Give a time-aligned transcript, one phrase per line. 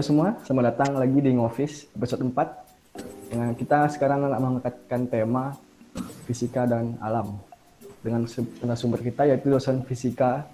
[0.00, 3.36] Halo semua, selamat datang lagi di Ngofis episode 4.
[3.36, 5.52] Nah, kita sekarang akan mengangkatkan tema
[6.24, 7.36] fisika dan alam
[8.00, 8.24] dengan
[8.80, 10.48] sumber kita yaitu dosen fisika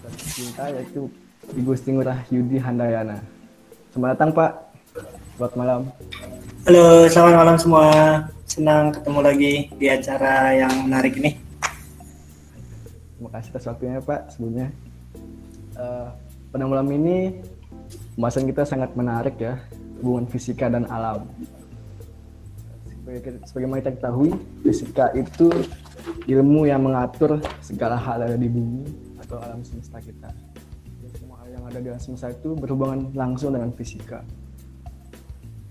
[0.00, 1.12] dan cinta yaitu
[1.60, 3.20] Ibu Ngurah Yudi Handayana.
[3.92, 4.52] Selamat datang Pak.
[5.36, 5.80] Selamat malam.
[6.64, 7.86] Halo, selamat malam semua.
[8.48, 11.36] Senang ketemu lagi di acara yang menarik ini.
[13.12, 14.72] Terima kasih atas waktunya Pak sebelumnya.
[15.76, 16.08] Uh,
[16.48, 17.36] pada malam ini
[18.18, 19.62] pembahasan kita sangat menarik ya
[20.02, 21.22] hubungan fisika dan alam.
[23.46, 24.34] Sebagaimana kita ketahui,
[24.66, 25.46] fisika itu
[26.26, 28.90] ilmu yang mengatur segala hal yang ada di bumi
[29.22, 30.34] atau alam semesta kita.
[30.98, 34.26] Dan semua hal yang ada di alam semesta itu berhubungan langsung dengan fisika.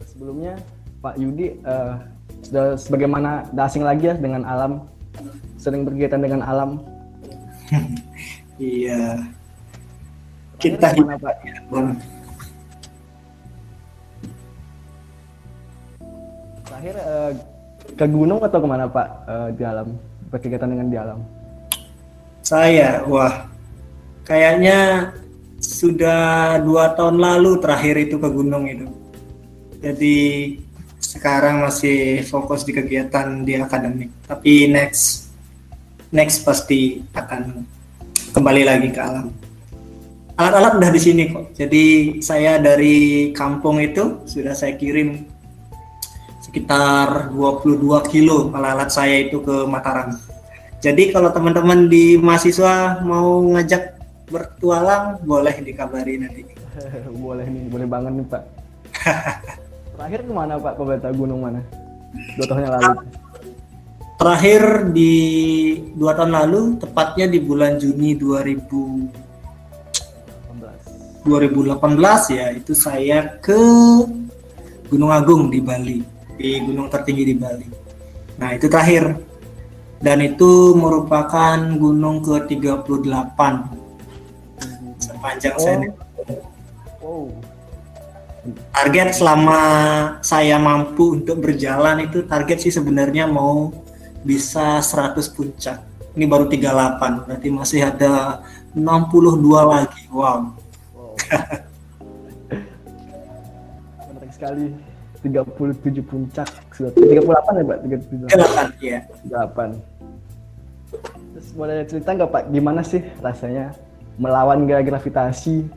[0.08, 0.56] Sebelumnya,
[1.04, 2.00] Pak Yudi uh,
[2.48, 4.88] sudah sebagaimana asing lagi ya dengan alam,
[5.59, 6.80] sering berkaitan dengan alam.
[8.56, 9.20] iya.
[10.58, 11.36] Kita gimana Pak?
[16.78, 17.33] Terakhir uh,
[17.97, 19.97] ke gunung atau ke mana Pak uh, di alam?
[20.30, 21.25] Berkegiatan dengan di alam?
[22.45, 23.50] Saya, wah,
[24.22, 25.09] kayaknya
[25.58, 28.86] sudah dua tahun lalu terakhir itu ke gunung itu.
[29.81, 30.17] Jadi
[31.02, 34.14] sekarang masih fokus di kegiatan di akademik.
[34.30, 35.33] Tapi next,
[36.14, 37.66] next pasti akan
[38.38, 39.33] kembali lagi ke alam.
[40.38, 41.58] Alat-alat udah di sini kok.
[41.58, 41.86] Jadi
[42.22, 45.36] saya dari kampung itu sudah saya kirim
[46.48, 50.16] sekitar 22 kilo alat-alat saya itu ke Mataram.
[50.80, 54.00] Jadi kalau teman-teman di mahasiswa mau ngajak
[54.31, 56.48] bertualang boleh dikabari nanti.
[57.23, 58.44] boleh nih, boleh banget nih Pak.
[60.00, 60.73] Terakhir ke mana Pak?
[60.80, 61.59] Ke gunung mana?
[62.39, 62.89] Dua tahun yang lalu.
[64.17, 64.61] Terakhir
[64.95, 65.14] di
[65.94, 69.27] dua tahun lalu, tepatnya di bulan Juni 2000
[71.27, 71.76] 2018
[72.39, 73.60] ya, itu saya ke
[74.88, 77.67] Gunung Agung di Bali di gunung tertinggi di Bali.
[78.37, 79.17] Nah, itu terakhir.
[79.98, 83.39] Dan itu merupakan gunung ke-38
[85.02, 85.61] sepanjang oh.
[85.61, 85.89] saya.
[87.02, 87.33] Oh.
[88.71, 89.59] Target selama
[90.23, 93.76] saya mampu untuk berjalan itu target sih sebenarnya mau
[94.23, 95.83] bisa 100 puncak.
[96.15, 100.08] Ini baru 38, berarti masih ada 62 lagi.
[100.09, 100.55] Wow.
[100.95, 101.14] wow.
[104.08, 104.86] Menarik sekali.
[105.27, 107.77] 37 puncak sudah 38 ya Pak?
[107.83, 108.99] 37 38 iya.
[109.27, 109.76] 8
[111.38, 112.43] terus boleh cerita nggak Pak?
[112.49, 113.76] Gimana sih rasanya
[114.17, 115.70] melawan gravitasi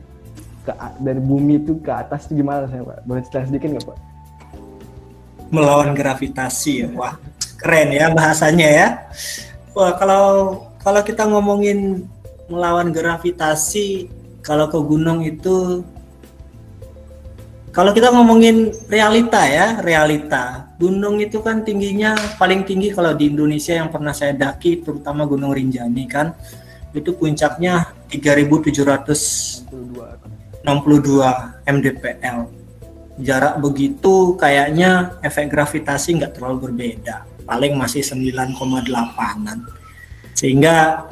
[0.61, 2.97] ke dari bumi itu ke atas itu gimana rasanya Pak?
[3.05, 3.97] Boleh cerita sedikit nggak Pak?
[5.51, 6.87] Melawan gravitasi ya?
[6.97, 7.13] Wah
[7.61, 8.87] keren ya bahasanya ya.
[9.77, 10.25] Wah kalau
[10.81, 12.09] kalau kita ngomongin
[12.49, 14.09] melawan gravitasi
[14.41, 15.85] kalau ke gunung itu
[17.71, 20.75] kalau kita ngomongin realita ya, realita.
[20.75, 25.55] Gunung itu kan tingginya paling tinggi kalau di Indonesia yang pernah saya daki, terutama Gunung
[25.55, 26.35] Rinjani kan,
[26.91, 29.63] itu puncaknya 3.762
[31.63, 32.39] mdpl.
[33.23, 39.63] Jarak begitu kayaknya efek gravitasi nggak terlalu berbeda, paling masih 9,8an.
[40.35, 41.07] Sehingga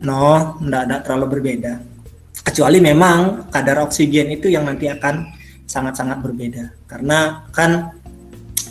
[0.00, 1.76] no, nggak ada terlalu berbeda.
[2.40, 5.41] Kecuali memang kadar oksigen itu yang nanti akan
[5.72, 6.76] sangat-sangat berbeda.
[6.84, 7.96] Karena kan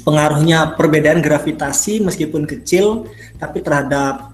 [0.06, 3.10] pengaruhnya perbedaan gravitasi meskipun kecil
[3.42, 4.30] tapi terhadap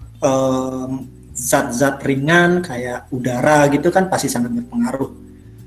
[1.31, 5.11] zat-zat um, ringan kayak udara gitu kan pasti sangat berpengaruh.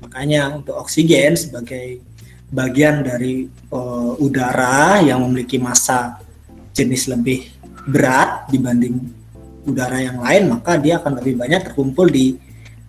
[0.05, 2.05] Makanya untuk oksigen sebagai
[2.53, 6.19] bagian dari uh, udara yang memiliki massa
[6.75, 7.47] jenis lebih
[7.87, 8.99] berat dibanding
[9.65, 12.35] udara yang lain maka dia akan lebih banyak terkumpul di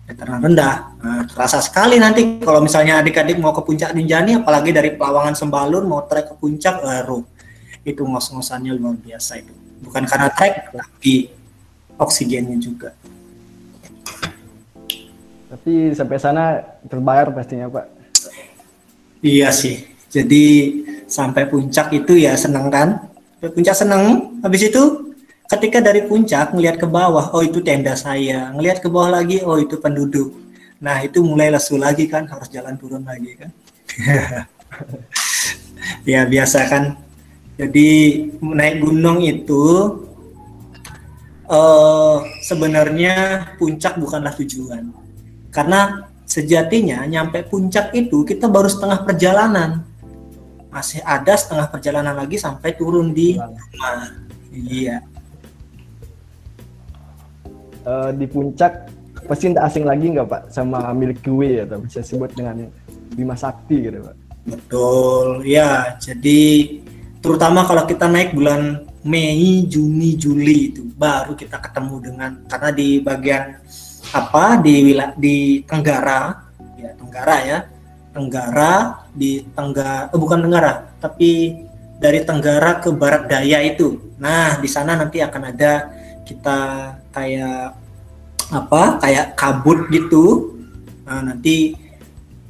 [0.03, 0.99] dataran rendah.
[0.99, 5.87] Nah, terasa sekali nanti kalau misalnya adik-adik mau ke puncak Ninjani, apalagi dari Pelawangan Sembalun
[5.87, 7.23] mau trek ke puncak, baru
[7.83, 9.51] itu ngos-ngosannya luar biasa itu.
[9.83, 11.31] Bukan karena trek, tapi
[11.99, 12.95] oksigennya juga.
[15.51, 17.85] Tapi sampai sana terbayar pastinya Pak.
[19.23, 19.85] Iya sih.
[20.09, 20.45] Jadi
[21.07, 22.89] sampai puncak itu ya senang kan?
[23.43, 24.33] puncak senang.
[24.39, 25.12] Habis itu
[25.53, 29.61] ketika dari puncak ngelihat ke bawah, oh itu tenda saya, ngelihat ke bawah lagi, oh
[29.61, 30.33] itu penduduk.
[30.81, 33.53] Nah itu mulai lesu lagi kan, harus jalan turun lagi kan.
[36.11, 36.97] ya biasa kan.
[37.53, 37.89] Jadi
[38.41, 39.63] naik gunung itu
[41.45, 44.89] uh, sebenarnya puncak bukanlah tujuan,
[45.53, 49.85] karena sejatinya nyampe puncak itu kita baru setengah perjalanan,
[50.73, 54.09] masih ada setengah perjalanan lagi sampai turun di rumah.
[54.53, 55.12] Iya
[57.87, 58.89] uh, di puncak
[59.23, 62.67] pasti tidak asing lagi nggak pak sama Milky Way atau bisa sebut dengan
[63.13, 64.15] Bima Sakti gitu Pak.
[64.43, 65.95] Betul, ya.
[66.01, 66.81] Jadi
[67.23, 72.89] terutama kalau kita naik bulan Mei, Juni, Juli itu baru kita ketemu dengan karena di
[72.99, 73.43] bagian
[74.11, 77.59] apa di wilayah di Tenggara, ya Tenggara ya,
[78.11, 78.73] Tenggara
[79.11, 81.63] di Tenggara, eh, bukan Tenggara, tapi
[81.99, 84.15] dari Tenggara ke Barat Daya itu.
[84.19, 85.91] Nah di sana nanti akan ada
[86.23, 86.59] kita
[87.13, 87.77] kayak
[88.49, 90.57] apa, kayak kabut gitu.
[91.05, 91.77] Nah nanti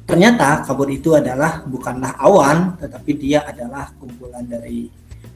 [0.08, 4.88] ternyata kabut itu adalah bukanlah awan, tetapi dia adalah kumpulan dari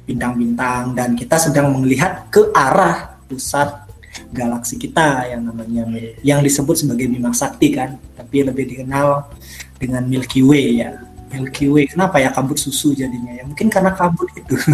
[0.09, 0.97] bintang-bintang.
[0.97, 3.89] Dan kita sedang melihat ke arah pusat
[4.33, 5.85] galaksi kita yang namanya
[6.25, 8.01] yang disebut sebagai Bima Sakti kan?
[8.17, 9.29] Tapi lebih dikenal
[9.77, 10.91] dengan Milky Way ya.
[11.29, 11.93] Milky Way.
[11.93, 13.45] Kenapa ya kabut susu jadinya ya?
[13.45, 14.57] Mungkin karena kabut itu.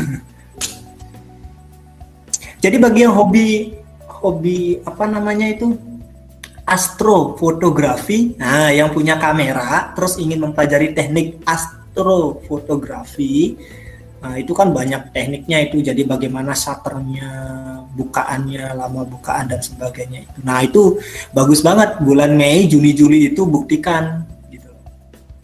[2.65, 3.77] Jadi bagi yang hobi
[4.25, 5.77] hobi apa namanya itu
[6.65, 13.61] astrofotografi nah yang punya kamera terus ingin mempelajari teknik astrofotografi
[14.25, 17.29] Nah, itu kan banyak tekniknya itu jadi bagaimana shutternya,
[17.93, 20.39] bukaannya, lama bukaan dan sebagainya itu.
[20.41, 20.97] Nah, itu
[21.37, 24.73] bagus banget bulan Mei, Juni, Juli itu buktikan gitu.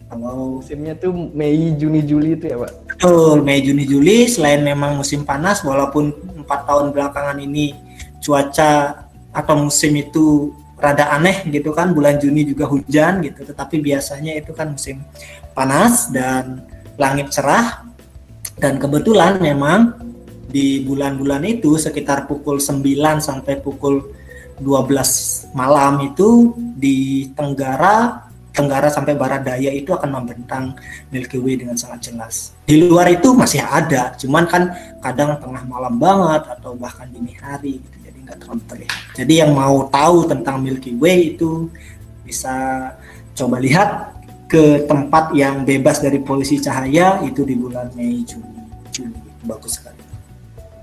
[0.09, 2.97] Kalau musimnya tuh Mei, Juni, Juli itu ya, Pak.
[2.97, 6.09] Betul, Mei, Juni, Juli selain memang musim panas walaupun
[6.41, 7.77] empat tahun belakangan ini
[8.21, 9.03] cuaca
[9.33, 14.53] atau musim itu rada aneh gitu kan bulan Juni juga hujan gitu tetapi biasanya itu
[14.53, 15.01] kan musim
[15.53, 16.65] panas dan
[16.97, 17.85] langit cerah
[18.57, 19.93] dan kebetulan memang
[20.51, 22.81] di bulan-bulan itu sekitar pukul 9
[23.21, 24.13] sampai pukul
[24.59, 30.75] 12 malam itu di Tenggara Tenggara sampai Barat Daya itu akan membentang
[31.07, 32.51] Milky Way dengan sangat jelas.
[32.67, 37.79] Di luar itu masih ada, cuman kan kadang tengah malam banget atau bahkan dini hari
[37.79, 37.97] gitu,
[38.31, 38.99] nggak terlalu terlihat.
[39.19, 41.67] Jadi yang mau tahu tentang Milky Way itu
[42.23, 42.55] bisa
[43.35, 44.15] coba lihat
[44.47, 48.63] ke tempat yang bebas dari polusi cahaya itu di bulan Mei Juni.
[48.95, 49.99] Juni bagus sekali.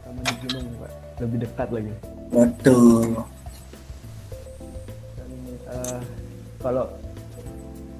[0.04, 0.92] Sama di gunung pak.
[1.24, 1.92] Lebih dekat lagi.
[2.28, 3.24] Betul.
[5.16, 5.32] Dan,
[5.72, 6.00] uh,
[6.60, 6.84] kalau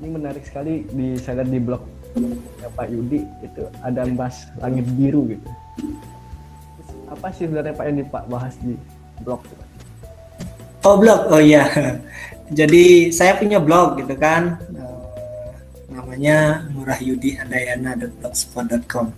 [0.05, 1.83] ini menarik sekali di saya lihat di blog
[2.61, 5.49] ya Pak Yudi itu ada bahas langit biru gitu.
[7.09, 8.77] Apa sih sebenarnya Pak yang Pak bahas di
[9.23, 9.47] blog
[10.87, 11.67] Oh blog, oh iya.
[12.59, 14.57] Jadi saya punya blog gitu kan
[16.09, 19.13] namanya murahyudihandayana.blogspot.com.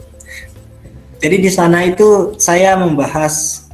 [1.21, 3.69] Jadi di sana itu saya membahas,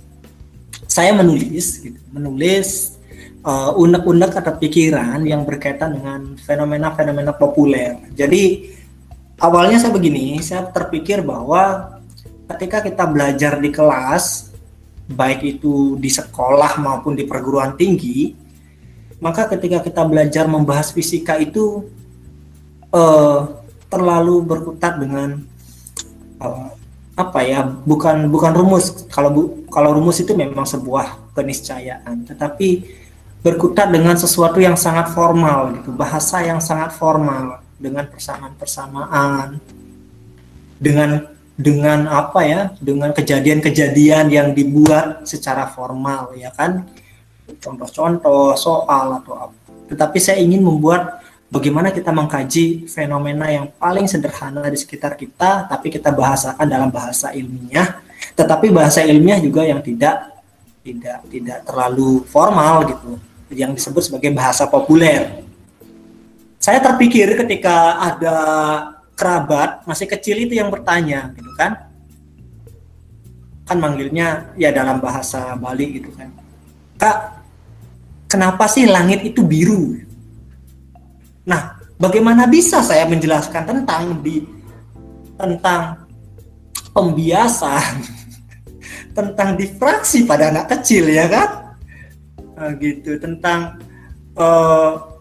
[0.91, 2.99] saya menulis, gitu, menulis
[3.47, 7.97] uh, unek-unek atau pikiran yang berkaitan dengan fenomena-fenomena populer.
[8.19, 8.75] Jadi
[9.39, 11.95] awalnya saya begini, saya terpikir bahwa
[12.51, 14.51] ketika kita belajar di kelas,
[15.07, 18.35] baik itu di sekolah maupun di perguruan tinggi,
[19.23, 21.87] maka ketika kita belajar membahas fisika itu
[22.91, 25.41] uh, terlalu berkutat dengan
[26.43, 26.75] uh,
[27.17, 29.07] apa ya bukan bukan rumus.
[29.09, 32.83] Kalau bu, kalau rumus itu memang sebuah keniscayaan tetapi
[33.45, 39.61] berkutat dengan sesuatu yang sangat formal gitu bahasa yang sangat formal dengan persamaan-persamaan
[40.81, 46.85] dengan dengan apa ya dengan kejadian-kejadian yang dibuat secara formal ya kan?
[47.59, 49.57] Contoh-contoh soal atau apa.
[49.89, 55.89] Tetapi saya ingin membuat bagaimana kita mengkaji fenomena yang paling sederhana di sekitar kita, tapi
[55.89, 58.03] kita bahasakan dalam bahasa ilmiah,
[58.35, 60.37] tetapi bahasa ilmiah juga yang tidak
[60.83, 63.11] tidak tidak terlalu formal gitu,
[63.55, 65.43] yang disebut sebagai bahasa populer.
[66.59, 68.37] Saya terpikir ketika ada
[69.17, 71.89] kerabat masih kecil itu yang bertanya, gitu kan?
[73.67, 76.31] Kan manggilnya ya dalam bahasa Bali gitu kan.
[77.01, 77.43] Kak,
[78.29, 79.97] kenapa sih langit itu biru?
[81.49, 84.45] Nah, bagaimana bisa saya menjelaskan tentang di
[85.37, 86.07] tentang
[86.93, 88.05] pembiasan
[89.17, 91.49] tentang difraksi pada anak kecil ya kan?
[92.57, 93.81] Nah, gitu tentang
[94.37, 95.17] uh,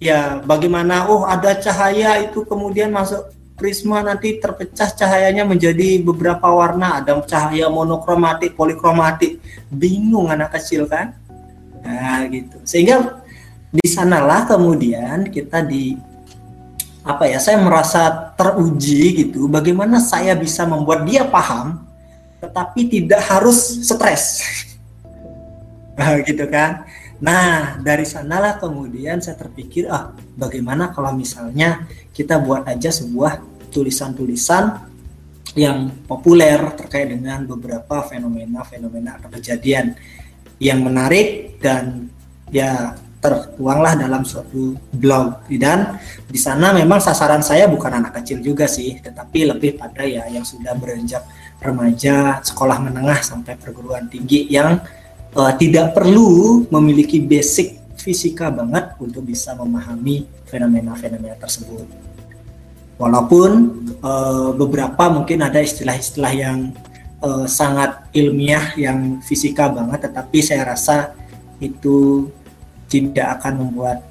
[0.00, 7.04] ya bagaimana oh ada cahaya itu kemudian masuk prisma nanti terpecah cahayanya menjadi beberapa warna.
[7.04, 9.36] Ada cahaya monokromatik polikromatik.
[9.68, 11.12] Bingung anak kecil kan?
[11.84, 12.56] Nah gitu.
[12.64, 13.20] Sehingga
[13.68, 15.94] di sanalah kemudian kita di
[17.04, 21.80] apa ya saya merasa teruji gitu bagaimana saya bisa membuat dia paham
[22.40, 24.24] tetapi tidak harus stres.
[26.00, 26.88] Nah, gitu kan
[27.20, 31.84] nah dari sanalah kemudian saya terpikir ah bagaimana kalau misalnya
[32.16, 34.90] kita buat aja sebuah tulisan-tulisan
[35.58, 39.98] yang populer terkait dengan beberapa fenomena-fenomena atau kejadian
[40.62, 42.06] yang menarik dan
[42.52, 45.44] ya tertuanglah dalam suatu blog.
[45.52, 50.24] Dan di sana memang sasaran saya bukan anak kecil juga sih tetapi lebih pada ya
[50.30, 51.24] yang sudah beranjak
[51.60, 54.80] remaja sekolah menengah sampai perguruan tinggi yang
[55.36, 61.84] uh, tidak perlu memiliki basic fisika banget untuk bisa memahami fenomena-fenomena tersebut.
[62.96, 63.50] Walaupun
[64.04, 66.58] uh, beberapa mungkin ada istilah-istilah yang
[67.24, 71.16] uh, sangat ilmiah yang fisika banget tetapi saya rasa
[71.60, 72.28] itu
[72.88, 74.04] tidak akan membuat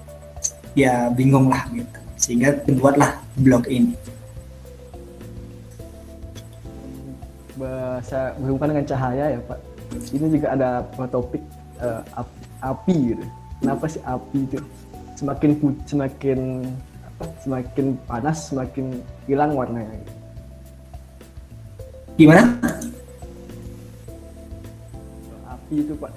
[0.74, 2.00] ya bingung lah gitu.
[2.18, 3.94] Sehingga dibuatlah blog ini.
[7.60, 10.70] Bahasa berhubungan dengan cahaya ya pak ini juga ada
[11.10, 11.42] topik
[11.82, 12.02] uh,
[12.62, 13.26] api gitu.
[13.60, 14.58] Kenapa sih api itu
[15.20, 15.52] semakin
[15.84, 16.40] semakin
[17.04, 20.00] apa semakin panas semakin hilang warnanya
[22.16, 22.56] gimana?
[25.48, 26.12] Api itu pak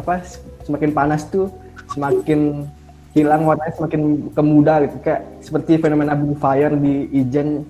[0.00, 0.24] apa
[0.64, 1.52] semakin panas tuh
[1.92, 2.64] semakin
[3.12, 4.96] hilang warnanya semakin kemuda gitu.
[5.04, 7.68] Kayak seperti fenomena fire di Ijen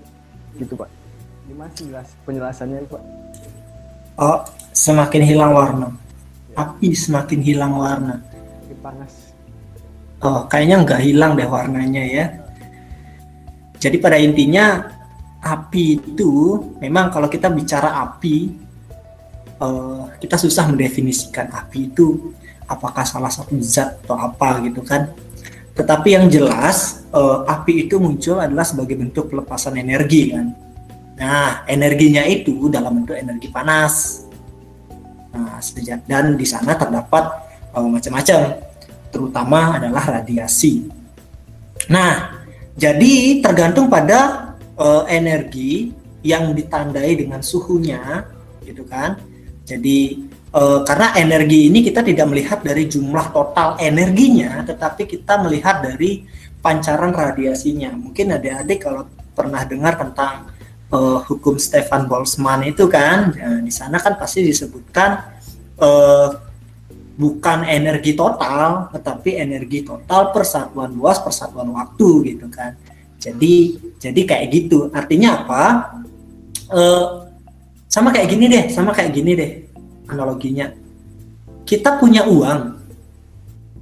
[0.58, 0.90] gitu pak.
[1.50, 3.02] Gimana sih jelas penjelasannya pak?
[4.20, 4.46] Oh
[4.80, 5.88] semakin hilang warna
[6.56, 8.24] api semakin hilang warna
[8.80, 9.36] panas
[10.24, 12.24] oh kayaknya nggak hilang deh warnanya ya
[13.76, 14.88] jadi pada intinya
[15.40, 16.32] api itu
[16.80, 18.52] memang kalau kita bicara api
[19.60, 22.36] uh, kita susah mendefinisikan api itu
[22.68, 25.10] apakah salah satu zat atau apa gitu kan.
[25.74, 30.46] Tetapi yang jelas uh, api itu muncul adalah sebagai bentuk pelepasan energi kan.
[31.20, 34.24] Nah, energinya itu dalam bentuk energi panas.
[35.30, 37.24] Nah, sejak dan di sana terdapat
[37.74, 38.60] uh, macam-macam,
[39.14, 40.90] terutama adalah radiasi.
[41.90, 42.42] Nah,
[42.74, 45.94] jadi tergantung pada uh, energi
[46.26, 48.26] yang ditandai dengan suhunya,
[48.66, 49.18] gitu kan.
[49.66, 55.78] Jadi Uh, karena energi ini kita tidak melihat dari jumlah total energinya, tetapi kita melihat
[55.78, 56.26] dari
[56.58, 57.94] pancaran radiasinya.
[57.94, 60.50] Mungkin adik-adik kalau pernah dengar tentang
[60.92, 65.10] uh, hukum Stefan Boltzmann itu kan, ya, di sana kan pasti disebutkan
[65.80, 66.28] uh,
[67.16, 72.76] bukan energi total, tetapi energi total persatuan luas persatuan waktu gitu kan.
[73.20, 74.88] Jadi jadi kayak gitu.
[74.92, 75.62] Artinya apa?
[76.70, 77.28] Uh,
[77.90, 79.52] sama kayak gini deh, sama kayak gini deh
[80.10, 80.74] analoginya
[81.62, 82.82] kita punya uang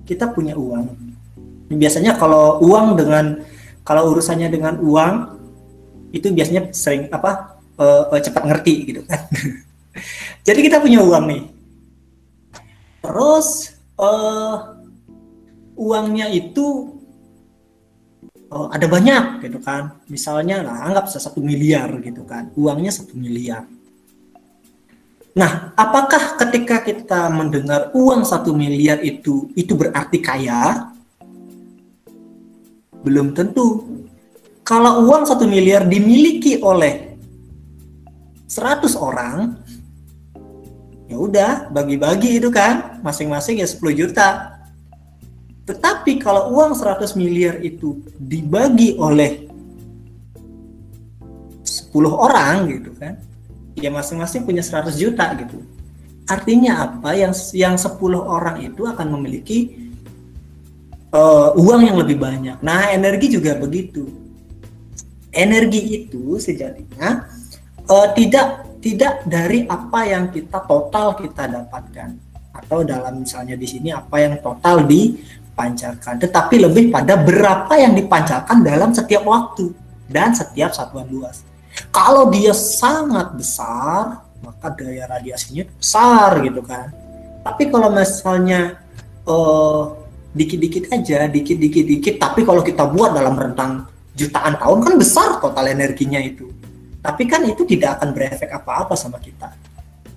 [0.04, 0.92] kita punya uang
[1.72, 3.40] biasanya kalau uang dengan
[3.84, 5.37] kalau urusannya dengan uang
[6.14, 9.20] itu biasanya sering apa uh, cepat ngerti gitu kan.
[10.46, 11.42] Jadi kita punya uang nih.
[13.02, 14.78] Terus uh,
[15.78, 16.98] uangnya itu
[18.50, 19.96] uh, ada banyak gitu kan.
[20.10, 22.50] Misalnya lah anggap satu miliar gitu kan.
[22.58, 23.64] Uangnya satu miliar.
[25.38, 30.90] Nah, apakah ketika kita mendengar uang satu miliar itu itu berarti kaya?
[33.06, 33.86] Belum tentu.
[34.68, 37.16] Kalau uang satu miliar dimiliki oleh
[38.44, 39.56] 100 orang,
[41.08, 44.60] ya udah bagi-bagi itu kan, masing-masing ya 10 juta.
[45.64, 49.48] Tetapi kalau uang 100 miliar itu dibagi oleh
[51.64, 53.16] 10 orang gitu kan,
[53.72, 55.64] ya masing-masing punya 100 juta gitu.
[56.28, 57.16] Artinya apa?
[57.16, 59.88] Yang yang 10 orang itu akan memiliki
[61.16, 62.60] uh, uang yang lebih banyak.
[62.60, 64.27] Nah, energi juga begitu.
[65.38, 67.30] Energi itu sejatinya
[67.86, 72.10] uh, tidak tidak dari apa yang kita total kita dapatkan
[72.54, 78.66] atau dalam misalnya di sini apa yang total dipancarkan, tetapi lebih pada berapa yang dipancarkan
[78.66, 79.70] dalam setiap waktu
[80.10, 81.46] dan setiap satuan luas.
[81.94, 86.90] Kalau dia sangat besar, maka daya radiasinya besar gitu kan.
[87.46, 88.82] Tapi kalau misalnya
[89.22, 89.94] uh,
[90.34, 93.86] dikit-dikit aja, dikit-dikit dikit, tapi kalau kita buat dalam rentang
[94.18, 96.50] jutaan tahun kan besar total energinya itu.
[96.98, 99.54] Tapi kan itu tidak akan berefek apa-apa sama kita.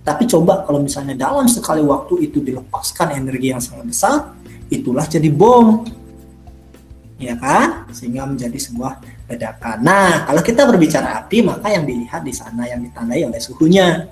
[0.01, 4.33] Tapi coba kalau misalnya dalam sekali waktu itu dilepaskan energi yang sangat besar,
[4.73, 5.85] itulah jadi bom.
[7.21, 7.85] Ya kan?
[7.93, 8.97] Sehingga menjadi sebuah
[9.29, 9.85] ledakan.
[9.85, 14.09] Nah, kalau kita berbicara api, maka yang dilihat di sana yang ditandai oleh suhunya.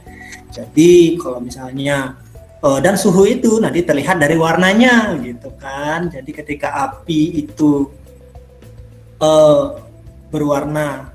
[0.53, 2.22] Jadi, kalau misalnya
[2.62, 6.13] uh, dan suhu itu nanti terlihat dari warnanya, gitu kan.
[6.13, 7.89] Jadi, ketika api itu
[9.19, 9.77] uh,
[10.33, 11.13] berwarna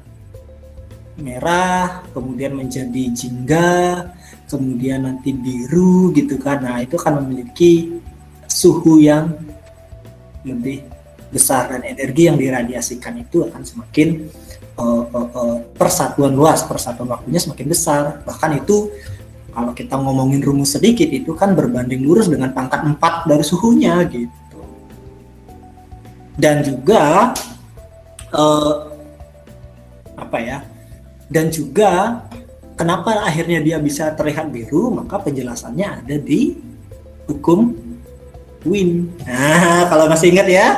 [1.14, 4.12] merah, kemudian menjadi jingga,
[4.50, 6.62] kemudian nanti biru, gitu kan.
[6.62, 8.02] Nah, itu akan memiliki
[8.50, 9.34] suhu yang
[10.42, 10.84] lebih
[11.30, 14.30] besar dan energi yang diradiasikan itu akan semakin
[14.78, 18.02] uh, uh, uh, persatuan luas, persatuan waktunya semakin besar.
[18.22, 18.90] Bahkan itu
[19.54, 24.58] kalau kita ngomongin rumus sedikit itu kan berbanding lurus dengan pangkat 4 dari suhunya gitu.
[26.34, 27.30] dan juga
[28.34, 28.90] uh,
[30.18, 30.58] apa ya?
[31.30, 32.22] Dan juga
[32.74, 34.90] kenapa akhirnya dia bisa terlihat biru?
[34.92, 36.58] Maka penjelasannya ada di
[37.30, 37.72] hukum
[38.64, 39.12] Win.
[39.28, 40.68] Nah kalau masih ingat ya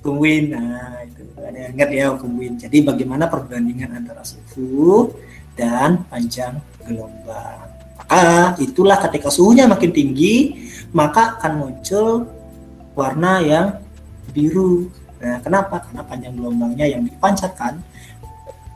[0.00, 0.54] hukum Win.
[0.54, 2.54] Nah itu ada yang ingat ya hukum Win.
[2.58, 5.14] Jadi bagaimana perbandingan antara suhu
[5.54, 7.68] dan panjang gelombang?
[8.00, 12.26] Maka itulah ketika suhunya makin tinggi maka akan muncul
[12.98, 13.66] warna yang
[14.34, 14.90] biru
[15.20, 15.84] Nah, kenapa?
[15.84, 17.74] Karena panjang gelombangnya yang dipancarkan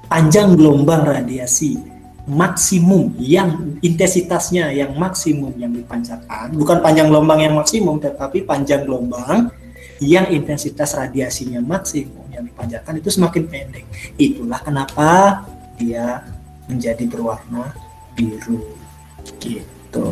[0.05, 1.81] panjang gelombang radiasi
[2.25, 9.53] maksimum yang intensitasnya yang maksimum yang dipancarkan bukan panjang gelombang yang maksimum tetapi panjang gelombang
[10.01, 13.85] yang intensitas radiasinya maksimum yang dipancarkan itu semakin pendek.
[14.19, 15.43] Itulah kenapa
[15.79, 16.25] dia
[16.67, 17.71] menjadi berwarna
[18.19, 18.59] biru.
[19.39, 20.09] Gitu.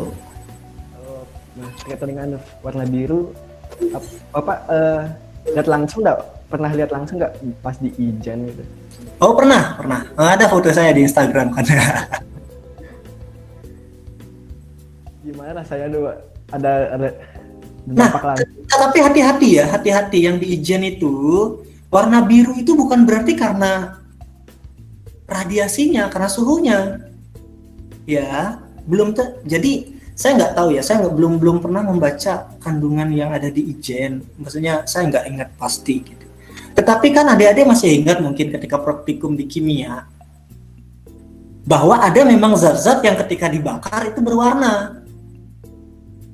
[1.58, 3.34] Nah terkait dengan warna biru
[4.32, 5.04] bapak uh,
[5.50, 6.18] lihat langsung nggak?
[6.46, 7.32] Pernah lihat langsung nggak?
[7.64, 8.62] Pas di Ijen gitu.
[9.18, 10.06] Oh pernah pernah.
[10.14, 11.64] Ada foto saya di Instagram kan.
[15.26, 16.10] Gimana rasanya dulu
[16.52, 17.08] ada ada
[17.86, 18.50] nah, langsung.
[18.66, 20.18] tapi hati-hati ya hati-hati.
[20.26, 21.14] Yang di Ijen itu
[21.90, 24.02] warna biru itu bukan berarti karena
[25.26, 26.78] radiasinya karena suhunya.
[28.06, 33.08] Ya belum te jadi saya nggak tahu ya saya nggak belum belum pernah membaca kandungan
[33.16, 34.20] yang ada di ijen.
[34.36, 36.26] Maksudnya saya nggak ingat pasti gitu.
[36.72, 40.08] Tetapi kan adik-adik masih ingat mungkin ketika praktikum di kimia
[41.62, 45.00] bahwa ada memang zat-zat yang ketika dibakar itu berwarna.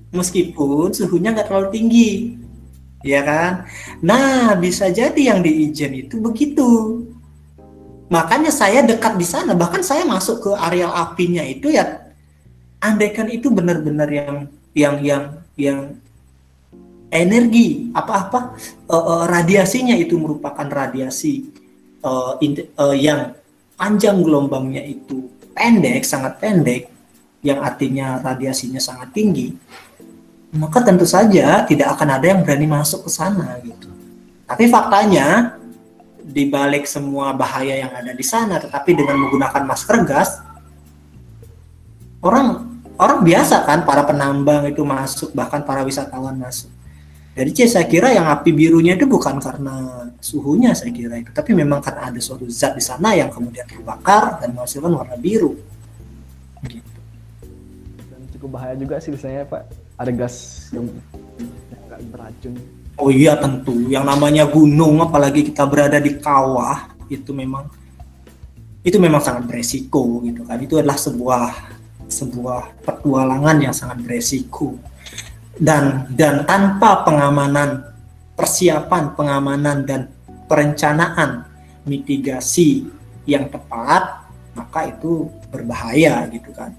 [0.09, 2.11] Meskipun suhunya nggak terlalu tinggi
[3.07, 3.69] ya kan?
[4.03, 7.05] Nah bisa jadi yang di ijen itu begitu.
[8.09, 12.08] Makanya saya dekat di sana bahkan saya masuk ke areal apinya itu ya
[12.79, 14.37] andaikan itu benar-benar yang
[14.75, 15.25] yang yang
[15.59, 15.81] yang
[17.11, 18.55] energi apa-apa
[18.87, 21.49] uh, uh, radiasinya itu merupakan radiasi
[22.05, 23.35] uh, in, uh, yang
[23.75, 26.91] panjang gelombangnya itu pendek sangat pendek
[27.43, 29.55] yang artinya radiasinya sangat tinggi
[30.55, 33.89] maka tentu saja tidak akan ada yang berani masuk ke sana gitu.
[34.49, 35.61] Tapi faktanya
[36.25, 40.41] di balik semua bahaya yang ada di sana tetapi dengan menggunakan masker gas
[42.21, 42.68] orang
[42.99, 46.69] orang biasa kan para penambang itu masuk bahkan para wisatawan masuk.
[47.39, 51.79] Jadi saya kira yang api birunya itu bukan karena suhunya saya kira itu tapi memang
[51.79, 55.55] karena ada suatu zat di sana yang kemudian terbakar dan menghasilkan warna biru.
[56.67, 56.99] Gitu.
[58.11, 59.71] Dan cukup bahaya juga sih biasanya pak.
[59.95, 60.91] Ada gas yang
[61.87, 62.55] nggak beracun.
[62.99, 63.87] Oh iya tentu.
[63.87, 67.71] Yang namanya gunung apalagi kita berada di kawah itu memang
[68.83, 70.59] itu memang sangat beresiko gitu kan.
[70.59, 71.78] Itu adalah sebuah
[72.09, 74.75] sebuah petualangan yang sangat beresiko.
[75.59, 77.83] Dan dan tanpa pengamanan
[78.39, 80.07] persiapan pengamanan dan
[80.47, 81.43] perencanaan
[81.83, 82.87] mitigasi
[83.27, 86.75] yang tepat maka itu berbahaya gitu kan.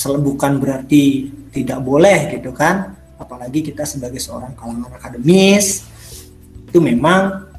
[0.00, 2.94] Bukan berarti tidak boleh gitu kan.
[3.20, 5.84] Apalagi kita sebagai seorang kalangan akademis
[6.70, 7.49] itu memang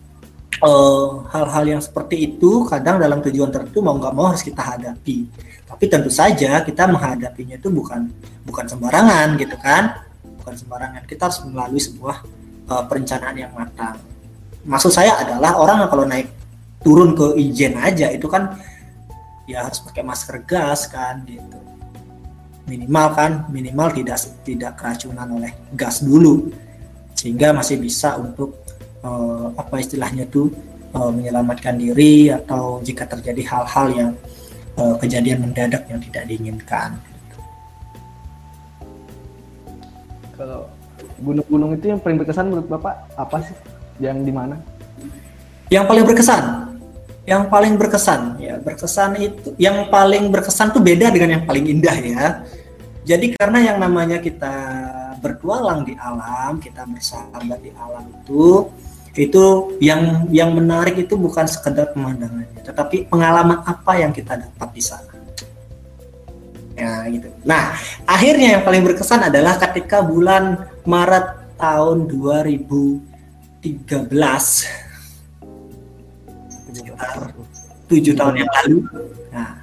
[1.33, 5.25] hal-hal uh, yang seperti itu kadang dalam tujuan tertentu mau nggak mau harus kita hadapi
[5.71, 8.11] tapi tentu saja kita menghadapinya itu bukan
[8.43, 10.03] bukan sembarangan gitu kan.
[10.43, 11.07] Bukan sembarangan.
[11.07, 12.17] Kita harus melalui sebuah
[12.67, 13.95] uh, perencanaan yang matang.
[14.67, 16.27] Maksud saya adalah orang kalau naik
[16.83, 18.57] turun ke ijen aja itu kan
[19.47, 21.57] ya harus pakai masker gas kan gitu.
[22.67, 26.51] Minimal kan, minimal tidak tidak keracunan oleh gas dulu.
[27.15, 28.60] Sehingga masih bisa untuk
[29.05, 30.49] uh, apa istilahnya tuh
[30.93, 34.11] uh, menyelamatkan diri atau jika terjadi hal-hal yang
[34.77, 36.97] uh, kejadian mendadak yang tidak diinginkan.
[40.35, 40.65] Kalau
[41.21, 43.57] gunung-gunung itu yang paling berkesan menurut Bapak apa sih?
[44.01, 44.55] Yang di mana?
[45.69, 46.43] Yang paling berkesan.
[47.21, 51.97] Yang paling berkesan ya, berkesan itu yang paling berkesan tuh beda dengan yang paling indah
[52.01, 52.25] ya.
[53.05, 54.49] Jadi karena yang namanya kita
[55.21, 58.65] bertualang di alam, kita bersahabat di alam itu
[59.15, 64.83] itu yang yang menarik itu bukan sekedar pemandangannya tetapi pengalaman apa yang kita dapat di
[64.83, 65.11] sana.
[66.79, 67.27] Ya gitu.
[67.43, 67.75] Nah
[68.07, 73.03] akhirnya yang paling berkesan adalah ketika bulan Maret tahun 2013
[76.71, 77.35] sekitar
[77.91, 78.77] tujuh tahun yang lalu.
[79.35, 79.59] Nah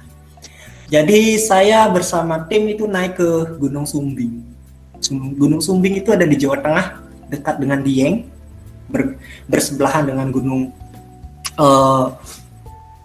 [0.87, 4.45] jadi saya bersama tim itu naik ke Gunung Sumbing.
[5.09, 7.01] Gunung Sumbing itu ada di Jawa Tengah
[7.33, 8.38] dekat dengan Dieng
[8.89, 10.73] ber, bersebelahan dengan gunung
[11.55, 12.11] uh,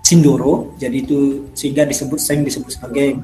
[0.05, 3.20] Sindoro jadi itu sehingga disebut sering disebut sebagai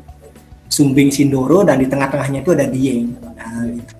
[0.71, 3.95] Sumbing Sindoro dan di tengah-tengahnya itu ada Dieng nah, gitu.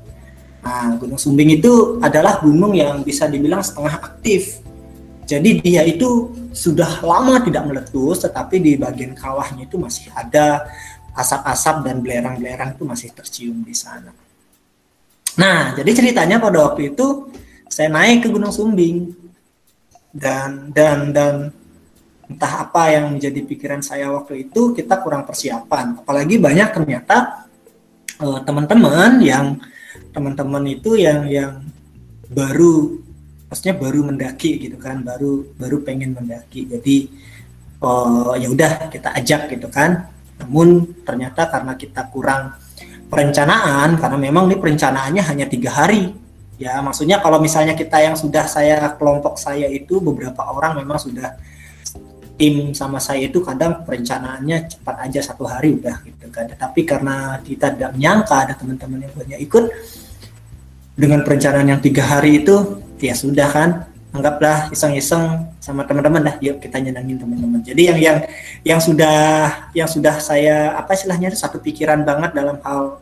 [0.61, 4.61] Nah, Gunung Sumbing itu adalah gunung yang bisa dibilang setengah aktif.
[5.25, 10.67] Jadi dia itu sudah lama tidak meletus, tetapi di bagian kawahnya itu masih ada
[11.15, 14.11] asap-asap dan belerang-belerang itu masih tercium di sana.
[15.39, 17.31] Nah, jadi ceritanya pada waktu itu
[17.71, 19.15] saya naik ke Gunung Sumbing.
[20.11, 21.55] Dan dan dan
[22.27, 26.03] entah apa yang menjadi pikiran saya waktu itu kita kurang persiapan.
[26.03, 27.47] Apalagi banyak ternyata
[28.19, 29.55] uh, teman-teman yang
[30.11, 31.63] teman-teman itu yang yang
[32.27, 32.99] baru
[33.47, 36.67] maksudnya baru mendaki gitu kan baru baru pengen mendaki.
[36.67, 36.97] Jadi
[37.83, 40.11] uh, ya udah kita ajak gitu kan.
[40.43, 42.59] Namun ternyata karena kita kurang
[43.11, 46.15] perencanaan karena memang ini perencanaannya hanya tiga hari
[46.61, 51.41] ya maksudnya kalau misalnya kita yang sudah saya kelompok saya itu beberapa orang memang sudah
[52.41, 56.49] tim sama saya itu kadang perencanaannya cepat aja satu hari udah gitu kan.
[56.49, 59.65] Tapi karena kita tidak menyangka ada teman-teman yang banyak ikut
[60.97, 63.71] dengan perencanaan yang tiga hari itu ya sudah kan.
[64.11, 67.61] Anggaplah iseng-iseng sama teman-teman dah yuk kita nyenangin teman-teman.
[67.63, 68.19] Jadi yang yang
[68.65, 69.19] yang sudah
[69.77, 72.99] yang sudah saya apa istilahnya satu pikiran banget dalam hal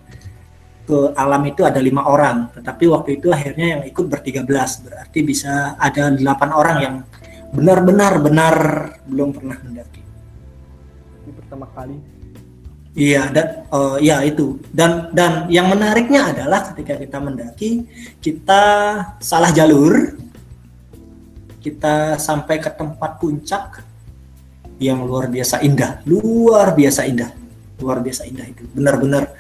[0.89, 5.21] ke alam itu ada lima orang tetapi waktu itu akhirnya yang ikut bertiga belas berarti
[5.21, 6.97] bisa ada delapan orang yang
[7.53, 8.57] benar-benar benar
[9.05, 10.01] belum pernah mendaki.
[11.29, 11.97] Ini pertama kali.
[12.99, 17.87] Iya dan uh, ya itu dan dan yang menariknya adalah ketika kita mendaki
[18.19, 18.63] kita
[19.23, 20.19] salah jalur
[21.63, 23.87] kita sampai ke tempat puncak
[24.83, 27.31] yang luar biasa indah luar biasa indah
[27.79, 29.31] luar biasa indah itu benar-benar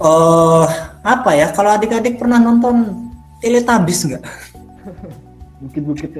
[0.00, 0.66] uh,
[1.02, 3.06] apa ya kalau adik-adik pernah nonton
[3.38, 4.24] Teletubbies nggak?
[5.62, 6.10] Bukit-bukit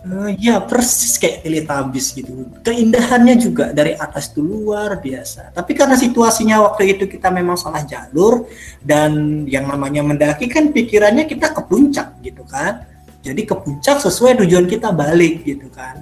[0.00, 2.48] Uh, ya persis kayak Teletubbies gitu.
[2.64, 5.52] Keindahannya juga dari atas itu luar biasa.
[5.52, 8.48] Tapi karena situasinya waktu itu kita memang salah jalur
[8.80, 12.88] dan yang namanya mendaki kan pikirannya kita ke puncak gitu kan.
[13.20, 16.00] Jadi ke puncak sesuai tujuan kita balik gitu kan.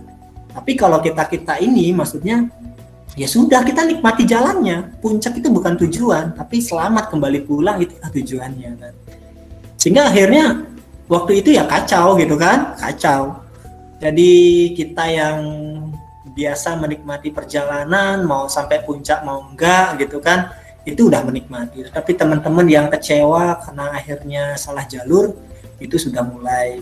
[0.55, 2.47] Tapi kalau kita kita ini maksudnya
[3.19, 5.03] ya sudah kita nikmati jalannya.
[5.03, 8.95] Puncak itu bukan tujuan, tapi selamat kembali pulang itu tujuannya kan.
[9.75, 10.63] Sehingga akhirnya
[11.11, 13.49] waktu itu ya kacau gitu kan, kacau
[13.99, 14.33] jadi
[14.79, 15.39] kita yang
[16.39, 20.55] biasa menikmati perjalanan, mau sampai puncak mau enggak gitu kan,
[20.87, 21.83] itu udah menikmati.
[21.91, 25.35] Tapi teman-teman yang kecewa karena akhirnya salah jalur,
[25.83, 26.79] itu sudah mulai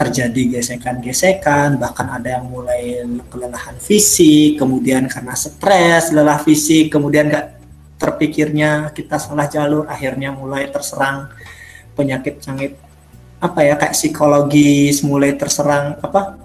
[0.00, 7.60] terjadi gesekan-gesekan, bahkan ada yang mulai kelelahan fisik, kemudian karena stres, lelah fisik, kemudian enggak
[8.00, 11.28] terpikirnya kita salah jalur, akhirnya mulai terserang
[11.92, 12.80] penyakit cangit.
[13.44, 16.40] Apa ya kayak psikologis mulai terserang apa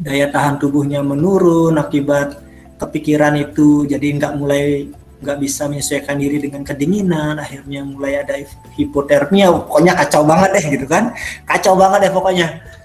[0.00, 2.40] daya tahan tubuhnya menurun akibat
[2.76, 8.36] kepikiran itu jadi nggak mulai nggak bisa menyesuaikan diri dengan kedinginan akhirnya mulai ada
[8.76, 9.52] hipotermia.
[9.52, 11.12] Pokoknya kacau banget deh gitu kan.
[11.44, 12.75] Kacau banget deh pokoknya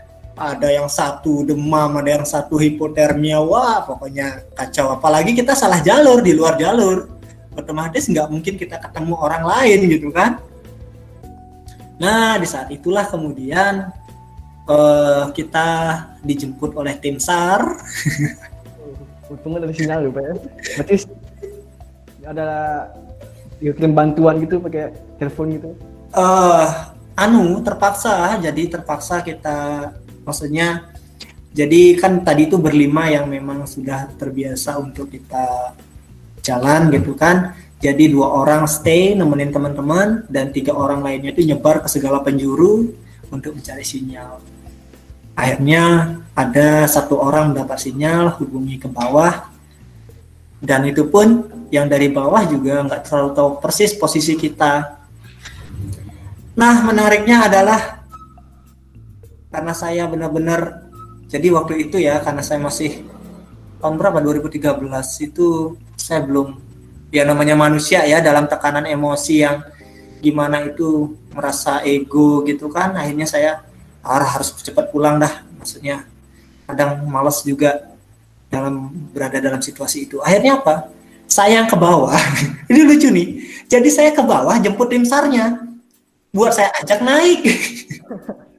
[0.41, 6.25] ada yang satu demam ada yang satu hipotermia wah pokoknya kacau apalagi kita salah jalur
[6.25, 7.07] di luar jalur
[7.53, 10.41] otomatis nggak mungkin kita ketemu orang lain gitu kan
[12.01, 13.93] nah di saat itulah kemudian
[14.71, 15.67] uh, kita
[16.21, 17.61] dijemput oleh tim SAR.
[19.31, 20.33] Untungnya dari sinyal ya Pak ya.
[20.75, 20.95] Berarti
[22.27, 22.49] ada
[23.61, 25.69] kirim bantuan gitu pakai telepon gitu?
[26.11, 26.67] Uh,
[27.15, 29.89] anu terpaksa, jadi terpaksa kita
[30.25, 30.91] maksudnya
[31.51, 35.75] jadi kan tadi itu berlima yang memang sudah terbiasa untuk kita
[36.39, 37.55] jalan gitu kan.
[37.81, 42.93] Jadi dua orang stay nemenin teman-teman dan tiga orang lainnya itu nyebar ke segala penjuru
[43.33, 44.39] untuk mencari sinyal.
[45.35, 49.49] Akhirnya ada satu orang mendapat sinyal hubungi ke bawah.
[50.61, 55.01] Dan itu pun yang dari bawah juga nggak terlalu tahu persis posisi kita.
[56.53, 58.00] Nah menariknya adalah
[59.51, 60.87] karena saya benar-benar
[61.27, 63.07] jadi waktu itu ya karena saya masih
[63.79, 64.19] tahun berapa?
[64.19, 66.59] 2013 itu saya belum
[67.11, 69.63] ya namanya manusia ya dalam tekanan emosi yang
[70.21, 72.95] gimana itu merasa ego gitu kan.
[72.95, 73.63] Akhirnya saya
[74.03, 75.43] arah harus cepat pulang dah.
[75.59, 76.03] Maksudnya
[76.67, 77.91] kadang malas juga
[78.51, 80.19] dalam berada dalam situasi itu.
[80.19, 80.91] Akhirnya apa?
[81.31, 82.11] Saya yang ke bawah.
[82.71, 83.27] Ini lucu nih.
[83.71, 85.71] Jadi saya ke bawah jemput tim sarnya
[86.31, 87.39] buat saya ajak naik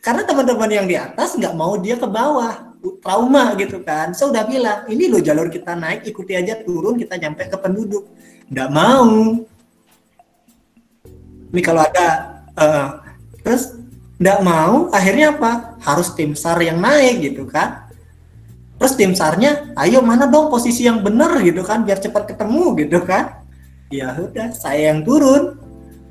[0.00, 2.72] karena teman-teman yang di atas nggak mau dia ke bawah.
[3.04, 4.16] Trauma gitu kan.
[4.16, 8.08] Saya udah bilang ini loh jalur kita naik ikuti aja turun kita nyampe ke penduduk.
[8.48, 9.36] Nggak mau.
[11.52, 12.08] Ini kalau ada
[12.56, 12.88] uh,
[13.44, 13.76] terus
[14.16, 15.76] nggak mau akhirnya apa?
[15.84, 17.92] Harus tim sar yang naik gitu kan.
[18.80, 23.04] Terus tim sarnya ayo mana dong posisi yang benar gitu kan biar cepat ketemu gitu
[23.04, 23.44] kan.
[23.92, 25.60] Ya udah saya yang turun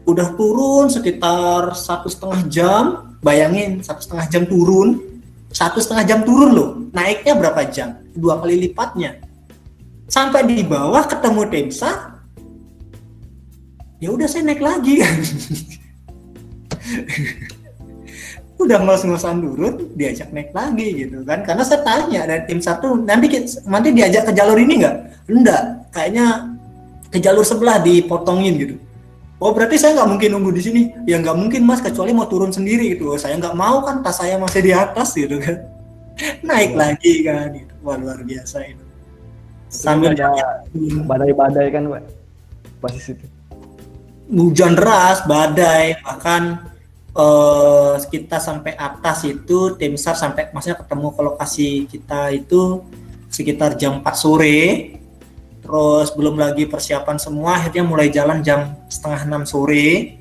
[0.10, 2.84] udah turun sekitar satu setengah jam
[3.22, 5.10] bayangin satu setengah jam turun
[5.50, 7.98] satu setengah jam turun loh naiknya berapa jam?
[8.14, 9.18] Dua kali lipatnya.
[10.10, 12.22] Sampai di bawah ketemu tim sar
[14.02, 15.02] ya udah saya naik lagi.
[18.60, 21.48] Udah ngos-ngosan turun diajak naik lagi gitu kan.
[21.48, 23.32] Karena saya tanya dari tim satu nanti
[23.64, 24.96] nanti diajak ke jalur ini nggak?
[25.32, 25.64] Enggak
[25.96, 26.60] kayaknya
[27.08, 28.76] ke jalur sebelah dipotongin gitu
[29.40, 30.82] oh berarti saya nggak mungkin nunggu di sini.
[31.08, 33.16] Ya nggak mungkin mas kecuali mau turun sendiri gitu.
[33.16, 35.64] Oh, saya nggak mau kan tas saya masih di atas gitu kan.
[36.48, 36.78] Naik oh.
[36.78, 37.74] lagi kan gitu.
[37.82, 38.84] wah luar biasa itu.
[39.70, 40.66] Sambil ada
[41.06, 42.04] badai-badai kan pak?
[42.82, 43.28] Posisi itu
[44.30, 45.98] hujan deras badai.
[46.06, 46.42] Bahkan
[47.18, 52.86] uh, kita sampai atas itu tim SAR sampai maksudnya ketemu ke lokasi kita itu
[53.30, 54.60] sekitar jam 4 sore
[55.70, 60.18] terus belum lagi persiapan semua akhirnya mulai jalan jam setengah enam sore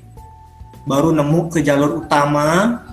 [0.85, 2.85] baru nemu ke jalur utama.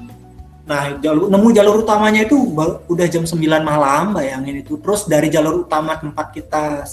[0.65, 2.57] Nah jalur nemu jalur utamanya itu
[2.89, 4.81] udah jam 9 malam bayangin itu.
[4.81, 6.89] Terus dari jalur utama tempat kita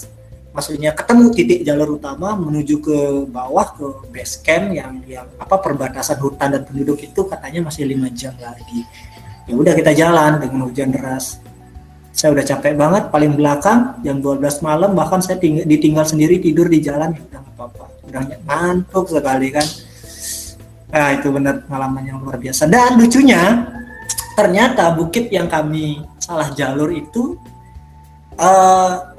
[0.52, 2.98] maksudnya ketemu titik jalur utama menuju ke
[3.32, 8.12] bawah ke base camp yang yang apa perbatasan hutan dan penduduk itu katanya masih lima
[8.12, 8.84] jam lagi.
[9.48, 11.40] Ya udah kita jalan dengan hujan deras
[12.14, 16.70] saya udah capek banget paling belakang jam 12 malam bahkan saya ting ditinggal sendiri tidur
[16.70, 17.84] di jalan ya udah apa-apa.
[18.06, 19.66] Udah ngantuk sekali kan.
[20.94, 22.70] Nah itu benar pengalaman yang luar biasa.
[22.70, 23.66] Dan lucunya
[24.38, 27.34] ternyata bukit yang kami salah jalur itu
[28.38, 29.10] uh,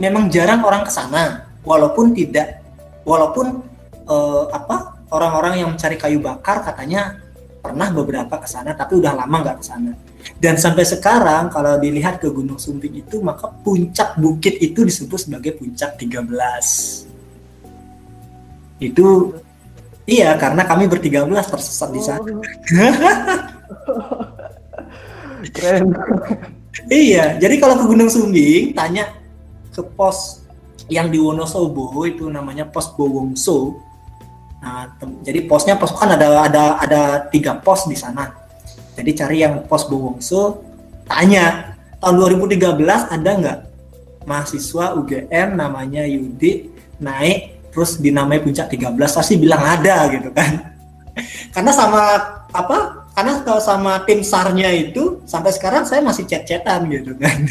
[0.00, 1.44] memang jarang orang ke sana.
[1.68, 2.64] Walaupun tidak
[3.04, 3.60] walaupun
[4.08, 7.20] uh, apa orang-orang yang mencari kayu bakar katanya
[7.60, 9.92] pernah beberapa ke sana tapi udah lama nggak ke sana
[10.38, 15.58] dan sampai sekarang kalau dilihat ke Gunung Sumbing itu maka puncak bukit itu disebut sebagai
[15.58, 16.26] puncak 13
[18.82, 19.34] itu
[20.06, 22.34] iya karena kami bertiga belas tersesat di sana oh.
[25.54, 25.94] keren
[26.90, 29.14] iya jadi kalau ke Gunung Sumbing tanya
[29.72, 30.42] ke pos
[30.92, 33.80] yang di Wonosobo itu namanya pos Bowongso.
[34.62, 38.28] Nah, jadi posnya pos kan ada ada ada tiga pos di sana.
[39.02, 40.62] Jadi cari yang pos Bowongso,
[41.10, 42.78] tanya tahun 2013
[43.10, 43.58] ada nggak
[44.30, 46.70] mahasiswa UGM namanya Yudi
[47.02, 50.70] naik terus dinamai puncak 13 pasti bilang ada gitu kan.
[51.54, 52.02] Karena sama
[52.54, 53.10] apa?
[53.10, 57.38] Karena kalau sama tim sarnya itu sampai sekarang saya masih chat-chatan gitu kan.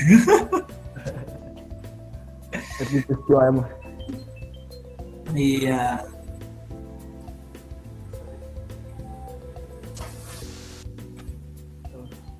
[5.36, 6.02] iya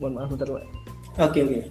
[0.02, 0.66] mohon maaf bentar pak
[1.30, 1.62] oke oke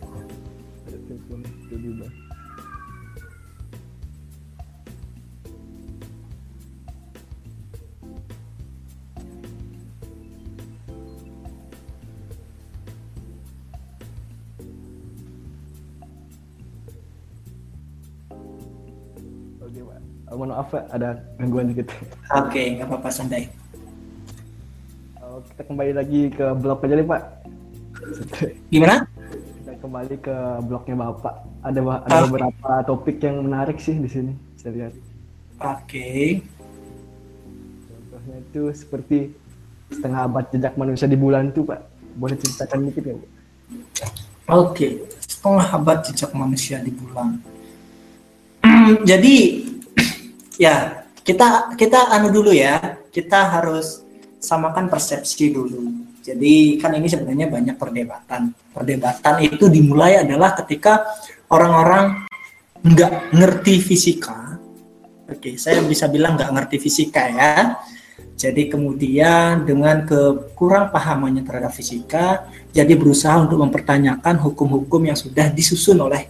[20.41, 21.93] mohon maaf Pak, ada gangguan dikit.
[22.33, 23.45] Oke, okay, nggak apa-apa santai.
[25.53, 27.40] Kita kembali lagi ke blog aja nih Pak.
[28.73, 29.05] Gimana?
[29.61, 31.35] Kita kembali ke blognya Bapak.
[31.61, 32.25] Ada ada okay.
[32.29, 34.33] beberapa topik yang menarik sih di sini.
[34.57, 34.93] Saya lihat.
[35.61, 35.85] Oke.
[35.85, 36.27] Okay.
[37.89, 39.19] Contohnya itu seperti
[39.91, 41.81] setengah abad jejak manusia di bulan tuh Pak.
[42.17, 43.19] Boleh ceritakan dikit nggak?
[43.21, 43.31] Oke,
[44.51, 44.93] okay.
[45.23, 47.39] setengah abad jejak manusia di bulan.
[49.07, 49.37] Jadi
[50.65, 54.03] ya kita kita anu dulu ya kita harus
[54.41, 58.53] samakan persepsi dulu jadi kan ini sebenarnya banyak perdebatan.
[58.77, 61.09] Perdebatan itu dimulai adalah ketika
[61.49, 62.29] orang-orang
[62.85, 64.61] nggak ngerti fisika.
[65.31, 67.81] Oke saya bisa bilang nggak ngerti fisika ya.
[68.37, 76.01] Jadi kemudian dengan kekurang pahamannya terhadap fisika jadi berusaha untuk mempertanyakan hukum-hukum yang sudah disusun
[76.05, 76.29] oleh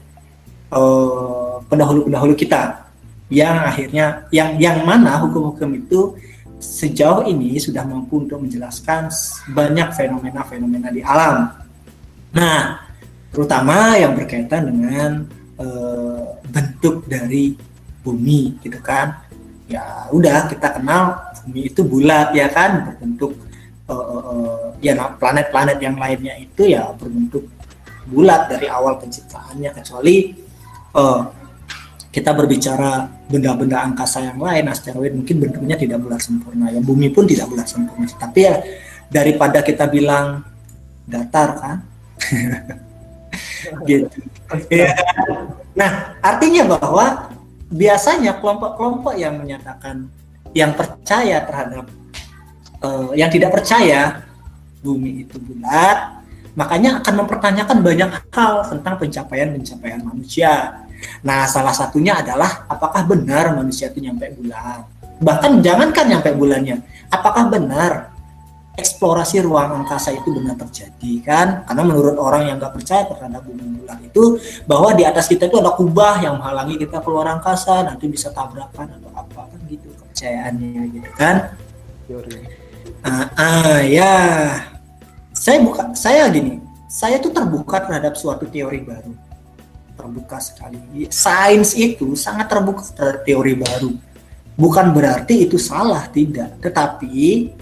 [0.70, 2.86] uh, pendahulu-pendahulu kita.
[3.30, 6.18] Yang akhirnya yang yang mana hukum-hukum itu
[6.60, 9.08] sejauh ini sudah mampu untuk menjelaskan
[9.50, 11.48] banyak fenomena-fenomena di alam.
[12.36, 12.84] Nah,
[13.32, 15.24] terutama yang berkaitan dengan
[15.56, 15.66] e,
[16.46, 17.56] bentuk dari
[18.04, 19.24] bumi, gitu kan?
[19.66, 21.16] Ya udah kita kenal
[21.48, 23.34] bumi itu bulat ya kan, berbentuk
[23.88, 24.32] e, e,
[24.84, 27.48] ya planet-planet yang lainnya itu ya berbentuk
[28.06, 30.36] bulat dari awal penciptaannya kecuali
[30.92, 31.02] e,
[32.10, 37.22] kita berbicara benda-benda angkasa yang lain, asteroid mungkin bentuknya tidak bulat sempurna, ya bumi pun
[37.22, 38.10] tidak bulat sempurna.
[38.10, 38.54] Tapi ya
[39.06, 40.42] daripada kita bilang
[41.06, 41.76] datar kan,
[43.88, 44.10] gitu.
[44.66, 44.90] Ya.
[45.78, 47.30] Nah, artinya bahwa
[47.70, 50.10] biasanya kelompok-kelompok yang menyatakan
[50.50, 51.86] yang percaya terhadap
[52.82, 54.26] uh, yang tidak percaya
[54.82, 56.26] bumi itu bulat,
[56.58, 60.82] makanya akan mempertanyakan banyak hal tentang pencapaian-pencapaian manusia.
[61.24, 64.84] Nah, salah satunya adalah apakah benar manusia itu nyampe bulan?
[65.20, 66.80] Bahkan jangankan nyampe bulannya,
[67.12, 68.10] apakah benar
[68.80, 71.48] eksplorasi ruang angkasa itu benar terjadi kan?
[71.68, 75.60] Karena menurut orang yang nggak percaya terhadap bumi bulan itu bahwa di atas kita itu
[75.60, 80.82] ada kubah yang menghalangi kita keluar angkasa, nanti bisa tabrakan atau apa kan gitu kepercayaannya
[80.96, 81.36] gitu kan?
[83.04, 84.16] Ah, ah ya,
[85.36, 89.12] saya buka, saya gini, saya tuh terbuka terhadap suatu teori baru,
[90.00, 90.80] terbuka sekali.
[91.12, 93.92] Sains itu sangat terbuka terhadap teori baru.
[94.56, 96.56] Bukan berarti itu salah, tidak.
[96.64, 97.52] Tetapi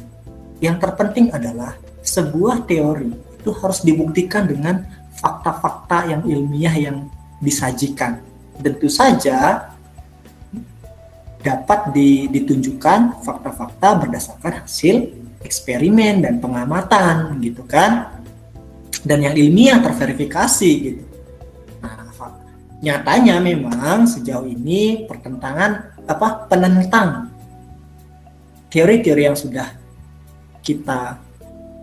[0.63, 4.87] yang terpenting adalah sebuah teori itu harus dibuktikan dengan
[5.19, 7.11] fakta-fakta yang ilmiah yang
[7.43, 8.23] disajikan.
[8.59, 9.71] Tentu saja
[11.39, 11.95] dapat
[12.35, 15.15] ditunjukkan fakta-fakta berdasarkan hasil
[15.47, 18.11] eksperimen dan pengamatan gitu kan
[19.07, 21.08] dan yang ilmiah terverifikasi gitu.
[22.79, 27.27] Nyatanya memang sejauh ini pertentangan apa penentang
[28.71, 29.67] teori-teori yang sudah
[30.63, 31.19] kita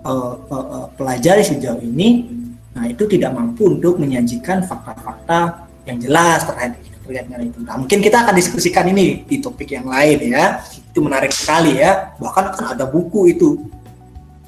[0.06, 2.30] uh, uh, uh, pelajari sejauh ini,
[2.72, 7.60] nah itu tidak mampu untuk menyajikan fakta-fakta yang jelas terkait terkait dengan itu.
[7.62, 10.66] Nah, mungkin kita akan diskusikan ini di topik yang lain ya.
[10.90, 12.18] Itu menarik sekali ya.
[12.18, 13.70] Bahkan kan ada buku itu.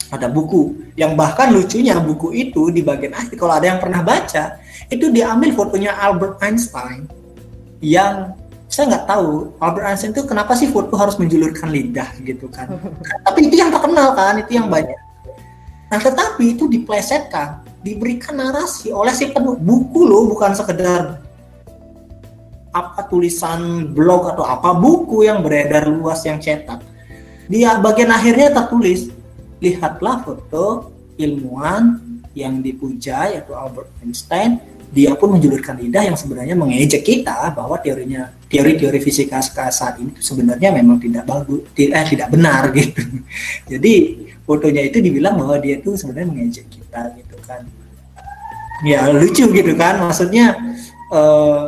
[0.07, 0.93] Ada buku.
[0.95, 5.51] Yang bahkan lucunya buku itu di bagian akhir kalau ada yang pernah baca itu diambil
[5.51, 7.07] fotonya Albert Einstein.
[7.83, 8.33] Yang
[8.67, 12.71] saya nggak tahu Albert Einstein itu kenapa sih foto harus menjulurkan lidah gitu kan?
[13.27, 14.99] Tapi itu yang terkenal kan itu yang banyak.
[15.87, 21.23] Nah tetapi itu diplesetkan diberikan narasi oleh si penulis buku loh bukan sekedar
[22.75, 26.83] apa tulisan blog atau apa buku yang beredar luas yang cetak.
[27.47, 29.07] Dia bagian akhirnya tertulis
[29.61, 31.97] lihatlah foto ilmuwan
[32.37, 34.61] yang dipuja yaitu Albert Einstein.
[34.87, 40.71] Dia pun menjulurkan lidah yang sebenarnya mengejek kita bahwa teorinya teori-teori fisika saat ini sebenarnya
[40.71, 43.03] memang tidak bagus eh, tidak benar gitu.
[43.67, 43.93] Jadi
[44.47, 47.67] fotonya itu dibilang bahwa dia itu sebenarnya mengejek kita gitu kan.
[48.87, 50.07] Ya lucu gitu kan.
[50.07, 50.55] Maksudnya
[51.11, 51.65] eh,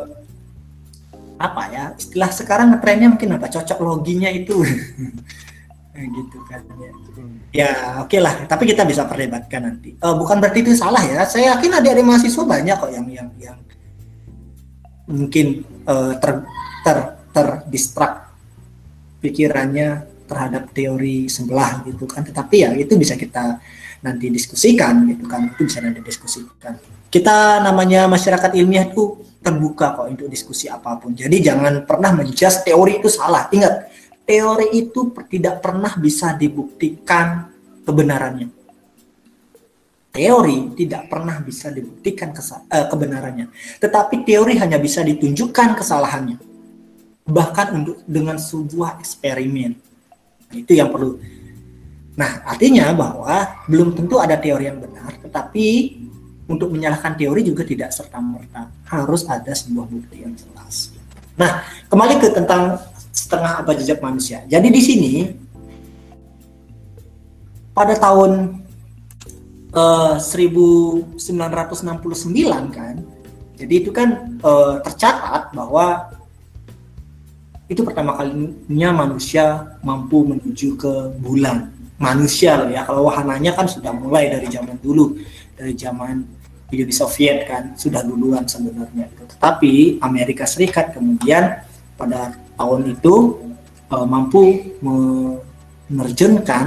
[1.36, 1.86] apa ya?
[1.99, 3.52] Istilah sekarang trennya mungkin apa?
[3.52, 4.63] Cocok loginya itu
[6.08, 6.92] gitu kan ya,
[7.52, 10.00] ya oke okay lah tapi kita bisa perdebatkan nanti.
[10.00, 11.26] Uh, bukan berarti itu salah ya.
[11.28, 13.58] Saya yakin adik-adik mahasiswa banyak kok yang yang yang
[15.10, 16.46] mungkin uh, ter
[16.86, 16.98] ter
[17.36, 18.32] terdistrak
[19.20, 22.24] pikirannya terhadap teori sebelah gitu kan.
[22.24, 23.60] Tetapi ya itu bisa kita
[24.06, 25.52] nanti diskusikan gitu kan.
[25.52, 26.78] Itu bisa nanti diskusikan.
[27.10, 31.18] Kita namanya masyarakat ilmiah itu terbuka kok untuk diskusi apa pun.
[31.18, 33.50] Jadi jangan pernah menjudge teori itu salah.
[33.50, 33.88] Ingat
[34.30, 37.50] teori itu tidak pernah bisa dibuktikan
[37.82, 38.54] kebenarannya.
[40.13, 43.50] Teori tidak pernah bisa dibuktikan uh, kebenarannya,
[43.82, 46.38] tetapi teori hanya bisa ditunjukkan kesalahannya.
[47.26, 49.74] Bahkan untuk dengan sebuah eksperimen.
[50.54, 51.18] Itu yang perlu.
[52.18, 55.68] Nah, artinya bahwa belum tentu ada teori yang benar, tetapi
[56.50, 60.89] untuk menyalahkan teori juga tidak serta merta harus ada sebuah bukti yang jelas.
[61.38, 62.82] Nah, kembali ke tentang
[63.30, 64.42] setengah abad jejak manusia.
[64.50, 65.13] Jadi di sini
[67.78, 68.58] pada tahun
[69.78, 71.13] uh, eh, 1969
[72.74, 72.96] kan,
[73.54, 76.10] jadi itu kan uh, tercatat bahwa
[77.70, 81.70] itu pertama kalinya manusia mampu menuju ke bulan.
[82.02, 85.22] Manusia loh ya, kalau wahananya kan sudah mulai dari zaman dulu,
[85.54, 86.26] dari zaman
[86.74, 89.06] Uni Soviet kan, sudah duluan sebenarnya.
[89.38, 91.62] Tetapi Amerika Serikat kemudian
[91.94, 93.39] pada tahun itu
[93.88, 96.65] uh, mampu menerjunkan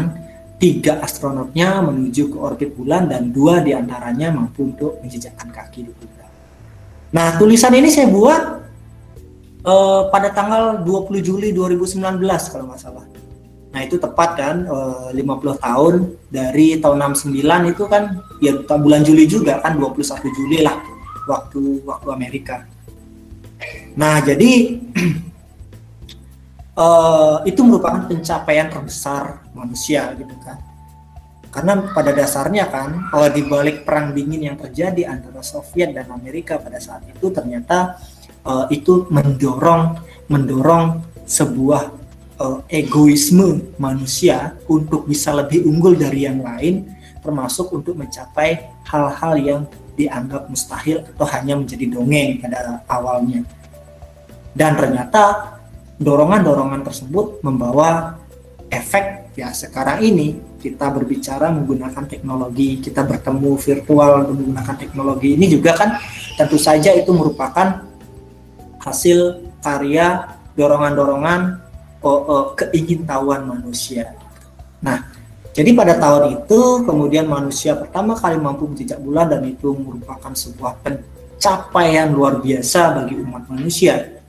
[0.56, 5.92] tiga astronotnya menuju ke orbit bulan dan dua di antaranya mampu untuk menjejakkan kaki di
[5.92, 6.30] bulan.
[7.12, 8.42] Nah tulisan ini saya buat
[9.68, 13.04] uh, pada tanggal 20 Juli 2019 kalau nggak salah.
[13.72, 15.94] Nah itu tepat kan uh, 50 tahun
[16.32, 20.78] dari tahun 69 itu kan ya bulan Juli juga kan 21 Juli lah
[21.26, 22.64] waktu waktu Amerika.
[23.92, 24.80] Nah, jadi
[26.76, 30.58] uh, itu merupakan pencapaian terbesar manusia gitu kan.
[31.52, 36.56] Karena pada dasarnya kan, kalau di balik perang dingin yang terjadi antara Soviet dan Amerika
[36.56, 38.00] pada saat itu ternyata
[38.48, 40.00] uh, itu mendorong
[40.32, 41.92] mendorong sebuah
[42.40, 46.88] uh, egoisme manusia untuk bisa lebih unggul dari yang lain,
[47.20, 49.60] termasuk untuk mencapai hal-hal yang
[49.92, 53.44] dianggap mustahil atau hanya menjadi dongeng pada awalnya
[54.52, 55.56] dan ternyata
[56.02, 58.18] dorongan-dorongan tersebut membawa
[58.72, 65.74] efek ya sekarang ini kita berbicara menggunakan teknologi, kita bertemu virtual menggunakan teknologi ini juga
[65.74, 65.98] kan
[66.38, 67.82] tentu saja itu merupakan
[68.78, 71.58] hasil karya dorongan-dorongan
[72.02, 74.14] oh, oh, keingintahuan manusia.
[74.82, 75.06] Nah,
[75.52, 80.80] jadi pada tahun itu kemudian manusia pertama kali mampu menjejak bulan dan itu merupakan sebuah
[80.80, 84.21] pencapaian luar biasa bagi umat manusia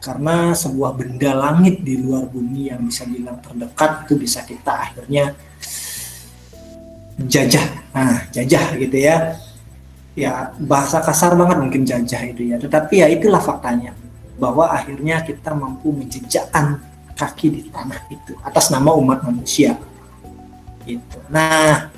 [0.00, 5.36] karena sebuah benda langit di luar bumi yang bisa bilang terdekat itu bisa kita akhirnya
[7.20, 7.66] jajah.
[7.92, 9.36] Nah jajah gitu ya.
[10.16, 12.56] Ya bahasa kasar banget mungkin jajah itu ya.
[12.56, 13.92] Tetapi ya itulah faktanya
[14.40, 16.80] bahwa akhirnya kita mampu menjejakkan
[17.12, 19.76] kaki di tanah itu atas nama umat manusia.
[20.88, 21.92] Itu nah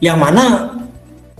[0.00, 0.72] yang mana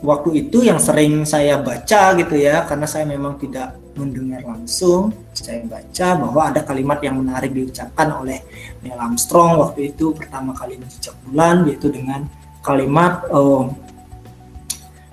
[0.06, 5.66] waktu itu yang sering saya baca gitu ya karena saya memang tidak mendengar langsung saya
[5.66, 8.46] baca bahwa ada kalimat yang menarik diucapkan oleh
[8.86, 12.22] Neil Armstrong waktu itu pertama kali menjejak bulan yaitu dengan
[12.62, 13.74] kalimat oh,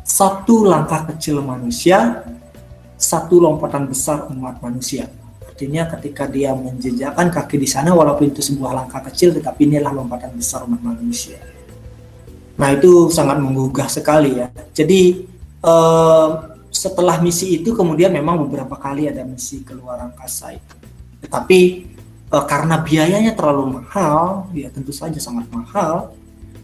[0.05, 2.21] satu langkah kecil manusia
[3.03, 5.11] satu lompatan besar umat manusia.
[5.43, 10.33] Artinya ketika dia menjejakkan kaki di sana walaupun itu sebuah langkah kecil tetapi inilah lompatan
[10.33, 11.37] besar umat manusia
[12.53, 15.25] nah itu sangat menggugah sekali ya jadi
[15.65, 16.29] eh,
[16.73, 20.75] setelah misi itu kemudian memang beberapa kali ada misi keluar angkasa itu.
[21.21, 21.59] Tetapi
[22.27, 26.17] e, karena biayanya terlalu mahal, ya tentu saja sangat mahal,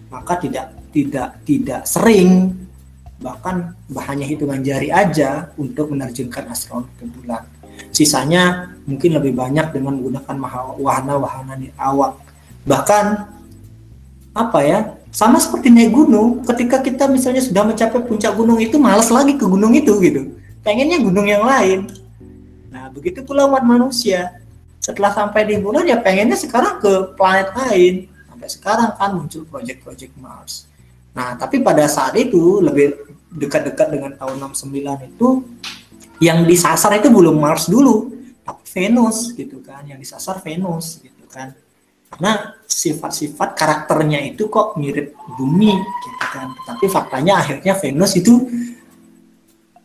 [0.10, 2.58] maka tidak tidak tidak sering
[3.22, 3.78] bahkan
[4.10, 7.46] hanya hitungan jari aja untuk menerjunkan astronot ke bulan.
[7.94, 10.36] Sisanya mungkin lebih banyak dengan menggunakan
[10.82, 12.18] wahana-wahana di awak.
[12.66, 13.06] Bahkan
[14.34, 19.10] apa ya sama seperti naik gunung ketika kita misalnya sudah mencapai puncak gunung itu malas
[19.10, 20.38] lagi ke gunung itu gitu.
[20.62, 21.90] Pengennya gunung yang lain.
[22.70, 24.38] Nah begitu pula umat manusia.
[24.80, 27.94] Setelah sampai di bulan ya pengennya sekarang ke planet lain.
[28.30, 30.70] Sampai sekarang kan muncul proyek-proyek Mars.
[31.18, 32.94] Nah tapi pada saat itu lebih
[33.34, 35.28] dekat-dekat dengan tahun 69 itu
[36.22, 38.14] yang disasar itu belum Mars dulu
[38.46, 39.90] tapi Venus gitu kan.
[39.90, 41.58] Yang disasar Venus gitu kan.
[42.14, 46.54] Karena sifat-sifat karakternya itu kok mirip bumi gitu kan.
[46.70, 48.46] Tapi faktanya akhirnya Venus itu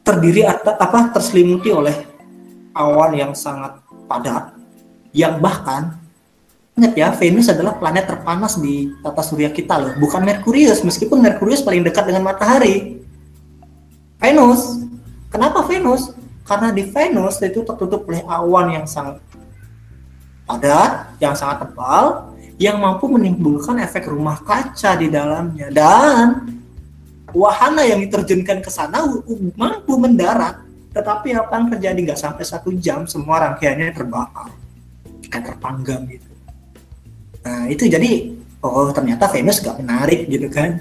[0.05, 1.97] terdiri atau apa terselimuti oleh
[2.76, 4.53] awan yang sangat padat.
[5.16, 5.82] Yang bahkan
[6.76, 9.93] ingat ya Venus adalah planet terpanas di tata surya kita loh.
[9.97, 13.01] Bukan Merkurius meskipun Merkurius paling dekat dengan matahari.
[14.20, 14.85] Venus
[15.32, 16.12] kenapa Venus?
[16.45, 19.24] Karena di Venus itu tertutup oleh awan yang sangat
[20.45, 25.71] padat yang sangat tebal yang mampu menimbulkan efek rumah kaca di dalamnya.
[25.75, 26.55] Dan
[27.35, 29.03] wahana yang diterjunkan ke sana
[29.59, 31.99] mampu mendarat tetapi apa yang terjadi?
[32.07, 34.55] Nggak sampai satu jam semua rangkaiannya terbakar
[35.27, 36.31] kayak terpanggang gitu.
[37.43, 38.31] Nah itu jadi
[38.63, 40.79] oh ternyata Venus gak menarik gitu kan.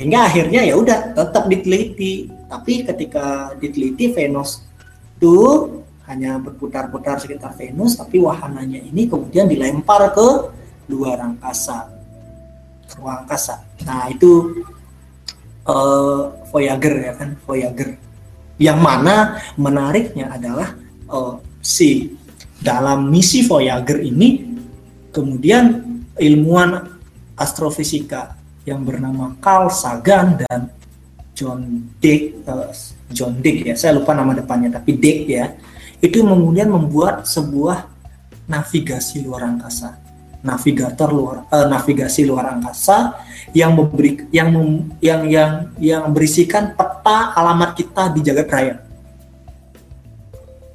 [0.00, 2.32] Hingga akhirnya ya udah tetap diteliti.
[2.48, 4.64] Tapi ketika diteliti Venus
[5.20, 10.28] tuh hanya berputar-putar sekitar Venus, tapi wahananya ini kemudian dilempar ke
[10.92, 11.88] luar angkasa,
[13.00, 13.64] ruang angkasa.
[13.88, 14.64] Nah itu
[15.64, 17.96] uh, Voyager ya kan, Voyager.
[18.60, 20.76] Yang mana menariknya adalah
[21.08, 22.12] uh, si
[22.60, 24.44] dalam misi Voyager ini
[25.08, 25.80] kemudian
[26.20, 27.00] ilmuwan
[27.34, 28.36] astrofisika
[28.68, 30.68] yang bernama Carl Sagan dan
[31.34, 32.70] John Dick, uh,
[33.10, 35.50] John Dick ya, saya lupa nama depannya tapi Dick ya
[36.04, 37.88] itu kemudian membuat sebuah
[38.44, 39.96] navigasi luar angkasa.
[40.44, 43.16] Navigator luar uh, navigasi luar angkasa
[43.56, 48.76] yang memberi yang mem, yang yang yang berisikan peta alamat kita di jagat raya.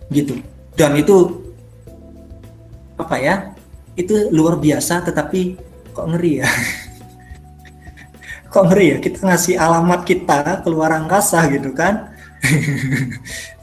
[0.10, 0.42] Gitu.
[0.74, 1.46] Dan itu
[2.98, 3.54] apa ya
[3.94, 5.54] itu luar biasa tetapi
[5.94, 6.50] kok ngeri ya?
[8.50, 8.98] Kok ngeri ya?
[8.98, 12.10] Kita ngasih alamat kita keluar angkasa gitu kan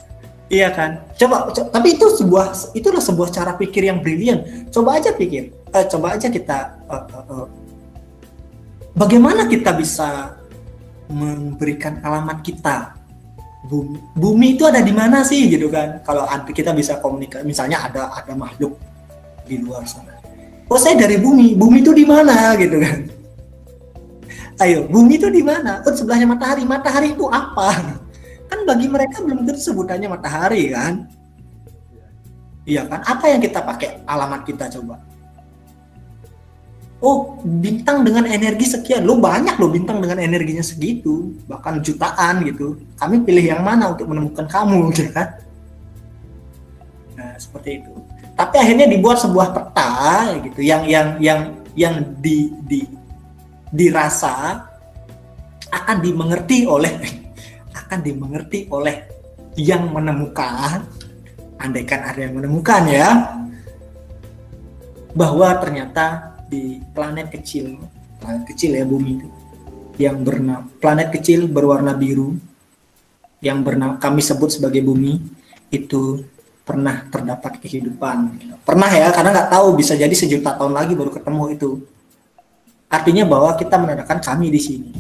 [0.46, 1.02] Iya kan?
[1.18, 4.70] Coba, coba tapi itu sebuah itulah sebuah cara pikir yang brilian.
[4.70, 7.46] Coba aja pikir, uh, coba aja kita uh, uh, uh,
[8.94, 10.38] bagaimana kita bisa
[11.10, 12.94] memberikan alamat kita
[13.66, 15.98] bumi, bumi itu ada di mana sih gitu kan?
[16.06, 18.78] Kalau kita bisa komunikasi, misalnya ada ada makhluk
[19.50, 20.14] di luar sana.
[20.70, 22.98] Oh saya dari bumi, bumi itu di mana gitu kan?
[24.62, 25.82] Ayo, bumi itu di mana?
[25.82, 28.05] Oh sebelahnya matahari, matahari itu apa?
[28.46, 31.06] Kan bagi mereka belum tentu sebutannya matahari kan?
[32.66, 33.00] Iya kan?
[33.02, 34.02] Apa yang kita pakai?
[34.06, 34.98] Alamat kita coba.
[37.04, 39.04] Oh bintang dengan energi sekian.
[39.04, 41.36] Lo banyak lo bintang dengan energinya segitu.
[41.46, 42.80] Bahkan jutaan gitu.
[42.96, 45.46] Kami pilih yang mana untuk menemukan kamu gitu kan
[47.16, 47.92] nah, seperti itu.
[48.36, 51.40] Tapi akhirnya dibuat sebuah peta gitu yang yang yang
[51.72, 52.84] yang di, di
[53.72, 54.62] dirasa
[55.72, 56.94] akan dimengerti oleh
[57.76, 59.04] akan dimengerti oleh
[59.60, 60.80] yang menemukan.
[61.60, 63.08] Andaikan ada yang menemukan ya.
[65.12, 67.76] Bahwa ternyata di planet kecil
[68.20, 69.28] planet kecil ya bumi itu
[69.96, 72.36] yang bernama planet kecil berwarna biru
[73.40, 75.20] yang bernama kami sebut sebagai bumi
[75.72, 76.24] itu
[76.66, 78.42] pernah terdapat kehidupan.
[78.66, 81.70] Pernah ya karena nggak tahu bisa jadi sejuta tahun lagi baru ketemu itu.
[82.86, 84.90] Artinya bahwa kita menandakan kami di sini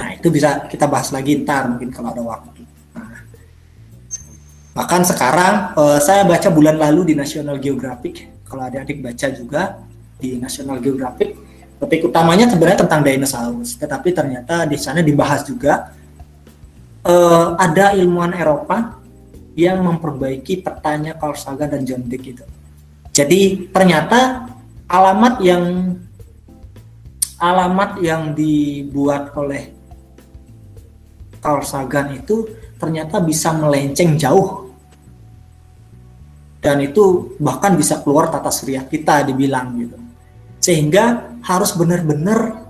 [0.00, 2.64] nah itu bisa kita bahas lagi ntar mungkin kalau ada waktu.
[2.96, 3.20] Nah,
[4.72, 9.62] bahkan sekarang uh, saya baca bulan lalu di National Geographic kalau adik-adik baca juga
[10.16, 11.36] di National Geographic
[11.76, 15.92] topik utamanya sebenarnya tentang dinosaurus tetapi ternyata di sana dibahas juga
[17.04, 19.00] uh, ada ilmuwan Eropa
[19.52, 22.44] yang memperbaiki petanya Carl Sagan dan John Dick itu.
[23.10, 24.48] Jadi ternyata
[24.86, 25.96] alamat yang
[27.40, 29.72] alamat yang dibuat oleh
[31.40, 32.44] Carl Sagan itu
[32.76, 34.68] ternyata bisa melenceng jauh.
[36.60, 39.96] Dan itu bahkan bisa keluar tata surya kita dibilang gitu.
[40.60, 42.68] Sehingga harus benar-benar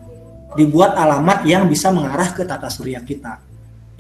[0.55, 3.43] dibuat alamat yang bisa mengarah ke tata surya kita.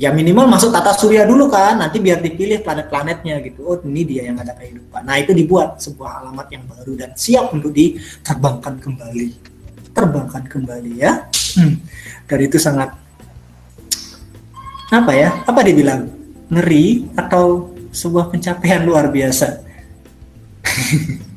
[0.01, 3.67] Ya minimal masuk tata surya dulu kan nanti biar dipilih planet-planetnya gitu.
[3.67, 5.05] Oh ini dia yang ada kehidupan.
[5.05, 9.27] Nah itu dibuat sebuah alamat yang baru dan siap untuk diterbangkan kembali.
[9.91, 11.27] Terbangkan kembali ya.
[11.51, 11.83] Hmm.
[12.31, 12.95] dan itu sangat
[14.91, 15.31] apa ya?
[15.47, 16.11] Apa dibilang?
[16.51, 19.63] Ngeri atau sebuah pencapaian luar biasa?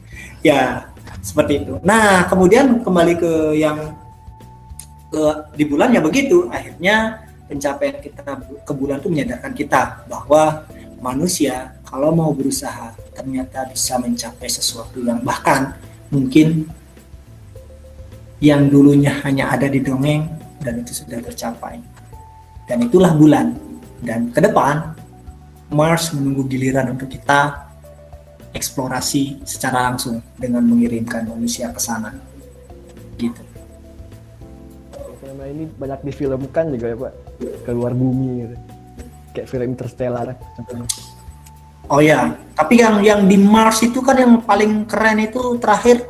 [0.44, 0.92] Ya
[1.24, 1.80] seperti itu.
[1.88, 3.96] Nah kemudian kembali ke yang
[5.08, 5.24] ke
[5.56, 8.28] di bulan ya begitu akhirnya pencapaian kita
[8.68, 10.68] ke bulan itu menyadarkan kita bahwa
[11.00, 15.78] manusia kalau mau berusaha ternyata bisa mencapai sesuatu yang bahkan
[16.12, 16.68] mungkin
[18.44, 20.28] yang dulunya hanya ada di dongeng
[20.60, 21.80] dan itu sudah tercapai
[22.74, 23.54] dan itulah bulan.
[24.02, 24.98] Dan ke depan
[25.70, 27.70] Mars menunggu giliran untuk kita
[28.50, 32.18] eksplorasi secara langsung dengan mengirimkan manusia ke sana.
[33.22, 33.38] Gitu.
[35.22, 37.14] Selama ini banyak difilmkan juga ya Pak,
[37.62, 38.56] ke luar bumi gitu.
[39.38, 40.34] Kayak film Interstellar
[41.94, 46.02] Oh ya, tapi yang yang di Mars itu kan yang paling keren itu terakhir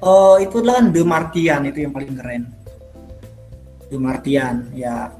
[0.00, 2.42] uh, itu adalah The Martian itu yang paling keren.
[3.92, 5.12] The Martian ya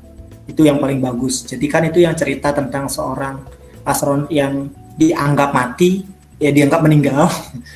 [0.45, 1.45] itu yang paling bagus.
[1.49, 3.41] Jadi kan itu yang cerita tentang seorang
[3.85, 6.05] astronot yang dianggap mati
[6.37, 7.29] ya dianggap meninggal.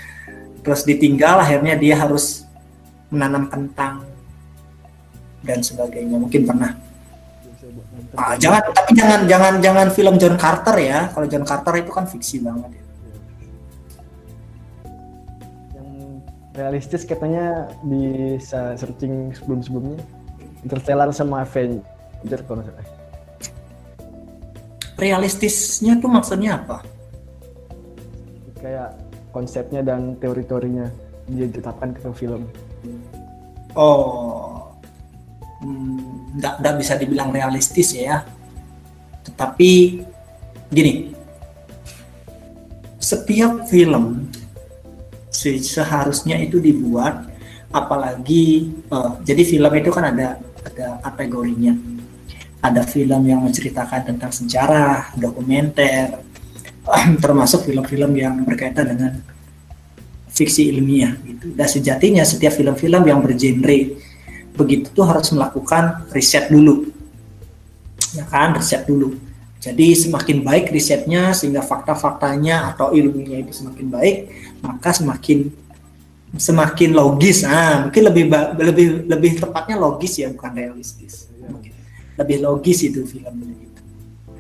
[0.65, 2.45] Terus ditinggal akhirnya dia harus
[3.09, 4.05] menanam kentang
[5.41, 6.21] dan sebagainya.
[6.21, 6.77] Mungkin pernah.
[8.17, 11.09] Ah, jangan tapi jangan jangan jangan film John Carter ya.
[11.09, 12.85] Kalau John Carter itu kan fiksi banget ya.
[15.79, 15.89] yang
[16.53, 20.01] realistis katanya bisa searching sebelum sebelumnya
[20.67, 22.63] Interstellar sama Avengers Jujur kalau.
[24.99, 26.83] Realistisnya tuh maksudnya apa?
[28.59, 28.99] Kayak
[29.31, 30.91] konsepnya dan teori-teorinya
[31.31, 32.51] dia ditetapkan ke film.
[33.79, 34.75] Oh,
[35.63, 38.27] hmm, nggak nggak bisa dibilang realistis ya.
[39.23, 40.03] Tetapi
[40.75, 41.15] gini,
[42.99, 44.27] setiap film
[45.31, 47.31] seharusnya itu dibuat
[47.71, 51.77] apalagi uh, jadi film itu kan ada ada kategorinya
[52.59, 56.19] ada film yang menceritakan tentang sejarah, dokumenter,
[57.25, 59.13] termasuk film-film yang berkaitan dengan
[60.27, 61.55] fiksi ilmiah gitu.
[61.55, 63.99] Dan sejatinya setiap film-film yang bergenre
[64.59, 66.91] begitu tuh harus melakukan riset dulu.
[68.19, 69.15] Ya kan, riset dulu.
[69.59, 74.17] Jadi semakin baik risetnya sehingga fakta-faktanya atau ilmunya itu semakin baik,
[74.63, 75.51] maka semakin
[76.35, 77.43] semakin logis.
[77.43, 78.25] Ah, mungkin lebih
[78.59, 81.29] lebih lebih tepatnya logis ya, bukan realistis
[82.19, 83.83] lebih logis itu filmnya gitu.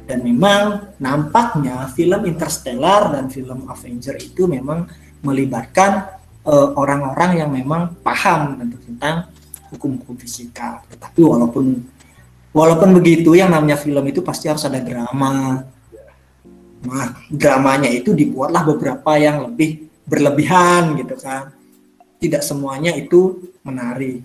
[0.08, 4.90] Dan memang nampaknya film Interstellar dan film Avenger itu memang
[5.22, 9.30] melibatkan eh, orang-orang uh, yang memang paham tentang
[9.70, 10.82] hukum-hukum fisika.
[10.90, 11.66] Tetapi walaupun
[12.50, 15.62] walaupun begitu yang namanya film itu pasti harus ada drama.
[16.78, 21.52] Nah, dramanya itu dibuatlah beberapa yang lebih berlebihan gitu kan.
[22.18, 24.24] Tidak semuanya itu menarik.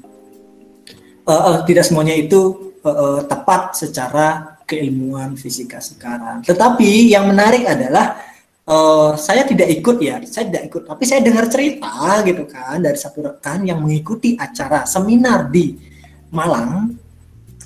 [1.23, 6.43] Uh, uh, tidak semuanya itu uh, tepat secara keilmuan fisika sekarang.
[6.43, 8.19] Tetapi yang menarik adalah
[8.67, 12.99] uh, saya tidak ikut ya, saya tidak ikut, tapi saya dengar cerita gitu kan dari
[12.99, 15.91] satu rekan yang mengikuti acara seminar di
[16.33, 16.97] Malang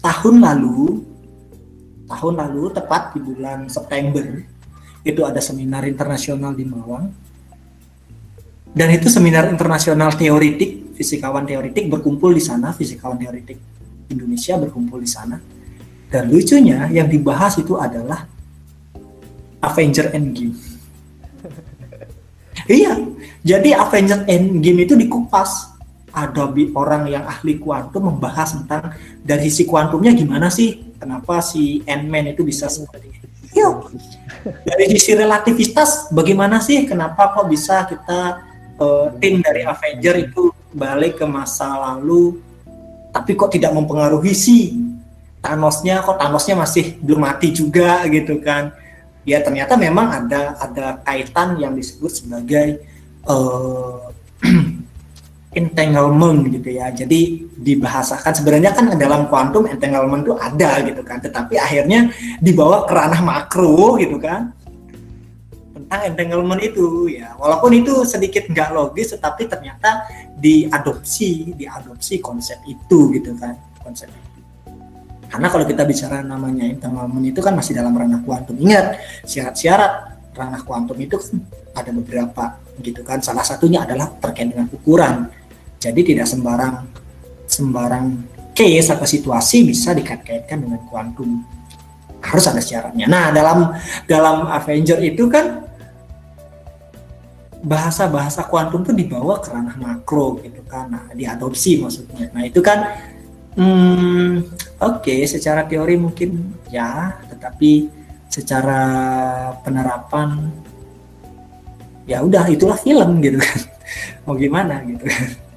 [0.04, 1.00] tahun lalu,
[2.12, 4.28] tahun lalu tepat di bulan September
[5.08, 7.08] itu ada seminar internasional di Mawang
[8.76, 13.77] dan itu seminar internasional teoritik fisikawan teoritik berkumpul di sana fisikawan teoritik
[14.12, 15.38] Indonesia berkumpul di sana
[16.08, 18.24] dan lucunya yang dibahas itu adalah
[19.64, 20.56] Avenger Endgame
[22.80, 22.96] iya
[23.44, 25.78] jadi Avenger Endgame itu dikupas
[26.18, 32.34] ada orang yang ahli kuantum membahas tentang dari sisi kuantumnya gimana sih kenapa si Ant-Man
[32.34, 33.28] itu bisa seperti itu.
[33.62, 33.94] Yuk.
[34.66, 38.42] Dari sisi relativitas bagaimana sih kenapa kok bisa kita
[38.82, 42.42] uh, tim dari Avenger itu balik ke masa lalu
[43.12, 44.78] tapi kok tidak mempengaruhi si
[45.40, 48.74] Thanosnya kok Thanosnya masih belum mati juga gitu kan?
[49.28, 52.84] Ya ternyata memang ada ada kaitan yang disebut sebagai
[53.28, 54.10] uh,
[55.60, 56.90] entanglement gitu ya.
[56.92, 62.12] Jadi dibahasakan sebenarnya kan dalam kuantum entanglement itu ada gitu kan, tetapi akhirnya
[62.44, 64.57] dibawa ke ranah makro gitu kan
[65.88, 67.32] tentang entanglement itu ya.
[67.40, 70.04] Walaupun itu sedikit nggak logis, tetapi ternyata
[70.36, 74.30] diadopsi, diadopsi konsep itu gitu kan, konsep itu.
[75.32, 78.60] Karena kalau kita bicara namanya entanglement itu kan masih dalam ranah kuantum.
[78.60, 79.94] Ingat syarat-syarat
[80.36, 81.40] ranah kuantum itu kan
[81.72, 83.24] ada beberapa gitu kan.
[83.24, 85.32] Salah satunya adalah terkait dengan ukuran
[85.78, 86.76] jadi tidak sembarang
[87.48, 88.06] sembarang
[88.52, 91.48] case atau situasi bisa dikait-kaitkan dengan kuantum.
[92.20, 93.06] Harus ada syaratnya.
[93.08, 93.72] Nah, dalam
[94.10, 95.64] dalam Avenger itu kan
[97.64, 100.90] bahasa-bahasa kuantum itu dibawa ke ranah makro gitu kan.
[100.92, 102.30] Nah, diadopsi maksudnya.
[102.34, 102.98] Nah, itu kan
[103.58, 104.32] hmm,
[104.82, 107.90] oke okay, secara teori mungkin ya, tetapi
[108.30, 108.82] secara
[109.66, 110.52] penerapan
[112.06, 113.60] ya udah itulah film gitu kan.
[114.28, 115.48] Mau gimana gitu kan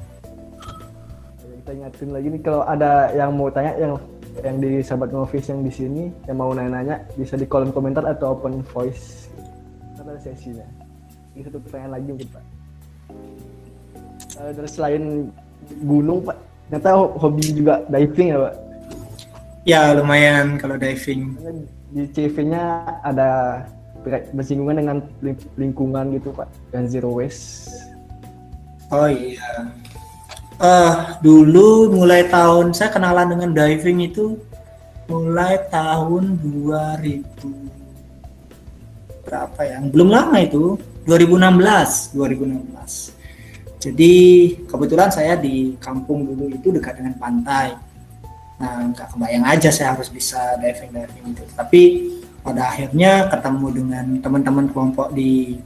[1.71, 3.95] kita ingatin lagi nih kalau ada yang mau tanya yang
[4.43, 8.35] yang di sahabat ngovis yang di sini yang mau nanya-nanya bisa di kolom komentar atau
[8.35, 9.31] open voice
[10.03, 10.67] ada sesinya
[11.41, 12.45] ini satu pertanyaan lagi mungkin pak.
[14.37, 15.33] Uh, terus selain
[15.89, 16.37] gunung pak
[16.69, 18.55] ternyata hobi juga diving ya pak?
[19.65, 21.33] Ya lumayan kalau diving.
[21.91, 23.65] Di CV-nya ada
[24.37, 24.97] bersinggungan dengan
[25.57, 27.73] lingkungan gitu pak dan zero waste.
[28.93, 29.73] Oh iya.
[30.61, 34.37] Uh, dulu mulai tahun saya kenalan dengan diving itu
[35.09, 37.81] mulai tahun 2000
[39.31, 39.79] berapa ya?
[39.95, 40.75] Belum lama itu,
[41.11, 43.19] 2016, 2016.
[43.83, 44.15] Jadi
[44.69, 47.75] kebetulan saya di kampung dulu itu dekat dengan pantai.
[48.61, 51.43] Nah, nggak kebayang aja saya harus bisa diving diving itu.
[51.57, 51.83] Tapi
[52.45, 55.59] pada akhirnya ketemu dengan teman-teman kelompok di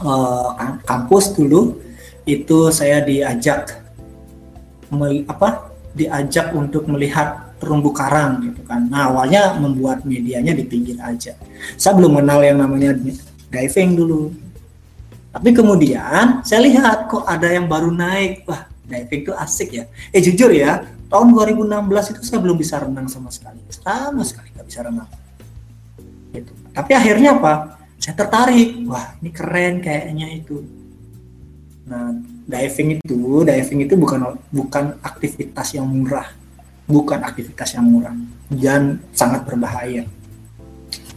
[0.00, 0.54] uh,
[0.86, 1.82] kampus dulu,
[2.24, 3.82] itu saya diajak
[5.26, 8.86] apa diajak untuk melihat terumbu karang gitu kan.
[8.86, 11.34] Nah awalnya membuat medianya di pinggir aja.
[11.74, 12.94] Saya belum kenal yang namanya
[13.50, 14.45] diving dulu.
[15.36, 18.48] Tapi kemudian saya lihat kok ada yang baru naik.
[18.48, 19.84] Wah diving itu asik ya.
[20.08, 23.60] Eh jujur ya tahun 2016 itu saya belum bisa renang sama sekali.
[23.68, 25.08] Sama sekali nggak bisa renang.
[26.32, 26.52] Gitu.
[26.72, 27.76] Tapi akhirnya apa?
[28.00, 28.80] Saya tertarik.
[28.88, 30.64] Wah ini keren kayaknya itu.
[31.84, 32.16] Nah
[32.46, 36.30] diving itu diving itu bukan bukan aktivitas yang murah
[36.86, 38.14] bukan aktivitas yang murah
[38.46, 40.06] dan sangat berbahaya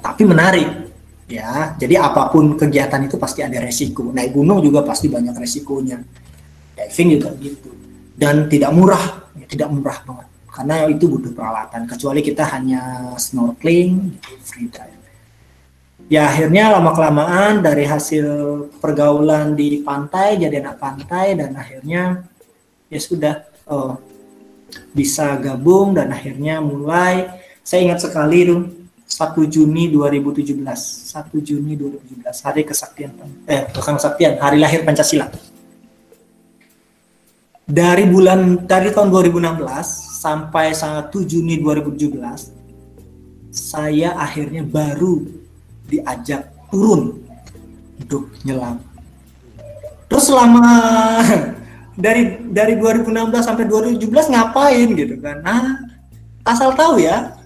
[0.01, 0.88] tapi menarik
[1.30, 4.09] ya jadi apa pun kegiatan itu pasti ada resiko.
[4.09, 6.01] Naik gunung juga pasti banyak resikonya.
[6.73, 7.69] Diving juga gitu.
[8.17, 10.27] Dan tidak murah ya, tidak murah banget.
[10.49, 11.88] Karena itu butuh peralatan.
[11.88, 14.99] Kecuali kita hanya snorkeling gitu, free dive.
[16.09, 18.25] Ya akhirnya lama kelamaan dari hasil
[18.82, 22.25] pergaulan di pantai jadi anak pantai dan akhirnya
[22.89, 24.01] ya sudah oh,
[24.89, 27.30] bisa gabung dan akhirnya mulai.
[27.61, 28.78] Saya ingat sekali tuh
[29.10, 33.12] 1 Juni 2017 1 Juni 2017 hari kesaktian
[33.49, 35.28] eh bukan kesaktian hari lahir Pancasila
[37.66, 39.66] dari bulan dari tahun 2016
[40.22, 42.57] sampai 1 Juni 2017
[43.49, 45.26] saya akhirnya baru
[45.89, 47.18] diajak turun
[47.97, 48.78] untuk nyelam.
[50.10, 50.66] Terus selama
[52.05, 53.10] dari dari 2016
[53.41, 55.38] sampai 2017 ngapain gitu kan?
[55.41, 55.82] Nah,
[56.45, 57.38] asal tahu ya,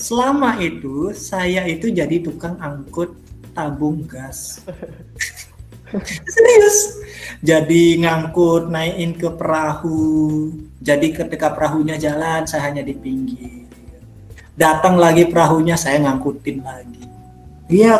[0.00, 3.12] selama itu saya itu jadi tukang angkut
[3.52, 4.64] tabung gas.
[6.34, 7.02] Serius.
[7.44, 10.48] Jadi ngangkut naikin ke perahu.
[10.80, 13.68] Jadi ketika perahunya jalan saya hanya di pinggir.
[14.56, 17.00] Datang lagi perahunya saya ngangkutin lagi
[17.70, 17.96] Iya,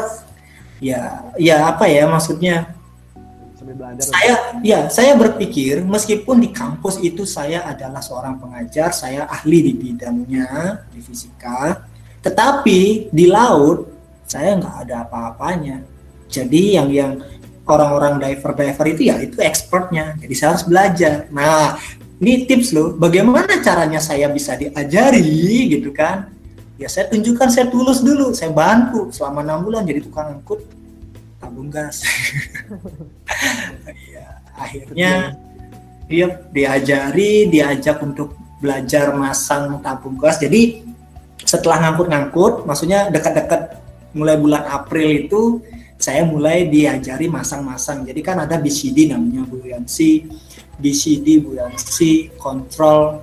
[0.82, 1.01] ya,
[1.38, 2.74] ya apa ya maksudnya?
[4.03, 4.34] saya,
[4.66, 10.82] ya saya berpikir meskipun di kampus itu saya adalah seorang pengajar, saya ahli di bidangnya
[10.90, 11.86] di fisika,
[12.21, 13.89] tetapi di laut
[14.31, 15.83] saya nggak ada apa-apanya.
[16.31, 17.12] Jadi yang yang
[17.66, 20.14] orang-orang diver diver itu ya itu expertnya.
[20.23, 21.27] Jadi saya harus belajar.
[21.35, 21.75] Nah
[22.21, 26.31] ini tips loh bagaimana caranya saya bisa diajari gitu kan?
[26.79, 29.11] Ya saya tunjukkan saya tulus dulu saya bantu.
[29.11, 30.62] Selama enam bulan jadi tukang angkut
[31.41, 32.05] tabung gas.
[34.12, 35.33] Ya, akhirnya
[36.05, 40.37] dia diajari diajak untuk belajar masang tabung gas.
[40.37, 40.89] Jadi
[41.45, 43.80] setelah ngangkut-ngangkut maksudnya dekat-dekat
[44.14, 45.43] mulai bulan April itu
[46.01, 48.09] saya mulai diajari masang-masang.
[48.09, 50.24] Jadi kan ada BCD namanya buoyancy,
[50.80, 53.20] BCD buoyancy, kontrol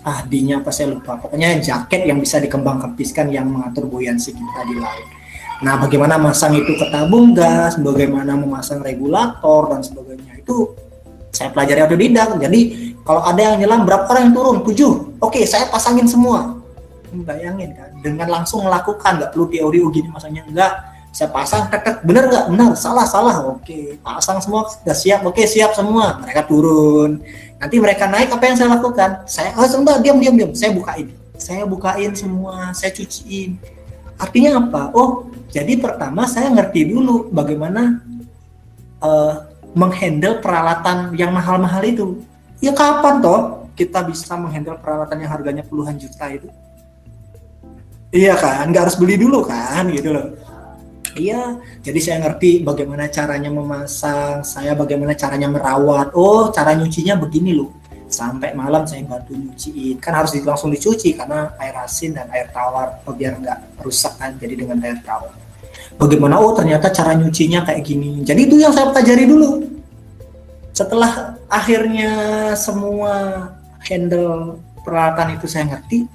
[0.00, 1.18] ah D-nya apa saya lupa.
[1.20, 5.06] Pokoknya jaket yang bisa dikembang kepiskan yang mengatur buoyancy kita di laut.
[5.60, 10.72] Nah, bagaimana masang itu ke tabung gas, bagaimana memasang regulator dan sebagainya itu
[11.28, 12.32] saya pelajari otodidak.
[12.40, 12.60] Jadi
[13.04, 14.56] kalau ada yang nyelam berapa orang yang turun?
[14.64, 14.92] Tujuh.
[15.20, 16.59] Oke, saya pasangin semua.
[17.10, 20.72] Bayangin kan, dengan langsung melakukan, nggak perlu teori oh, gini masanya enggak
[21.10, 22.44] saya pasang tek tek bener nggak?
[22.54, 23.42] Benar salah salah.
[23.42, 26.22] Oke pasang semua sudah siap oke siap semua.
[26.22, 27.18] Mereka turun.
[27.58, 29.26] Nanti mereka naik apa yang saya lakukan?
[29.26, 30.54] Saya oh sebentar diam diam diam.
[30.54, 31.10] Saya bukain.
[31.34, 33.58] Saya bukain semua saya cuciin.
[34.22, 34.94] Artinya apa?
[34.94, 37.98] Oh jadi pertama saya ngerti dulu bagaimana
[39.02, 42.22] uh, menghandle peralatan yang mahal-mahal itu.
[42.62, 46.46] Ya kapan toh kita bisa menghandle peralatan yang harganya puluhan juta itu
[48.10, 50.28] iya kan nggak harus beli dulu kan gitu loh
[51.18, 56.14] Iya, jadi saya ngerti bagaimana caranya memasang, saya bagaimana caranya merawat.
[56.14, 57.74] Oh, cara nyucinya begini loh.
[58.06, 59.98] Sampai malam saya bantu nyuciin.
[59.98, 64.38] Kan harus langsung dicuci karena air asin dan air tawar oh, biar nggak rusak kan.
[64.38, 65.34] Jadi dengan air tawar.
[65.98, 66.38] Bagaimana?
[66.38, 68.22] Oh, ternyata cara nyucinya kayak gini.
[68.22, 69.66] Jadi itu yang saya pelajari dulu.
[70.70, 72.10] Setelah akhirnya
[72.54, 73.46] semua
[73.82, 76.06] handle peralatan itu saya ngerti,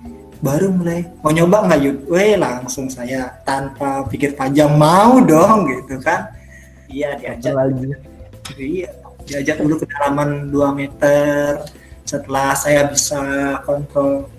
[0.45, 5.97] baru mulai mau nyoba nggak yuk Weh langsung saya tanpa pikir panjang mau dong gitu
[5.97, 6.29] kan.
[6.85, 7.53] Iya diajak.
[7.57, 7.89] Lagi.
[8.53, 8.89] Iya
[9.25, 11.65] diajak dulu kedalaman 2 meter.
[12.05, 13.17] Setelah saya bisa
[13.65, 14.29] kontrol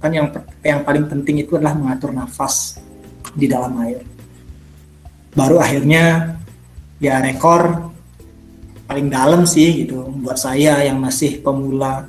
[0.00, 0.32] kan yang
[0.64, 2.80] yang paling penting itu adalah mengatur nafas
[3.36, 4.00] di dalam air.
[5.36, 6.34] Baru akhirnya
[6.96, 7.92] ya rekor
[8.88, 12.08] paling dalam sih gitu buat saya yang masih pemula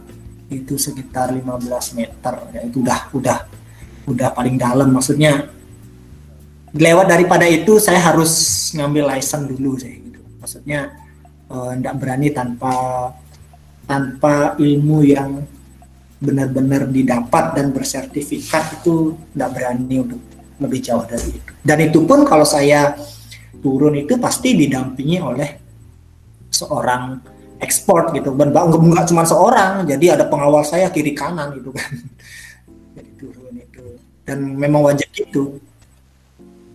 [0.49, 2.33] itu sekitar 15 meter.
[2.53, 3.37] Ya itu udah udah
[4.09, 4.89] udah paling dalam.
[4.89, 5.47] Maksudnya
[6.73, 8.31] lewat daripada itu saya harus
[8.73, 10.19] ngambil license dulu sih gitu.
[10.41, 10.93] Maksudnya
[11.49, 12.73] tidak eh, berani tanpa
[13.89, 15.41] tanpa ilmu yang
[16.19, 20.21] benar-benar didapat dan bersertifikat itu tidak berani untuk
[20.59, 21.51] lebih jauh dari itu.
[21.63, 22.93] Dan itu pun kalau saya
[23.63, 25.49] turun itu pasti didampingi oleh
[26.51, 27.17] seorang
[27.59, 28.33] ekspor gitu.
[28.33, 31.91] Dan nggak cuma seorang jadi ada pengawal saya kiri kanan gitu kan.
[32.95, 33.85] Jadi turun itu.
[34.23, 35.59] Dan memang wajib gitu.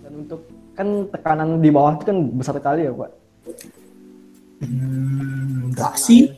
[0.05, 0.45] Dan untuk
[0.77, 3.11] kan tekanan di bawah itu kan besar kali ya pak?
[4.63, 6.33] Hmm, enggak sih.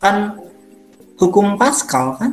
[0.00, 0.40] Kan
[1.20, 2.32] hukum Pascal kan?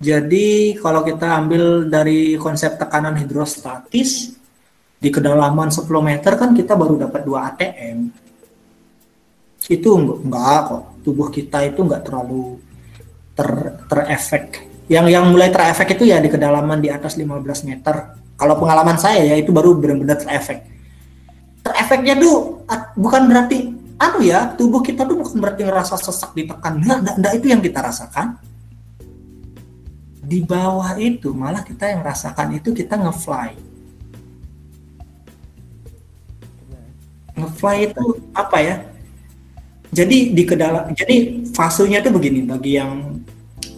[0.00, 4.32] Jadi kalau kita ambil dari konsep tekanan hidrostatis
[4.96, 7.98] di kedalaman 10 meter kan kita baru dapat 2 ATM
[9.68, 10.82] itu enggak kok.
[11.04, 12.56] Tubuh kita itu enggak terlalu
[13.36, 13.50] ter
[13.90, 14.68] terefek.
[14.90, 18.16] Yang yang mulai terefek itu ya di kedalaman di atas 15 meter.
[18.40, 20.64] Kalau pengalaman saya ya itu baru benar-benar terefek.
[21.60, 22.64] Terefeknya tuh
[22.96, 23.68] bukan berarti
[24.00, 27.60] anu ya tubuh kita tuh bukan berarti ngerasa sesak ditekan enggak, enggak, enggak itu yang
[27.60, 28.26] kita rasakan.
[30.24, 33.50] Di bawah itu malah kita yang rasakan itu kita ngefly.
[37.36, 38.04] Ngefly itu
[38.34, 38.89] apa ya
[39.90, 43.18] jadi di ke dalam jadi fasenya itu begini bagi yang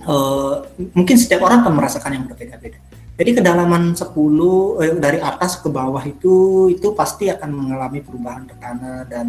[0.04, 0.60] uh,
[0.92, 2.78] mungkin setiap orang akan merasakan yang berbeda-beda.
[3.12, 4.08] Jadi kedalaman 10
[4.82, 9.26] eh, dari atas ke bawah itu itu pasti akan mengalami perubahan tekanan dan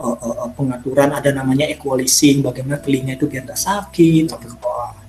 [0.00, 1.12] uh, uh, pengaturan.
[1.12, 5.04] Ada namanya equalizing bagaimana telinga itu biar tidak sakit sampai ke bawah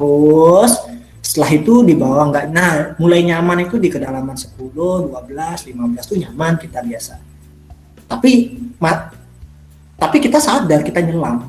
[0.00, 0.72] terus
[1.20, 6.14] setelah itu di bawah enggak nah mulai nyaman itu di kedalaman 10 12 15 itu
[6.24, 7.20] nyaman kita biasa.
[8.08, 8.32] Tapi
[10.00, 11.44] tapi kita sadar kita nyelam.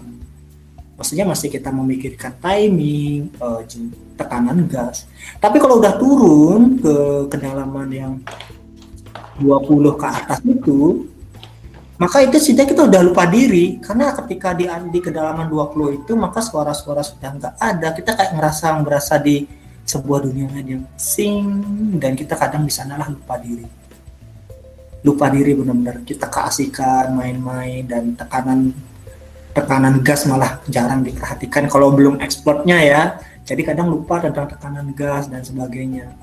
[1.00, 3.64] Maksudnya masih kita memikirkan timing uh,
[4.20, 5.10] tekanan gas.
[5.42, 6.96] Tapi kalau udah turun ke
[7.32, 8.14] kedalaman yang
[9.42, 11.10] 20 ke atas itu
[11.98, 13.82] maka itu sudah kita udah lupa diri.
[13.82, 17.88] Karena ketika di, di kedalaman 20 itu maka suara-suara sudah nggak ada.
[17.98, 19.48] Kita kayak ngerasa merasa di
[19.88, 21.42] sebuah dunia yang sing
[21.98, 23.81] dan kita kadang di sanalah lupa diri
[25.02, 26.06] lupa diri benar-benar.
[26.06, 28.74] Kita keasikan main-main dan tekanan
[29.52, 33.02] tekanan gas malah jarang diperhatikan kalau belum ekspornya ya.
[33.42, 36.14] Jadi kadang lupa tentang tekanan gas dan sebagainya.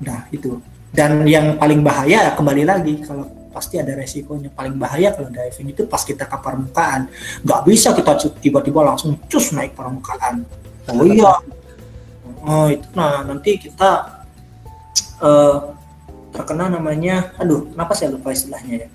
[0.00, 0.62] Nah itu.
[0.94, 4.48] Dan yang paling bahaya kembali lagi kalau pasti ada resikonya.
[4.54, 7.10] Paling bahaya kalau diving itu pas kita ke permukaan.
[7.42, 10.46] Nggak bisa kita tiba-tiba langsung cus naik permukaan.
[10.90, 11.34] Oh iya.
[12.44, 12.84] Oh itu.
[12.92, 14.20] Nah nanti kita
[15.24, 15.72] uh,
[16.34, 18.88] terkena namanya aduh kenapa saya lupa istilahnya ya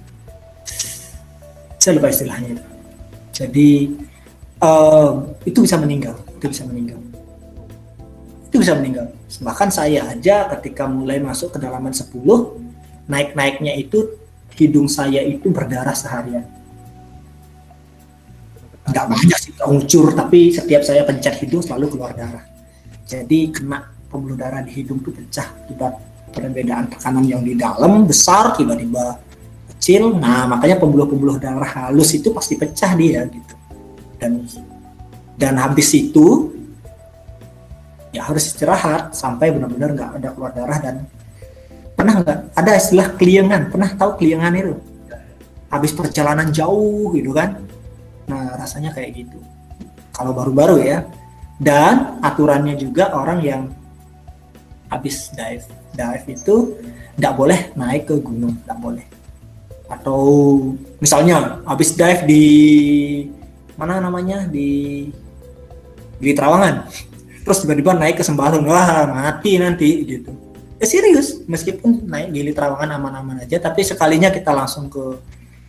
[1.79, 2.65] saya lupa istilahnya itu
[3.31, 3.69] jadi
[4.59, 5.11] uh,
[5.47, 6.99] itu bisa meninggal itu bisa meninggal
[8.51, 9.07] itu bisa meninggal
[9.39, 12.11] bahkan saya aja ketika mulai masuk ke dalaman 10
[13.09, 14.19] naik-naiknya itu
[14.59, 16.45] hidung saya itu berdarah seharian.
[18.85, 22.45] Nggak banyak sih ngucur, tapi setiap saya pencet hidung selalu keluar darah.
[23.07, 25.93] Jadi kena pembuluh darah di hidung itu pecah akibat
[26.29, 29.19] perbedaan tekanan yang di dalam besar tiba-tiba
[29.75, 30.15] kecil.
[30.17, 33.55] Nah makanya pembuluh-pembuluh darah halus itu pasti pecah dia gitu.
[34.19, 34.43] Dan
[35.39, 36.51] dan habis itu
[38.11, 40.79] ya harus istirahat sampai benar-benar nggak ada keluar darah.
[40.79, 40.95] Dan
[41.95, 42.37] pernah nggak?
[42.55, 44.75] Ada istilah kliengan pernah tahu kliengan itu?
[45.69, 47.57] Habis perjalanan jauh gitu kan?
[48.29, 49.39] Nah rasanya kayak gitu.
[50.13, 51.05] Kalau baru-baru ya.
[51.59, 53.67] Dan aturannya juga orang yang
[54.87, 55.67] habis dive
[55.99, 56.55] dive itu
[57.19, 59.05] nggak boleh naik ke gunung nggak boleh.
[59.91, 60.21] Atau
[61.03, 62.45] misalnya habis dive di
[63.75, 65.07] mana namanya di
[66.19, 66.87] di Trawangan
[67.43, 70.31] terus tiba-tiba naik ke Sembalun wah mati nanti gitu.
[70.79, 75.19] Ya serius meskipun naik di Trawangan aman-aman aja tapi sekalinya kita langsung ke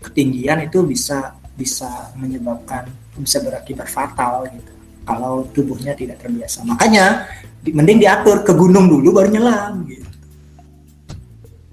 [0.06, 2.86] ketinggian itu bisa bisa menyebabkan
[3.18, 4.72] bisa berakibat fatal gitu.
[5.00, 6.62] Kalau tubuhnya tidak terbiasa.
[6.62, 7.26] Makanya
[7.58, 9.99] di, mending diatur ke gunung dulu baru nyelam gitu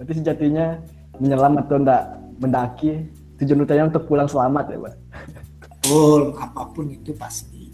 [0.07, 0.79] berarti sejatinya
[1.19, 2.03] menyelam atau enggak
[2.39, 3.11] mendaki
[3.43, 4.95] tujuan utamanya untuk pulang selamat ya pak
[5.59, 7.67] betul apa pun itu pasti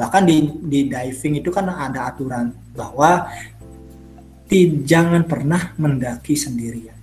[0.00, 3.28] bahkan di di diving itu kan ada aturan bahwa
[4.88, 6.96] jangan pernah mendaki sendirian.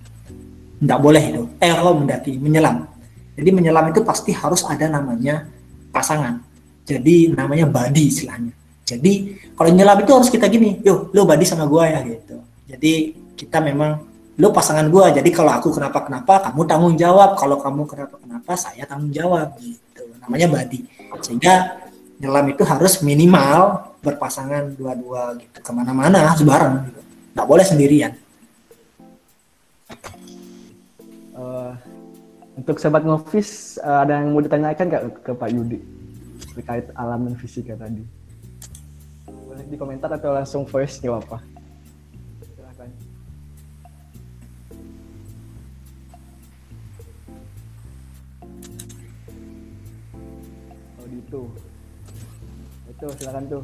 [0.81, 1.43] Tidak boleh itu.
[1.61, 2.89] Eh, mendaki, menyelam.
[3.37, 5.45] Jadi menyelam itu pasti harus ada namanya
[5.93, 6.41] pasangan.
[6.85, 8.53] Jadi namanya body istilahnya.
[8.85, 12.37] Jadi kalau nyelam itu harus kita gini, yuk lo body sama gua ya gitu.
[12.69, 12.93] Jadi
[13.33, 13.97] kita memang
[14.35, 15.11] lo pasangan gua.
[15.11, 17.39] Jadi kalau aku kenapa kenapa, kamu tanggung jawab.
[17.39, 20.03] Kalau kamu kenapa kenapa, saya tanggung jawab gitu.
[20.23, 20.79] Namanya body.
[21.23, 21.85] Sehingga
[22.19, 27.01] nyelam itu harus minimal berpasangan dua-dua gitu ke mana-mana harus bareng gitu
[27.35, 28.13] nggak boleh sendirian
[31.35, 31.75] uh,
[32.55, 35.79] untuk sahabat ngofis uh, ada yang mau ditanyakan nggak ke Pak Yudi
[36.55, 38.05] terkait alam dan fisika tadi
[39.27, 41.43] boleh di komentar atau langsung voice apa
[51.25, 51.41] itu.
[52.85, 53.63] Itu silakan tuh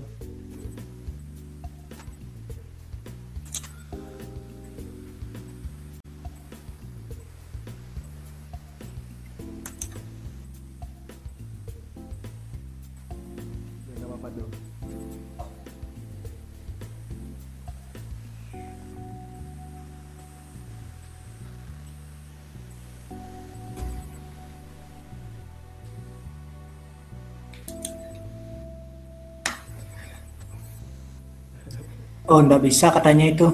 [32.31, 33.51] Oh, enggak bisa katanya itu.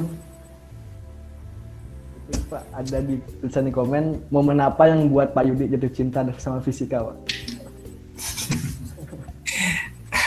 [2.45, 6.61] Pak, ada di tulisan di komen momen apa yang buat Pak Yudi jatuh cinta sama
[6.61, 7.17] fisika, Pak?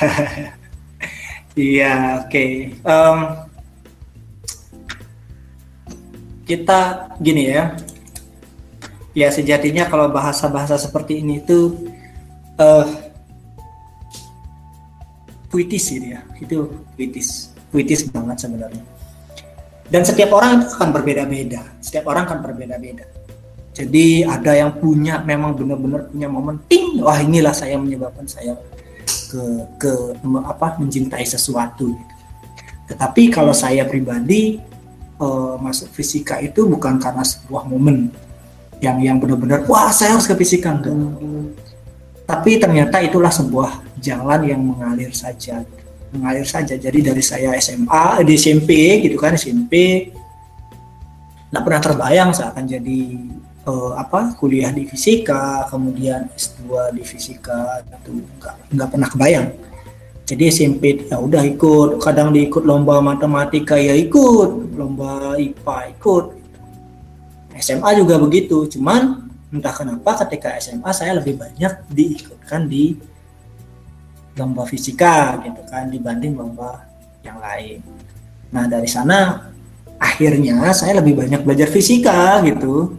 [1.59, 2.31] Iya, oke.
[2.31, 2.53] Okay.
[2.87, 3.19] Um,
[6.47, 7.75] kita gini ya.
[9.13, 11.75] Ya sejatinya kalau bahasa-bahasa seperti ini itu
[12.57, 12.87] uh,
[15.51, 16.23] puitis gitu ya.
[16.39, 18.85] Itu puitis puitis banget sebenarnya.
[19.91, 21.63] Dan setiap orang itu akan berbeda-beda.
[21.83, 23.07] Setiap orang akan berbeda-beda.
[23.75, 28.59] Jadi ada yang punya memang benar-benar punya momen ting, wah inilah saya menyebabkan saya
[29.31, 29.43] ke
[29.79, 29.93] ke
[30.43, 31.91] apa mencintai sesuatu.
[31.95, 32.15] Gitu.
[32.91, 34.59] Tetapi kalau saya pribadi
[35.23, 38.11] uh, masuk fisika itu bukan karena sebuah momen
[38.83, 40.95] yang yang benar-benar wah saya harus ke fisika enggak.
[42.27, 45.63] Tapi ternyata itulah sebuah jalan yang mengalir saja
[46.15, 46.75] mengalir saja.
[46.75, 50.07] Jadi dari saya SMA, di SMP gitu kan SMP,
[51.51, 53.01] nggak pernah terbayang saya akan jadi
[53.67, 58.23] uh, apa kuliah di fisika, kemudian S2 di fisika itu
[58.75, 59.49] nggak pernah kebayang.
[60.31, 66.25] Jadi SMP ya udah ikut, kadang diikut lomba matematika ya ikut, lomba IPA ikut.
[67.59, 72.95] SMA juga begitu, cuman entah kenapa ketika SMA saya lebih banyak diikutkan di
[74.41, 76.89] lomba fisika gitu kan dibanding lomba
[77.21, 77.85] yang lain.
[78.51, 79.53] Nah dari sana
[80.01, 82.97] akhirnya saya lebih banyak belajar fisika gitu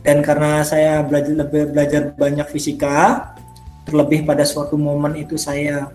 [0.00, 3.28] dan karena saya belajar lebih belajar banyak fisika
[3.84, 5.92] terlebih pada suatu momen itu saya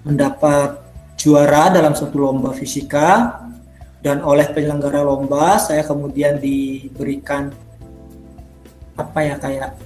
[0.00, 0.80] mendapat
[1.20, 3.36] juara dalam suatu lomba fisika
[4.00, 7.52] dan oleh penyelenggara lomba saya kemudian diberikan
[8.96, 9.76] apa ya kayak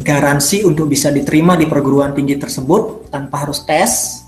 [0.00, 4.22] garansi untuk bisa diterima di perguruan tinggi tersebut tanpa harus tes?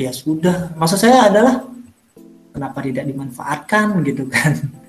[0.00, 1.68] Ya sudah maksud saya adalah
[2.52, 4.56] kenapa tidak dimanfaatkan gitu kan?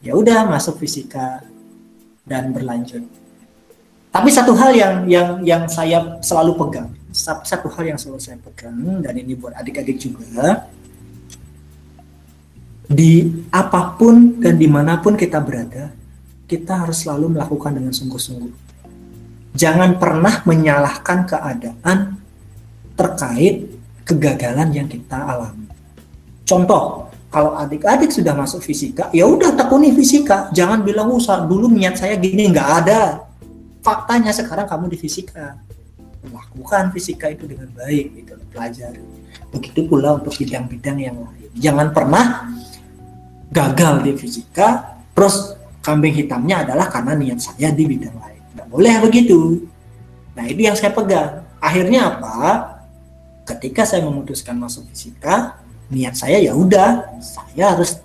[0.00, 1.44] Ya udah masuk fisika
[2.24, 3.04] dan berlanjut.
[4.08, 9.02] Tapi satu hal yang yang yang saya selalu pegang satu hal yang selalu saya pegang
[9.02, 10.66] dan ini buat adik-adik juga
[12.90, 15.94] di apa pun dan di mana pun kita berada
[16.50, 18.50] kita harus selalu melakukan dengan sungguh-sungguh
[19.54, 22.18] jangan pernah menyalahkan keadaan
[22.98, 23.70] terkait
[24.02, 25.70] kegagalan yang kita alami
[26.42, 30.50] contoh kalau adik-adik sudah masuk fisika, ya udah tekuni fisika.
[30.50, 33.22] Jangan bilang usah dulu niat saya gini nggak ada.
[33.86, 35.54] Faktanya sekarang kamu di fisika.
[36.26, 38.98] Lakukan fisika itu dengan baik, itu pelajari.
[39.54, 41.48] Begitu pula untuk bidang-bidang yang lain.
[41.54, 42.50] Jangan pernah
[43.54, 48.42] gagal di fisika, terus kambing hitamnya adalah karena niat saya di bidang lain.
[48.56, 49.40] Nggak boleh begitu.
[50.36, 51.44] Nah itu yang saya pegang.
[51.60, 52.36] Akhirnya apa?
[53.44, 55.58] Ketika saya memutuskan masuk fisika,
[55.90, 57.98] niat saya ya udah saya harus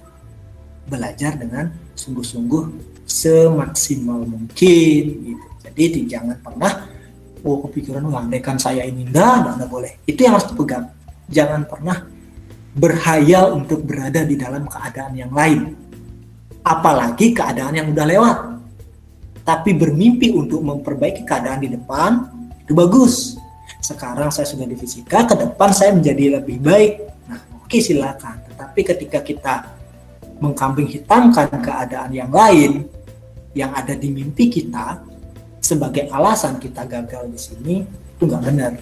[0.89, 2.63] belajar dengan sungguh-sungguh
[3.05, 5.45] semaksimal mungkin gitu.
[5.65, 6.89] Jadi jangan pernah
[7.45, 9.91] oh kepikiran mengandaikan saya ini enggak, enggak, enggak boleh.
[10.09, 10.85] Itu yang harus dipegang.
[11.29, 11.97] Jangan pernah
[12.75, 15.84] berhayal untuk berada di dalam keadaan yang lain.
[16.65, 18.37] Apalagi keadaan yang udah lewat.
[19.45, 22.25] Tapi bermimpi untuk memperbaiki keadaan di depan
[22.65, 23.37] itu bagus.
[23.77, 27.05] Sekarang saya sudah di fisika, ke depan saya menjadi lebih baik
[27.65, 28.41] oke silakan.
[28.49, 29.55] Tetapi ketika kita
[30.37, 32.85] mengkambing hitamkan keadaan yang lain
[33.57, 35.01] yang ada di mimpi kita
[35.63, 38.73] sebagai alasan kita gagal di sini itu nggak benar.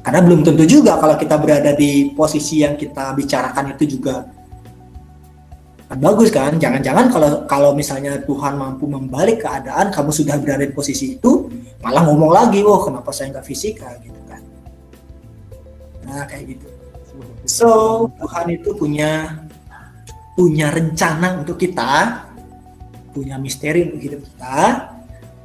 [0.00, 4.24] Karena belum tentu juga kalau kita berada di posisi yang kita bicarakan itu juga
[5.98, 6.54] bagus kan.
[6.54, 11.50] Jangan-jangan kalau kalau misalnya Tuhan mampu membalik keadaan kamu sudah berada di posisi itu
[11.82, 14.42] malah ngomong lagi, oh kenapa saya nggak fisika gitu kan.
[16.06, 16.68] Nah kayak gitu.
[17.42, 17.68] So
[18.22, 19.42] Tuhan itu punya
[20.38, 22.22] punya rencana untuk kita,
[23.10, 24.58] punya misteri untuk hidup kita.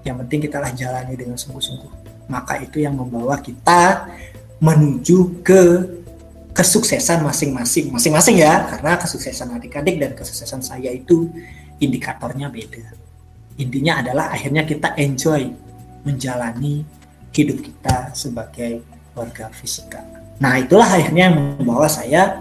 [0.06, 2.06] Yang penting kita lah jalani dengan sungguh-sungguh.
[2.30, 4.06] Maka itu yang membawa kita
[4.62, 5.62] menuju ke
[6.56, 11.28] kesuksesan masing-masing, masing-masing ya, karena kesuksesan adik-adik dan kesuksesan saya itu
[11.84, 12.96] indikatornya beda.
[13.60, 15.52] Intinya adalah akhirnya kita enjoy
[16.08, 16.88] menjalani
[17.36, 20.00] hidup kita sebagai warga fisika.
[20.40, 22.40] Nah itulah akhirnya yang membawa saya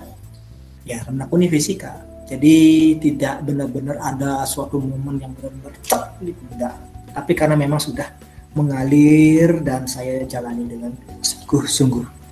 [0.87, 1.99] ya menekuni fisika.
[2.31, 2.57] Jadi
[3.03, 6.77] tidak benar-benar ada suatu momen yang benar-benar cek enggak.
[7.15, 8.11] Tapi karena memang sudah
[8.55, 12.24] mengalir dan saya jalani dengan sungguh-sungguh.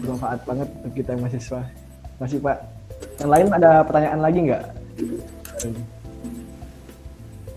[0.00, 1.60] Bermanfaat banget untuk kita mahasiswa.
[2.16, 2.58] Masih Pak.
[3.20, 4.64] Yang lain ada pertanyaan lagi nggak?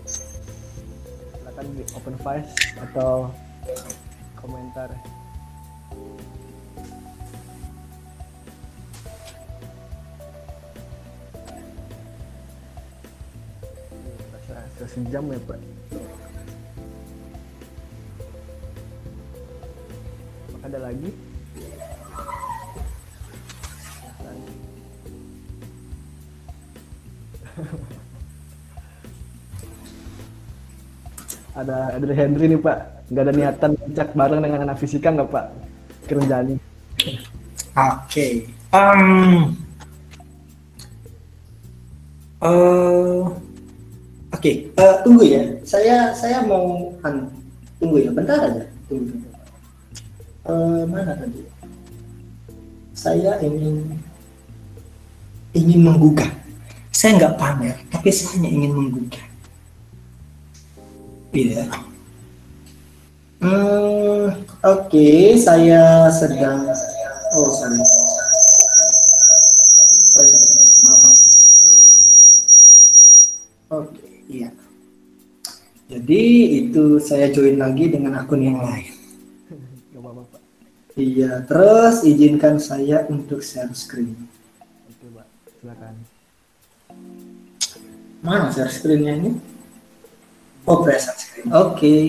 [0.04, 3.32] Silakan di open voice atau
[4.36, 4.92] komentar.
[14.74, 15.58] sudah sejam ya pak
[20.50, 21.08] Apakah ada lagi
[31.64, 35.44] ada ada Henry nih pak nggak ada niatan cek bareng dengan anak fisika nggak pak
[36.06, 36.60] kerjaan oke
[37.74, 38.44] okay.
[38.70, 39.56] um,
[42.44, 43.32] uh,
[44.34, 45.40] Oke, uh, tunggu ya.
[45.62, 47.30] Saya saya mau kan
[47.78, 48.66] tunggu ya, bentar aja.
[48.90, 49.16] Tunggu.
[50.44, 51.46] Uh, mana tadi?
[52.92, 53.94] Saya ingin
[55.54, 56.28] ingin menggugah.
[56.90, 59.24] Saya nggak pamer, tapi saya hanya ingin menggugah.
[61.34, 61.66] Iya.
[63.42, 64.30] Hmm, Oke,
[64.62, 66.70] okay, saya sedang.
[67.34, 67.82] Oh, sorry.
[70.06, 70.54] Sorry, sorry.
[70.86, 71.02] Maaf.
[71.02, 71.10] Oke.
[73.90, 74.10] Okay.
[74.30, 74.54] Iya.
[75.90, 76.22] Jadi
[76.64, 78.94] itu saya join lagi dengan akun yang lain.
[80.94, 84.30] Iya, terus izinkan saya untuk share screen.
[84.86, 85.26] Oke, Pak.
[85.58, 85.94] Silakan.
[88.22, 89.53] Mana share screennya ini?
[90.64, 90.80] Oh.
[90.80, 90.96] Oke.
[91.52, 92.04] Okay.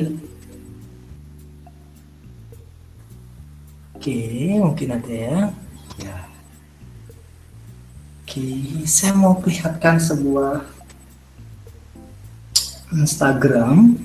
[3.95, 5.39] Oke, okay, mungkin ada ya.
[5.97, 6.17] Ya.
[8.21, 8.45] Oke,
[8.85, 10.61] saya mau perlihatkan sebuah
[12.93, 13.97] Instagram.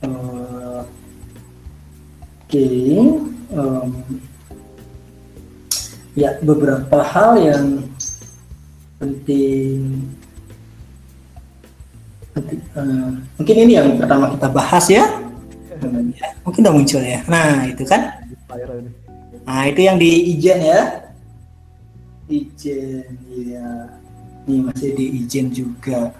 [0.00, 0.88] Uh,
[2.48, 2.68] Oke,
[3.52, 3.92] um,
[6.16, 7.92] ya beberapa hal yang
[8.96, 10.08] penting.
[12.36, 15.04] Uh, mungkin ini yang pertama kita bahas ya.
[16.46, 17.20] Mungkin udah muncul ya.
[17.26, 18.22] Nah itu kan.
[19.42, 20.82] Nah itu yang di ijen ya.
[22.30, 23.68] Ijen ya.
[24.46, 26.14] Ini masih di ijen juga.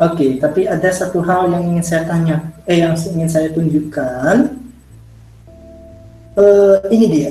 [0.00, 4.56] Oke, tapi ada satu hal yang ingin saya tanya, eh yang ingin saya tunjukkan.
[6.40, 7.30] Uh, ini dia.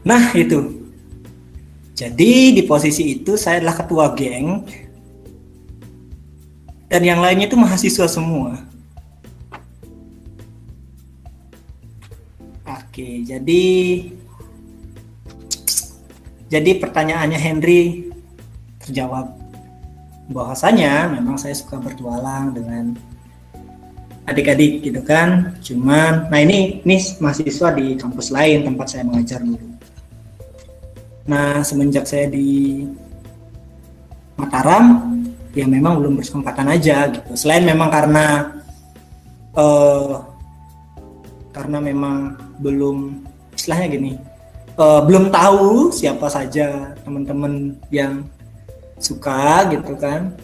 [0.00, 0.88] Nah itu.
[1.94, 4.66] Jadi di posisi itu saya adalah ketua geng
[6.88, 8.60] dan yang lainnya itu mahasiswa semua.
[12.64, 13.64] Oke, jadi
[16.48, 18.14] jadi pertanyaannya Henry
[18.78, 19.34] terjawab
[20.30, 22.96] bahwasanya memang saya suka bertualang dengan
[24.24, 29.68] adik-adik gitu kan cuman nah ini ini mahasiswa di kampus lain tempat saya mengajar dulu
[31.28, 32.84] nah semenjak saya di
[34.34, 35.12] Mataram
[35.54, 37.32] ya memang belum berkesempatan aja gitu.
[37.38, 38.58] Selain memang karena
[39.54, 40.26] uh,
[41.54, 43.22] karena memang belum
[43.54, 44.12] istilahnya gini
[44.78, 48.26] uh, belum tahu siapa saja teman-teman yang
[48.98, 50.34] suka gitu kan.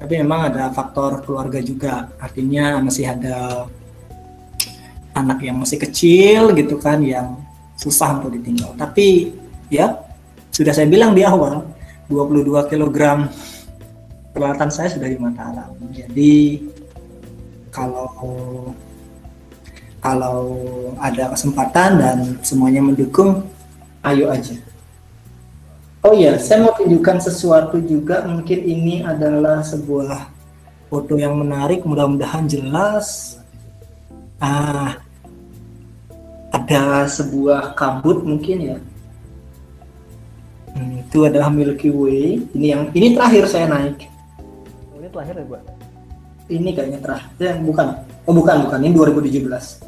[0.00, 2.08] Tapi memang ada faktor keluarga juga.
[2.16, 3.68] Artinya masih ada
[5.12, 7.36] anak yang masih kecil gitu kan yang
[7.76, 8.72] susah untuk ditinggal.
[8.80, 9.36] Tapi
[9.68, 10.00] ya
[10.48, 11.68] sudah saya bilang di awal
[12.08, 13.28] 22 kg
[14.30, 16.34] peralatan saya sudah di Mataram jadi
[17.70, 18.10] kalau
[20.00, 20.38] kalau
[20.96, 23.44] ada kesempatan dan semuanya mendukung
[24.02, 24.56] ayo aja
[26.00, 28.24] Oh iya, saya mau tunjukkan sesuatu juga.
[28.24, 30.32] Mungkin ini adalah sebuah
[30.88, 31.84] foto yang menarik.
[31.84, 33.36] Mudah-mudahan jelas.
[34.40, 34.96] Ah,
[36.56, 38.76] ada sebuah kabut mungkin ya.
[40.72, 42.48] Hmm, itu adalah Milky Way.
[42.56, 44.08] Ini yang ini terakhir saya naik.
[45.10, 45.62] Ini terakhir ya, Pak?
[46.46, 47.30] Ini kayaknya terakhir.
[47.42, 47.86] Ya, bukan.
[48.30, 48.78] Oh, bukan, bukan.
[48.78, 49.82] Ini 2017.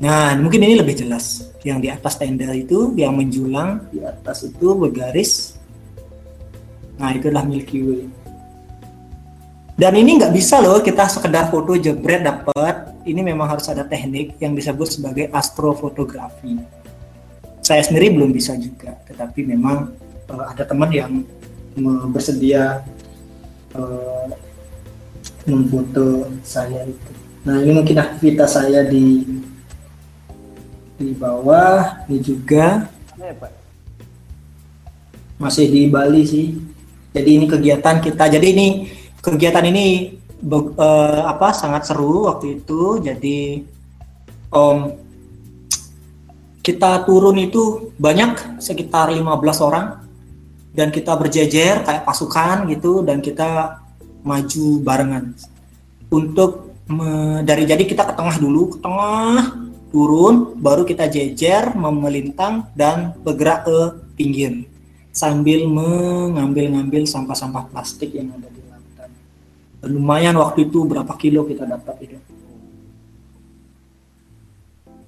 [0.00, 1.52] Nah, mungkin ini lebih jelas.
[1.60, 5.60] Yang di atas tenda itu, yang menjulang di atas itu bergaris.
[6.96, 8.02] Nah, itulah Milky Way.
[9.76, 12.96] Dan ini nggak bisa loh kita sekedar foto jebret dapat.
[13.04, 16.64] Ini memang harus ada teknik yang disebut sebagai astrofotografi.
[17.60, 19.92] Saya sendiri belum bisa juga, tetapi memang
[20.32, 21.24] uh, ada teman yang
[22.12, 22.84] bersedia
[23.76, 24.26] uh,
[25.44, 27.12] memfoto saya itu.
[27.44, 29.24] Nah, ini mungkin aktivitas saya di
[31.00, 32.90] di bawah ini juga.
[33.16, 33.60] Ya, Pak?
[35.40, 36.46] masih di Bali sih.
[37.16, 38.28] Jadi ini kegiatan kita.
[38.28, 38.68] Jadi ini
[39.24, 40.14] kegiatan ini
[40.44, 43.00] uh, apa sangat seru waktu itu.
[43.00, 43.64] Jadi
[44.52, 44.94] um,
[46.60, 49.26] kita turun itu banyak sekitar 15
[49.64, 50.04] orang
[50.70, 53.82] dan kita berjejer kayak pasukan gitu dan kita
[54.22, 55.34] maju barengan
[56.10, 62.70] untuk me, dari jadi kita ke tengah dulu ke tengah turun, baru kita jejer, memelintang,
[62.78, 63.78] dan bergerak ke
[64.14, 64.66] pinggir
[65.10, 69.10] sambil mengambil-ngambil sampah-sampah plastik yang ada di lautan.
[69.90, 72.18] Lumayan waktu itu berapa kilo kita dapat itu.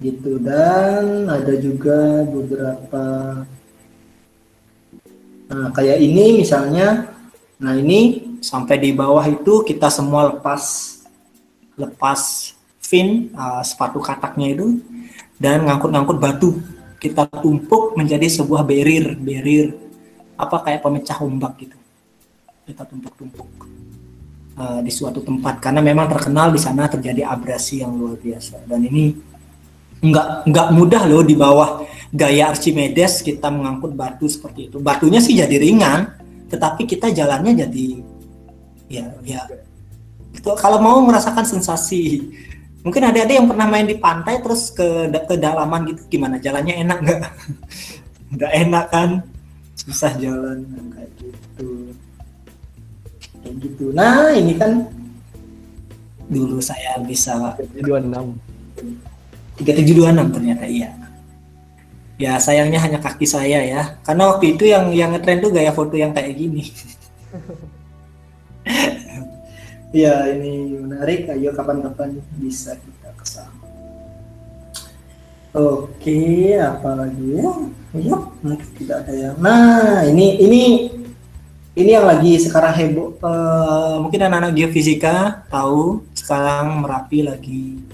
[0.02, 3.04] Gitu dan ada juga beberapa
[5.52, 7.12] Nah, kayak ini misalnya.
[7.62, 10.96] Nah, ini sampai di bawah itu kita semua lepas
[11.78, 12.52] lepas
[12.82, 14.82] fin uh, sepatu kataknya itu
[15.38, 16.50] dan ngangkut-ngangkut batu.
[16.98, 19.74] Kita tumpuk menjadi sebuah barrier barrier
[20.34, 21.76] apa kayak pemecah ombak gitu.
[22.66, 23.50] Kita tumpuk-tumpuk
[24.58, 25.62] uh, di suatu tempat.
[25.62, 28.64] Karena memang terkenal di sana terjadi abrasi yang luar biasa.
[28.66, 29.14] Dan ini
[30.02, 35.32] nggak nggak mudah loh di bawah gaya Archimedes kita mengangkut batu seperti itu batunya sih
[35.32, 36.12] jadi ringan
[36.52, 37.86] tetapi kita jalannya jadi
[38.92, 39.42] ya ya
[40.36, 42.28] itu kalau mau merasakan sensasi
[42.82, 46.82] Mungkin ada ada yang pernah main di pantai terus ke ke dalaman gitu gimana jalannya
[46.82, 47.22] enak nggak?
[48.34, 49.10] Nggak enak kan?
[49.78, 51.94] Susah jalan kayak gitu.
[53.38, 53.84] Kayak gitu.
[53.94, 54.90] Nah ini kan
[56.26, 60.90] dulu saya bisa 3726 3726 ternyata iya.
[62.22, 63.98] Ya sayangnya hanya kaki saya ya.
[64.06, 66.70] Karena waktu itu yang yang ngetren tuh gaya foto yang kayak gini.
[69.92, 71.28] Ya ini menarik.
[71.28, 73.52] Ayo kapan-kapan bisa kita ke sana.
[75.52, 77.52] Oke, apa lagi ya?
[77.92, 79.36] Iya, mungkin tidak ada yang.
[79.36, 80.62] Nah, ini ini
[81.76, 83.20] ini yang lagi sekarang heboh.
[83.20, 87.84] Uh, mungkin anak-anak geofisika tahu sekarang Merapi lagi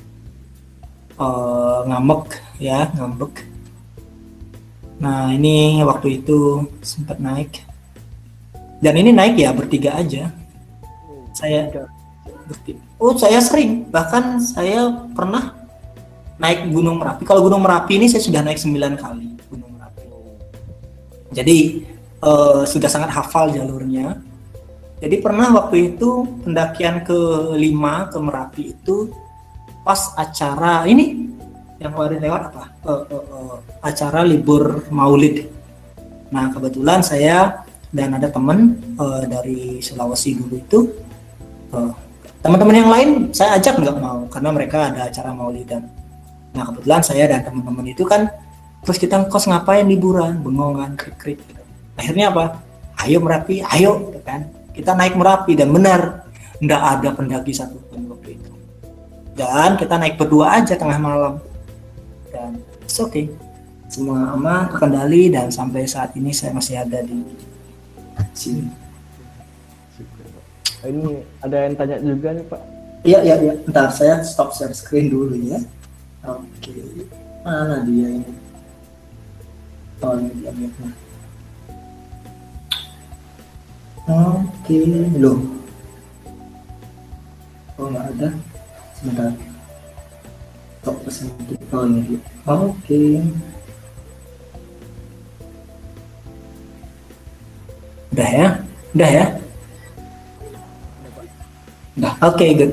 [1.19, 3.48] uh, ngambek ya, ngambek.
[4.99, 7.63] Nah, ini waktu itu sempat naik.
[8.83, 10.31] Dan ini naik ya bertiga aja.
[11.35, 11.71] Saya
[12.47, 12.83] bertiga.
[12.99, 13.87] Oh, saya sering.
[13.91, 15.55] Bahkan saya pernah
[16.39, 17.23] naik Gunung Merapi.
[17.23, 20.03] Kalau Gunung Merapi ini saya sudah naik 9 kali Gunung Merapi.
[21.31, 21.87] Jadi
[22.23, 24.19] uh, sudah sangat hafal jalurnya.
[24.99, 27.19] Jadi pernah waktu itu pendakian ke
[27.55, 29.15] lima ke Merapi itu
[29.87, 31.38] pas acara ini
[31.79, 32.65] yang kemarin lewat apa?
[32.83, 35.47] Uh, uh, uh, acara libur Maulid.
[36.35, 37.63] Nah kebetulan saya
[37.95, 40.79] dan ada teman uh, dari Sulawesi dulu itu
[41.73, 41.95] uh,
[42.43, 45.87] teman-teman yang lain saya ajak nggak mau karena mereka ada acara Maulidan.
[46.53, 48.27] Nah kebetulan saya dan teman-teman itu kan
[48.83, 51.39] terus kita kos ngapain liburan bengong kan krik-krik
[51.99, 52.63] akhirnya apa
[53.05, 56.31] ayo merapi ayo gitu kan kita naik merapi dan benar
[56.63, 58.51] nggak ada pendaki satu pun waktu itu
[59.35, 61.43] dan kita naik berdua aja tengah malam
[62.39, 63.27] dan it's okay
[63.91, 67.19] semua aman terkendali dan sampai saat ini saya masih ada di
[68.31, 68.71] sini
[70.87, 72.63] ini ada yang tanya juga nih pak
[73.03, 75.59] iya iya iya ntar saya stop share screen dulu ya
[76.23, 77.03] oke okay.
[77.43, 78.33] mana dia ini
[80.07, 81.09] oh ini dia lihatnya
[84.09, 84.81] Oke,
[85.21, 85.37] loh.
[87.77, 88.29] Oh nggak ada.
[88.97, 89.37] Sebentar.
[90.89, 91.29] Tok pesan
[92.01, 92.17] ini.
[92.49, 93.21] Oke.
[98.17, 98.49] Udah ya?
[98.97, 99.27] Udah ya?
[102.01, 102.13] Udah.
[102.25, 102.73] Oke, okay, good.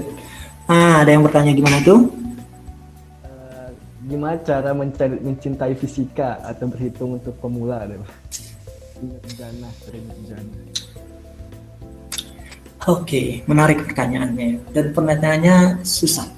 [0.72, 2.08] Ah, ada yang bertanya gimana tuh?
[3.28, 3.68] Uh,
[4.08, 7.84] gimana cara mencari, mencintai fisika atau berhitung untuk pemula?
[7.84, 9.68] Ingat jana.
[12.88, 14.72] Oke, menarik pertanyaannya.
[14.72, 16.32] Dan pertanyaannya susah.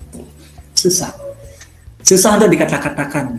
[0.74, 1.27] Susah.
[2.08, 3.36] Susah untuk dikata-katakan.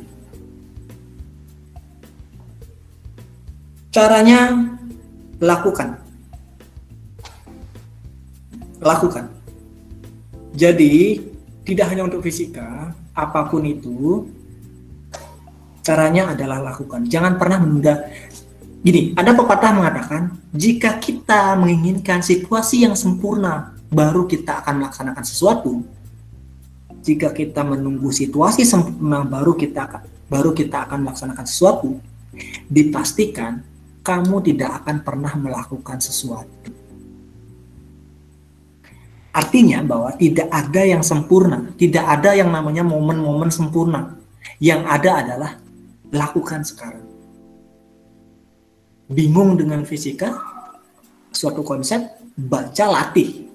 [3.88, 4.68] Caranya
[5.40, 5.96] lakukan.
[8.84, 9.24] Lakukan.
[10.52, 11.16] Jadi,
[11.64, 14.28] tidak hanya untuk fisika, apa pun itu,
[15.80, 17.08] caranya adalah lakukan.
[17.08, 18.04] Jangan pernah menunda
[18.78, 25.82] Gini, ada pepatah mengatakan, jika kita menginginkan situasi yang sempurna, baru kita akan melaksanakan sesuatu.
[27.08, 31.96] Jika kita menunggu situasi sempurna, baru kita baru kita akan melaksanakan sesuatu.
[32.68, 33.64] Dipastikan
[34.04, 36.68] kamu tidak akan pernah melakukan sesuatu.
[39.32, 44.20] Artinya bahwa tidak ada yang sempurna, tidak ada yang namanya momen-momen sempurna.
[44.60, 45.52] Yang ada adalah
[46.12, 47.08] lakukan sekarang
[49.08, 50.36] bingung dengan fisika,
[51.32, 52.04] suatu konsep,
[52.36, 53.48] baca latih.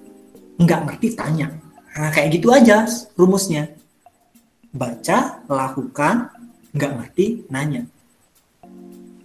[0.58, 1.48] Nggak ngerti, tanya.
[1.94, 2.84] Nah, kayak gitu aja
[3.14, 3.70] rumusnya.
[4.74, 6.34] Baca, lakukan,
[6.74, 7.86] nggak ngerti, nanya.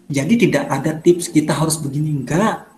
[0.09, 2.69] Jadi tidak ada tips kita harus begini, enggak.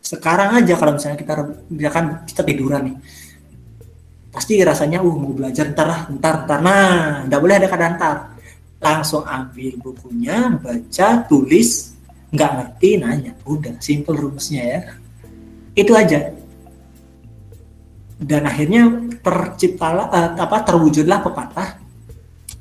[0.00, 1.32] Sekarang aja kalau misalnya kita
[1.68, 2.96] misalkan kita tiduran nih,
[4.32, 6.60] pasti rasanya uh mau belajar ntar lah, ntar, ntar.
[6.60, 8.16] Nah, nggak boleh ada kata ntar.
[8.80, 12.00] Langsung ambil bukunya, baca, tulis,
[12.30, 14.80] nggak ngerti nanya udah simple rumusnya ya
[15.74, 16.30] itu aja
[18.20, 21.80] dan akhirnya terciptalah uh, apa terwujudlah pepatah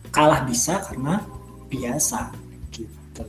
[0.09, 1.21] kalah bisa karena
[1.69, 2.31] biasa
[2.71, 3.27] gitu.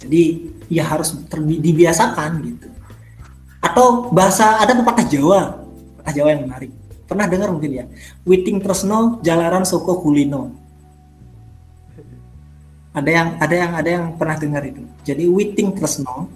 [0.00, 0.22] Jadi
[0.68, 2.68] ya harus dibiasakan gitu.
[3.62, 5.40] Atau bahasa ada pepatah Jawa
[6.00, 6.72] pepatah Jawa yang menarik.
[7.06, 7.84] Pernah dengar mungkin ya?
[8.26, 10.60] Witing Tresno Jalaran Soko Kulino.
[12.90, 14.82] Ada yang ada yang ada yang pernah dengar itu.
[15.06, 16.26] Jadi Witing Tresno,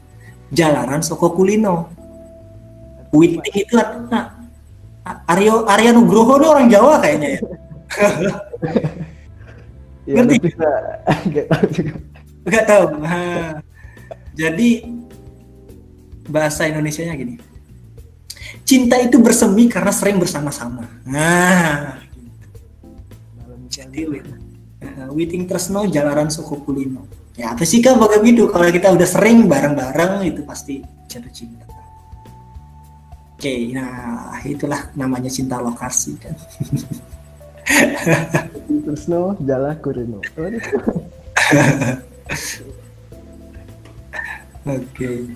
[0.54, 1.90] Jalaran Soko Kulino.
[3.14, 3.78] Witing itu
[4.10, 4.34] nah,
[5.30, 7.40] Aryo Arya Nugroho ini orang Jawa kayaknya ya.
[10.10, 10.36] ya Ngerti?
[11.34, 11.94] Gak tahu juga.
[12.44, 12.84] Gak tahu.
[13.00, 13.62] Nah,
[14.34, 14.68] jadi
[16.26, 17.38] bahasa Indonesia-nya gini.
[18.64, 20.88] Cinta itu bersemi karena sering bersama-sama.
[21.04, 22.00] Nah,
[23.68, 24.08] jadi
[25.14, 30.22] Witing Tresno Jalaran Suku Kulino ya apa sih kan begitu kalau kita udah sering bareng-bareng
[30.22, 31.63] itu pasti jatuh cinta
[33.44, 36.32] oke okay, nah itulah namanya cinta lokasi kan
[38.88, 40.24] Tresno Jala Kulino
[44.64, 45.28] Oke.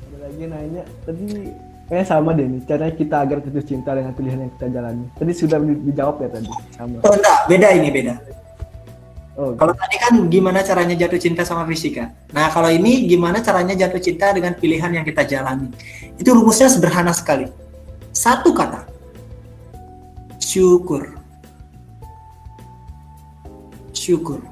[0.00, 1.52] Ada lagi nanya tadi
[1.90, 5.10] Kayaknya sama deh nih, caranya kita agar jatuh cinta dengan pilihan yang kita jalani.
[5.18, 7.02] Tadi sudah di- dijawab ya tadi, sama.
[7.02, 8.14] Oh enggak, beda ini beda.
[9.40, 12.12] Oh, Kalau tadi kan gimana caranya jatuh cinta sama fisika.
[12.36, 15.72] Nah kalau ini gimana caranya jatuh cinta dengan pilihan yang kita jalani.
[16.20, 17.48] Itu rumusnya sederhana sekali.
[18.12, 18.84] Satu kata.
[20.36, 21.16] Syukur.
[23.96, 24.44] Syukur.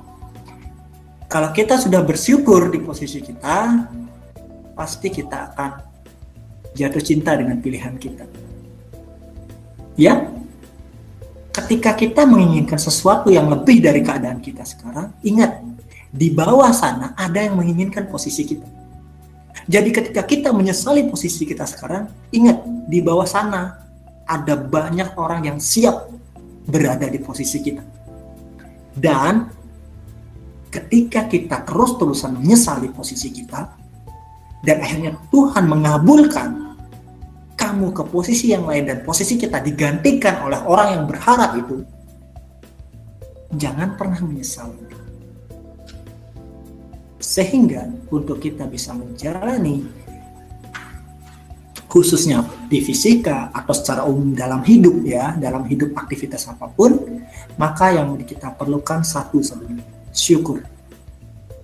[1.29, 3.85] Kalau kita sudah bersyukur di posisi kita,
[4.73, 5.71] pasti kita akan
[6.73, 8.25] jatuh cinta dengan pilihan kita.
[10.01, 10.33] Ya,
[11.59, 15.59] ketika kita menginginkan sesuatu yang lebih dari keadaan kita sekarang, ingat,
[16.09, 18.65] di bawah sana ada yang menginginkan posisi kita.
[19.69, 23.85] Jadi ketika kita menyesali posisi kita sekarang, ingat, di bawah sana
[24.25, 26.09] ada banyak orang yang siap
[26.69, 27.83] berada di posisi kita.
[28.95, 29.51] Dan
[30.69, 33.73] ketika kita terus-terusan menyesali posisi kita,
[34.63, 36.68] dan akhirnya Tuhan mengabulkan
[37.69, 41.85] kamu ke posisi yang lain dan posisi kita digantikan oleh orang yang berharap itu,
[43.61, 44.73] jangan pernah menyesal.
[47.21, 49.85] Sehingga untuk kita bisa menjalani
[51.93, 52.41] khususnya
[52.73, 57.21] di fisika atau secara umum dalam hidup ya, dalam hidup aktivitas apa pun,
[57.61, 60.65] maka yang kita perlukan satu sebenarnya, syukur.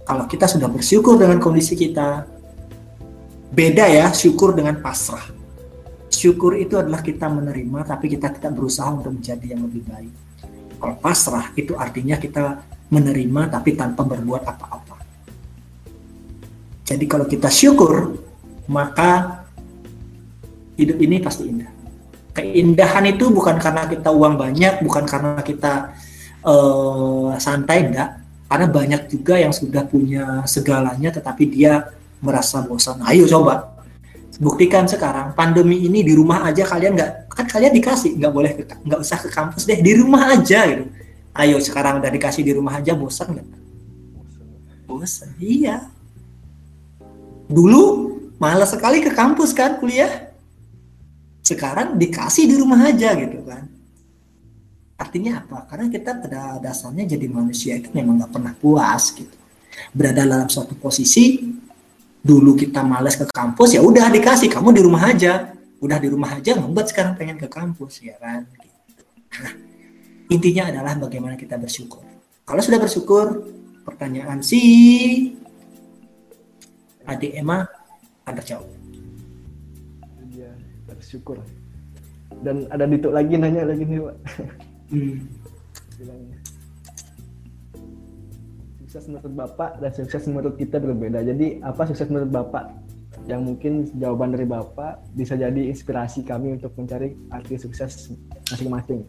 [0.04, 2.28] Kalau kita sudah bersyukur dengan kondisi kita,
[3.56, 5.43] beda ya syukur dengan pasrah
[6.24, 10.14] syukur itu adalah kita menerima tapi kita tidak berusaha untuk menjadi yang lebih baik.
[10.80, 14.96] Kalau pasrah itu artinya kita menerima tapi tanpa berbuat apa-apa.
[16.88, 18.16] Jadi kalau kita syukur
[18.72, 19.44] maka
[20.80, 21.68] hidup ini pasti indah.
[22.32, 25.92] Keindahan itu bukan karena kita uang banyak, bukan karena kita
[26.40, 28.24] uh, santai enggak.
[28.48, 31.92] Karena banyak juga yang sudah punya segalanya tetapi dia
[32.24, 33.04] merasa bosan.
[33.06, 33.73] Ayo coba
[34.38, 39.00] buktikan sekarang pandemi ini di rumah aja kalian nggak kan kalian dikasih nggak boleh nggak
[39.00, 40.84] usah ke kampus deh di rumah aja gitu.
[41.34, 43.48] Ayo sekarang udah dikasih di rumah aja bosan nggak?
[44.86, 45.90] Bosan iya.
[47.50, 47.82] Dulu
[48.38, 50.30] malas sekali ke kampus kan kuliah.
[51.44, 53.66] Sekarang dikasih di rumah aja gitu kan.
[54.94, 55.66] Artinya apa?
[55.66, 59.36] Karena kita pada dasarnya jadi manusia itu memang nggak pernah puas gitu.
[59.90, 61.42] Berada dalam suatu posisi
[62.24, 65.52] dulu kita males ke kampus ya udah dikasih kamu di rumah aja
[65.84, 68.48] udah di rumah aja ngebet sekarang pengen ke kampus ya kan
[69.36, 69.52] nah,
[70.32, 72.00] intinya adalah bagaimana kita bersyukur
[72.48, 73.44] kalau sudah bersyukur
[73.84, 75.36] pertanyaan si
[77.04, 77.68] adik Emma
[78.24, 78.72] ada jawab
[80.34, 80.50] dia
[80.90, 81.38] bersyukur.
[82.42, 84.16] Dan ada dituk lagi nanya lagi nih, Pak.
[84.90, 85.16] hmm.
[88.94, 91.18] Sukses menurut Bapak dan sukses menurut kita berbeda.
[91.26, 92.78] Jadi apa sukses menurut Bapak?
[93.26, 98.14] Yang mungkin jawaban dari Bapak bisa jadi inspirasi kami untuk mencari arti sukses
[98.54, 99.02] masing-masing.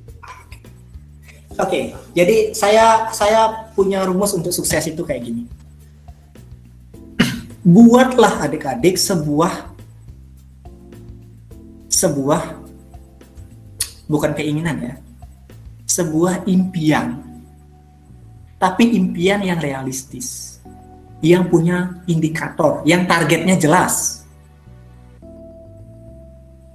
[1.62, 5.46] Oke, jadi saya saya punya rumus untuk sukses itu kayak gini.
[7.78, 9.70] Buatlah adik-adik sebuah
[11.94, 12.42] sebuah
[14.10, 14.94] bukan keinginan ya,
[15.86, 17.25] sebuah impian.
[18.66, 20.58] Tapi impian yang realistis,
[21.22, 24.26] yang punya indikator, yang targetnya jelas.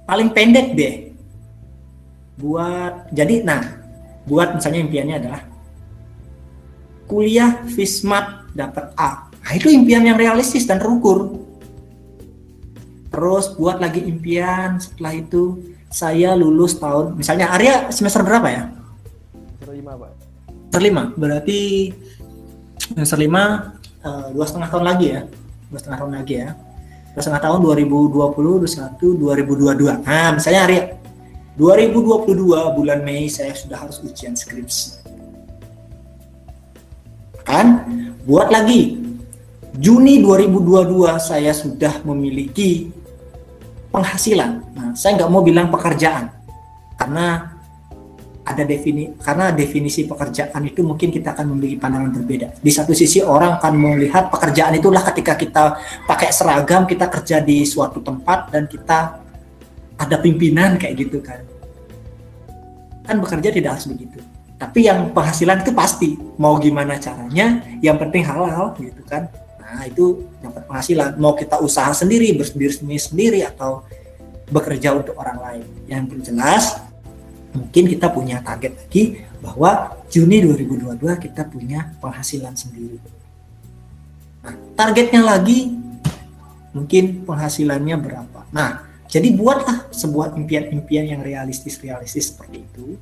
[0.07, 0.95] Paling pendek deh.
[2.39, 3.59] Buat jadi nah,
[4.23, 5.41] buat misalnya impiannya adalah
[7.11, 9.27] kuliah Fismat dapat A.
[9.27, 11.43] Nah, itu impian yang realistis dan terukur.
[13.11, 18.63] Terus buat lagi impian setelah itu saya lulus tahun misalnya Arya semester berapa ya?
[19.59, 20.20] Semester lima, Pak.
[20.71, 21.11] Semester lima.
[21.19, 21.91] Berarti
[22.79, 23.75] semester lima
[24.07, 25.21] eh, dua setengah tahun lagi ya.
[25.67, 26.49] Dua setengah tahun lagi ya.
[27.11, 30.07] Dua setengah tahun 2020, 2021, 2022.
[30.07, 30.83] Nah, misalnya Arya
[31.59, 35.03] 2022 bulan Mei saya sudah harus ujian skripsi.
[37.43, 37.67] Kan?
[38.23, 38.95] Buat lagi.
[39.75, 42.95] Juni 2022 saya sudah memiliki
[43.91, 44.71] penghasilan.
[44.71, 46.31] Nah, saya nggak mau bilang pekerjaan
[46.95, 47.50] karena
[48.41, 52.47] ada defini karena definisi pekerjaan itu mungkin kita akan memiliki pandangan berbeda.
[52.57, 55.77] Di satu sisi orang akan melihat pekerjaan itulah ketika kita
[56.09, 59.21] pakai seragam, kita kerja di suatu tempat dan kita
[60.01, 61.45] ada pimpinan kayak gitu kan.
[63.05, 64.17] Kan bekerja tidak harus begitu.
[64.57, 69.29] Tapi yang penghasilan itu pasti mau gimana caranya, yang penting halal gitu kan.
[69.57, 71.17] Nah, itu dapat penghasilan.
[71.17, 73.85] Mau kita usaha sendiri, bersendiri sendiri atau
[74.53, 75.65] bekerja untuk orang lain.
[75.89, 76.77] Yang jelas
[77.51, 79.03] mungkin kita punya target lagi
[79.41, 82.99] bahwa Juni 2022 kita punya penghasilan sendiri.
[84.41, 85.73] Nah, targetnya lagi
[86.71, 88.41] mungkin penghasilannya berapa.
[88.51, 92.95] Nah, Jadi buatlah sebuah impian-impian yang realistis-realistis seperti itu.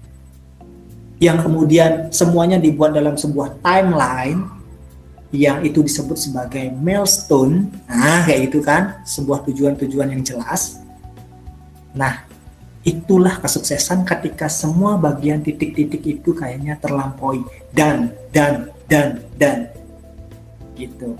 [1.21, 4.49] Yang kemudian semuanya dibuat dalam sebuah timeline
[5.29, 7.69] yang itu disebut sebagai milestone.
[7.85, 10.81] Nah, kayak itu kan, sebuah tujuan-tujuan yang jelas.
[11.93, 12.25] Nah,
[12.83, 17.43] itulah kesuksesan ketika semua bagian titik-titik itu kayaknya terlampaui
[17.75, 19.67] dan dan dan dan
[20.79, 21.19] gitu.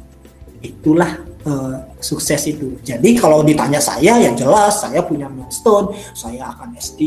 [0.59, 2.79] Itulah uh, sukses itu.
[2.83, 7.03] Jadi kalau ditanya saya ya jelas saya punya milestone, saya akan S3.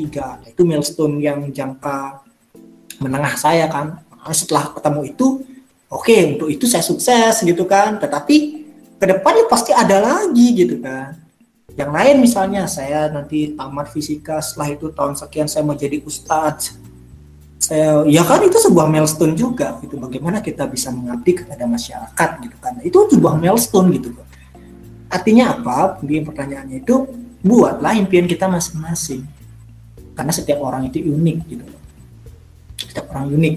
[0.52, 2.20] Itu milestone yang jangka
[3.00, 4.00] menengah saya kan.
[4.32, 5.26] Setelah ketemu itu
[5.92, 8.64] oke okay, untuk itu saya sukses gitu kan tetapi
[8.96, 11.21] ke depannya pasti ada lagi gitu kan
[11.72, 16.76] yang lain misalnya saya nanti tamat fisika setelah itu tahun sekian saya mau jadi ustadz.
[17.62, 19.96] Saya ya kan itu sebuah milestone juga gitu.
[19.96, 22.76] Bagaimana kita bisa mengabdi kepada masyarakat gitu kan.
[22.84, 24.12] Itu sebuah milestone gitu.
[25.08, 26.02] Artinya apa?
[26.02, 27.08] Mungkin pertanyaannya itu
[27.40, 29.24] buatlah impian kita masing-masing.
[30.12, 31.64] Karena setiap orang itu unik gitu.
[32.84, 33.54] Setiap orang unik.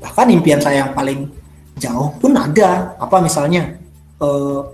[0.00, 1.28] Bahkan impian saya yang paling
[1.76, 2.96] jauh pun ada.
[2.96, 3.76] Apa misalnya
[4.22, 4.72] uh,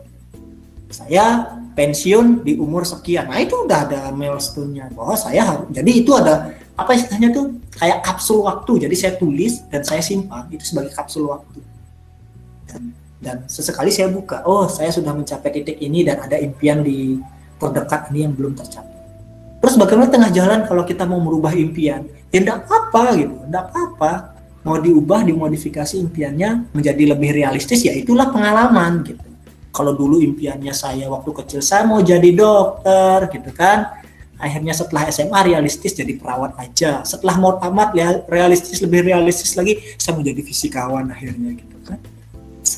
[0.93, 3.27] saya pensiun di umur sekian.
[3.29, 4.95] Nah itu udah ada milestone-nya.
[4.95, 7.59] Bahwa saya harus jadi itu ada apa istilahnya tuh?
[7.75, 8.87] Kayak kapsul waktu.
[8.87, 11.59] Jadi saya tulis dan saya simpan itu sebagai kapsul waktu.
[12.71, 12.83] Dan,
[13.19, 17.19] dan sesekali saya buka oh saya sudah mencapai titik ini dan ada impian di
[17.59, 18.95] terdekat ini yang belum tercapai.
[19.59, 22.07] Terus bagaimana tengah jalan kalau kita mau merubah impian?
[22.31, 24.13] Ya enggak apa gitu enggak apa-apa.
[24.65, 29.34] Mau diubah dimodifikasi impiannya menjadi lebih realistis ya itulah pengalaman gitu
[29.75, 33.91] kalau dulu impiannya saya waktu kecil saya mau jadi dokter gitu kan.
[34.39, 37.03] Akhirnya setelah SMA realistis jadi perawat aja.
[37.03, 41.99] Setelah mau tamat ya realistis lebih realistis lagi saya mau jadi fisikawan akhirnya gitu kan.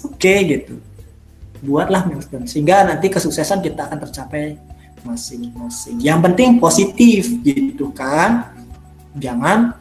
[0.08, 0.80] Oke okay, gitu.
[1.60, 4.56] Buatlah milestone sehingga nanti kesuksesan kita akan tercapai
[5.04, 6.00] masing-masing.
[6.00, 8.56] Yang penting positif gitu kan.
[9.16, 9.76] Jangan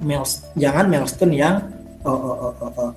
[0.00, 1.54] miles, jangan milestone yang
[2.04, 2.92] uh, uh, uh, uh, uh,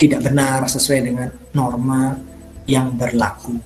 [0.00, 2.16] tidak benar sesuai dengan norma
[2.64, 3.60] yang berlaku.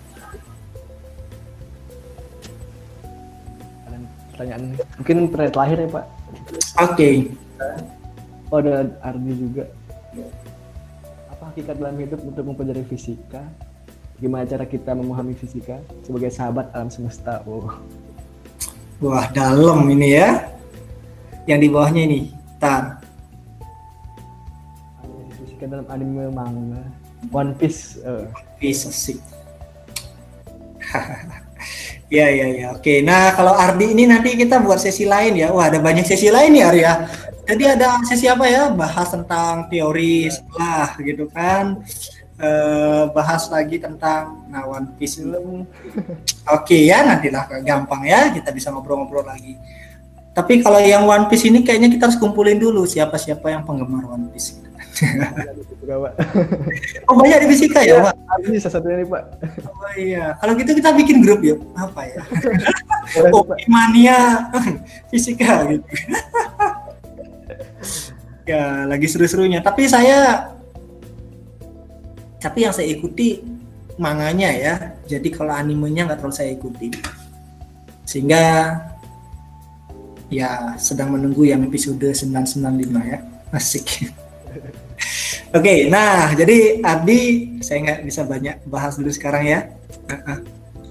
[4.34, 6.04] Pertanyaan mungkin pertanyaan terakhir ya Pak.
[6.82, 6.90] Oke.
[6.90, 7.16] Okay.
[8.50, 9.64] Oh, ada Ardi juga.
[11.30, 13.46] Apa hakikat dalam hidup untuk mempelajari fisika?
[14.18, 17.46] Gimana cara kita memahami fisika sebagai sahabat alam semesta?
[17.46, 17.70] Oh.
[18.98, 20.50] Wah, dalam ini ya
[21.46, 22.20] yang di bawahnya ini
[22.58, 23.03] tar
[25.64, 26.84] fisika dalam anime manga
[27.32, 28.28] One Piece uh.
[28.60, 29.18] Piece asik.
[32.12, 33.00] Ya ya ya oke.
[33.00, 35.48] Nah kalau Ardi ini nanti kita buat sesi lain ya.
[35.50, 36.92] Wah ada banyak sesi lain ya Arya.
[37.48, 38.68] Jadi ada sesi apa ya?
[38.70, 41.80] Bahas tentang teori setelah gitu kan?
[42.36, 45.72] Uh, bahas lagi tentang nah One Piece oke
[46.44, 48.30] okay, ya nantilah gampang ya.
[48.30, 49.56] Kita bisa ngobrol-ngobrol lagi.
[50.36, 54.28] Tapi kalau yang One Piece ini kayaknya kita harus kumpulin dulu siapa-siapa yang penggemar One
[54.30, 54.63] Piece.
[57.10, 58.14] Oh banyak di fisika ya, Pak?
[58.46, 59.22] Ini salah satunya nih, Pak.
[59.66, 60.24] Oh iya.
[60.38, 61.58] Kalau gitu kita bikin grup yuk.
[61.74, 62.22] Apa ya?
[63.34, 64.48] oh, mania
[65.10, 65.86] fisika gitu.
[68.50, 69.60] ya, lagi seru-serunya.
[69.60, 70.50] Tapi saya
[72.38, 73.42] tapi yang saya ikuti
[73.98, 74.74] manganya ya.
[75.08, 76.92] Jadi kalau animenya nggak terlalu saya ikuti.
[78.04, 78.42] Sehingga
[80.32, 83.18] ya sedang menunggu yang episode 995 ya
[83.54, 84.10] asik
[85.54, 87.20] oke okay, nah jadi Ardi
[87.62, 89.60] saya nggak bisa banyak bahas dulu sekarang ya.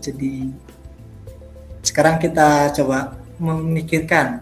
[0.04, 0.50] Jadi
[1.84, 4.42] sekarang kita coba memikirkan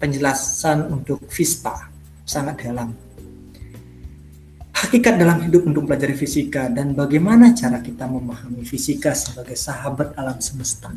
[0.00, 1.88] penjelasan untuk Vispa.
[2.28, 2.92] Sangat dalam.
[4.78, 10.38] Hakikat dalam hidup untuk pelajari fisika dan bagaimana cara kita memahami fisika sebagai sahabat alam
[10.38, 10.94] semesta.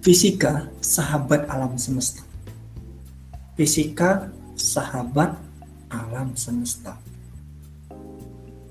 [0.00, 2.24] Fisika, sahabat alam semesta.
[3.60, 5.36] Fisika, sahabat
[5.88, 6.96] alam semesta.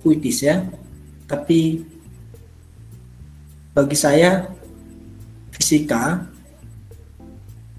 [0.01, 0.63] Puitis ya,
[1.25, 1.83] tapi
[3.73, 4.49] bagi saya
[5.53, 6.25] fisika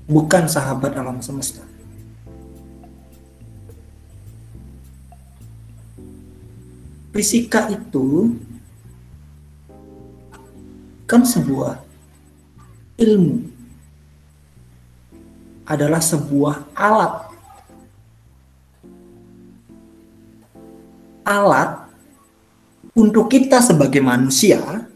[0.06, 1.62] bukan sahabat alam semesta.
[7.14, 8.38] Fisika itu
[11.08, 11.82] kan sebuah
[13.00, 13.48] ilmu
[15.68, 17.27] adalah sebuah alat.
[21.28, 21.92] Alat
[22.96, 24.88] untuk kita sebagai manusia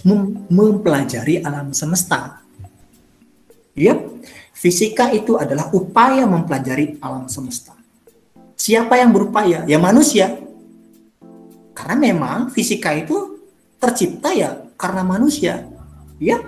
[0.00, 2.40] mem mempelajari alam semesta.
[3.76, 3.92] Ya,
[4.56, 7.76] fisika itu adalah upaya mempelajari alam semesta.
[8.56, 9.68] Siapa yang berupaya?
[9.68, 10.32] Ya manusia.
[11.76, 13.36] Karena memang fisika itu
[13.76, 15.68] tercipta ya karena manusia
[16.16, 16.40] Ya.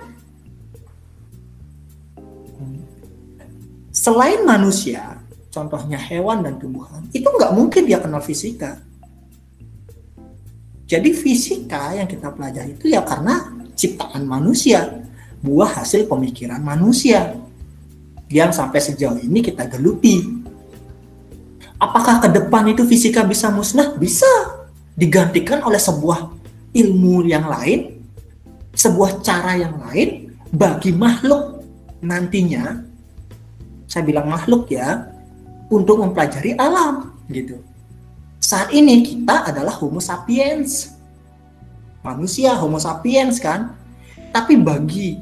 [3.93, 5.08] Selain manusia,
[5.49, 8.81] contohnya hewan dan tumbuhan, itu nggak mungkin dia kenal fisika.
[10.89, 15.05] Jadi fisika yang kita pelajari itu ya karena ciptaan manusia,
[15.45, 17.37] buah hasil pemikiran manusia
[18.29, 20.25] yang sampai sejauh ini kita geluti.
[21.79, 23.95] Apakah ke depan itu fisika bisa musnah?
[23.95, 24.27] Bisa
[24.97, 26.27] digantikan oleh sebuah
[26.75, 28.03] ilmu yang lain,
[28.75, 31.63] sebuah cara yang lain bagi makhluk
[32.03, 32.83] nantinya.
[33.89, 35.07] Saya bilang makhluk ya,
[35.69, 37.61] untuk mempelajari alam gitu.
[38.41, 40.97] Saat ini kita adalah Homo sapiens.
[42.01, 43.77] Manusia Homo sapiens kan.
[44.33, 45.21] Tapi bagi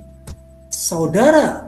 [0.72, 1.68] saudara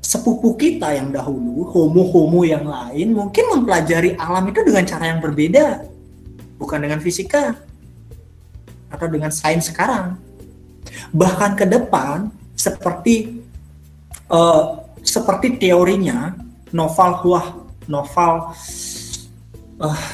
[0.00, 5.84] sepupu kita yang dahulu, homo-homo yang lain mungkin mempelajari alam itu dengan cara yang berbeda
[6.60, 7.56] bukan dengan fisika
[8.92, 10.18] atau dengan sains sekarang.
[11.14, 13.40] Bahkan ke depan seperti
[14.28, 16.36] uh, seperti teorinya
[16.74, 17.46] Noval Huah
[17.90, 18.54] Noval
[19.82, 20.04] uh,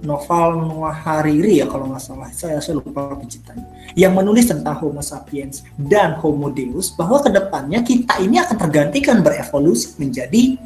[0.00, 2.28] Noval Noah Hariri ya kalau nggak salah.
[2.32, 3.64] Saya saya lupa penciptanya.
[3.92, 9.20] Yang menulis tentang Homo sapiens dan Homo Deus bahwa ke depannya kita ini akan tergantikan
[9.20, 10.56] berevolusi menjadi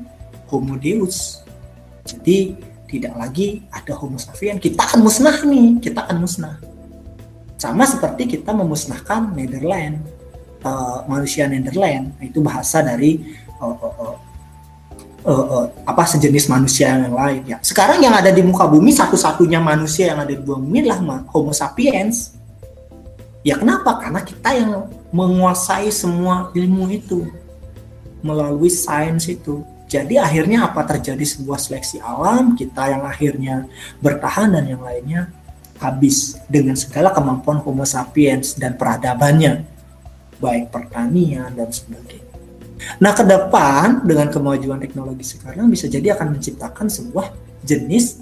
[0.51, 1.42] Homo Deus.
[2.06, 6.59] Jadi tidak lagi ada homo sapiens, kita akan musnah nih, kita akan musnah.
[7.55, 10.02] Sama seperti kita memusnahkan Netherlands,
[10.66, 13.22] uh, manusia Netherlands, itu bahasa dari
[13.62, 14.16] uh, uh, uh,
[15.24, 17.59] uh, uh, apa sejenis manusia yang lain ya.
[17.60, 22.36] Sekarang yang ada di muka bumi satu-satunya manusia yang ada di bumi adalah Homo sapiens.
[23.40, 23.97] Ya kenapa?
[23.97, 27.24] Karena kita yang menguasai semua ilmu itu
[28.20, 29.64] melalui sains itu.
[29.90, 33.66] Jadi akhirnya apa terjadi sebuah seleksi alam, kita yang akhirnya
[33.98, 35.34] bertahan dan yang lainnya
[35.80, 39.66] habis dengan segala kemampuan Homo sapiens dan peradabannya,
[40.38, 42.30] baik pertanian dan sebagainya.
[43.01, 47.32] Nah, ke depan dengan kemajuan teknologi sekarang bisa jadi akan menciptakan sebuah
[47.65, 48.20] jenis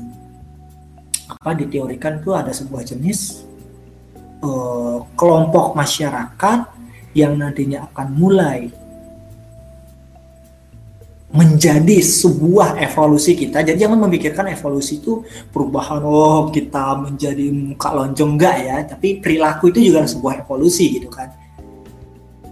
[1.28, 3.44] apa diteorikan itu ada sebuah jenis
[4.40, 6.58] uh, kelompok masyarakat
[7.12, 8.72] yang nantinya akan mulai
[11.28, 13.60] menjadi sebuah evolusi kita.
[13.60, 15.20] Jadi jangan memikirkan evolusi itu
[15.52, 21.12] perubahan oh kita menjadi muka lonjong enggak ya, tapi perilaku itu juga sebuah evolusi gitu
[21.12, 21.28] kan.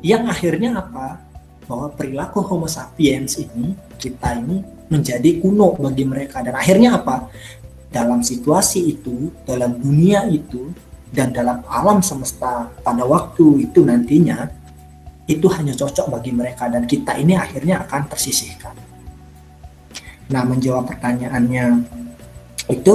[0.05, 1.26] Yang akhirnya apa?
[1.67, 7.27] Bahwa perilaku Homo sapiens ini kita ini menjadi kuno bagi mereka dan akhirnya apa?
[7.91, 10.71] Dalam situasi itu, dalam dunia itu
[11.11, 14.51] dan dalam alam semesta pada waktu itu nantinya
[15.27, 18.75] itu hanya cocok bagi mereka dan kita ini akhirnya akan tersisihkan.
[20.31, 21.83] Nah, menjawab pertanyaannya
[22.71, 22.95] itu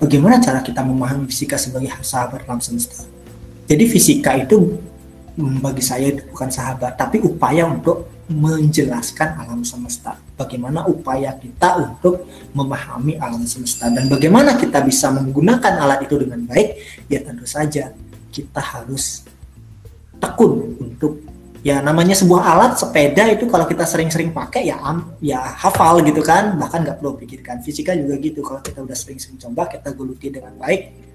[0.00, 3.04] bagaimana cara kita memahami fisika sebagai sahabat alam semesta?
[3.68, 4.76] Jadi fisika itu
[5.36, 10.18] bagi saya itu bukan sahabat, tapi upaya untuk menjelaskan alam semesta.
[10.34, 12.26] Bagaimana upaya kita untuk
[12.56, 16.80] memahami alam semesta dan bagaimana kita bisa menggunakan alat itu dengan baik?
[17.06, 17.94] Ya tentu saja
[18.34, 19.22] kita harus
[20.18, 21.22] tekun untuk
[21.62, 24.78] ya namanya sebuah alat sepeda itu kalau kita sering-sering pakai ya
[25.18, 29.34] ya hafal gitu kan bahkan nggak perlu pikirkan fisika juga gitu kalau kita udah sering-sering
[29.34, 31.05] coba kita geluti dengan baik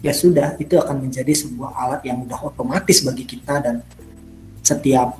[0.00, 3.84] ya sudah itu akan menjadi sebuah alat yang udah otomatis bagi kita dan
[4.64, 5.16] setiap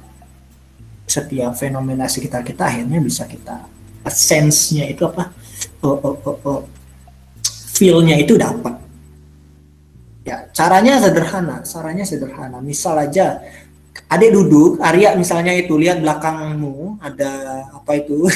[1.04, 3.66] setiap fenomena sekitar kita akhirnya bisa kita
[4.08, 5.28] sense-nya itu apa
[5.84, 6.60] oh, oh, oh, oh,
[7.76, 8.78] feel-nya itu dapat
[10.24, 13.42] ya caranya sederhana caranya sederhana misal aja
[14.10, 17.30] adik duduk, Arya misalnya itu lihat belakangmu ada
[17.70, 18.26] apa itu?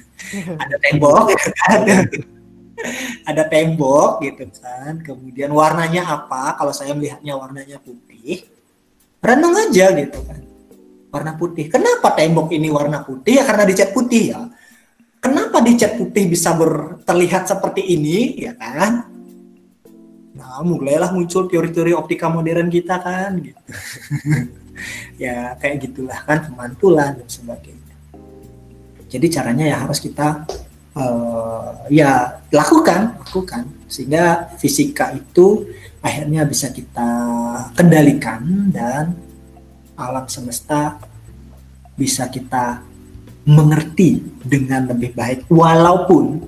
[0.62, 1.32] ada tembok?
[3.30, 5.00] ada tembok gitu kan.
[5.00, 6.56] Kemudian warnanya apa?
[6.58, 8.46] Kalau saya melihatnya warnanya putih,
[9.22, 10.40] renung aja gitu kan.
[11.12, 11.68] Warna putih.
[11.68, 13.40] Kenapa tembok ini warna putih?
[13.40, 14.40] Ya karena dicat putih ya.
[15.22, 16.50] Kenapa dicat putih bisa
[17.06, 19.06] terlihat seperti ini, ya kan?
[20.34, 23.62] Nah, mulailah muncul teori-teori optika modern kita kan, gitu.
[25.20, 27.94] ya kayak gitulah kan pemantulan dan sebagainya
[29.08, 30.48] jadi caranya ya harus kita
[30.96, 35.68] uh, ya lakukan lakukan sehingga fisika itu
[36.00, 37.10] akhirnya bisa kita
[37.76, 39.16] kendalikan dan
[39.94, 40.98] alam semesta
[41.94, 42.80] bisa kita
[43.44, 46.40] mengerti dengan lebih baik walaupun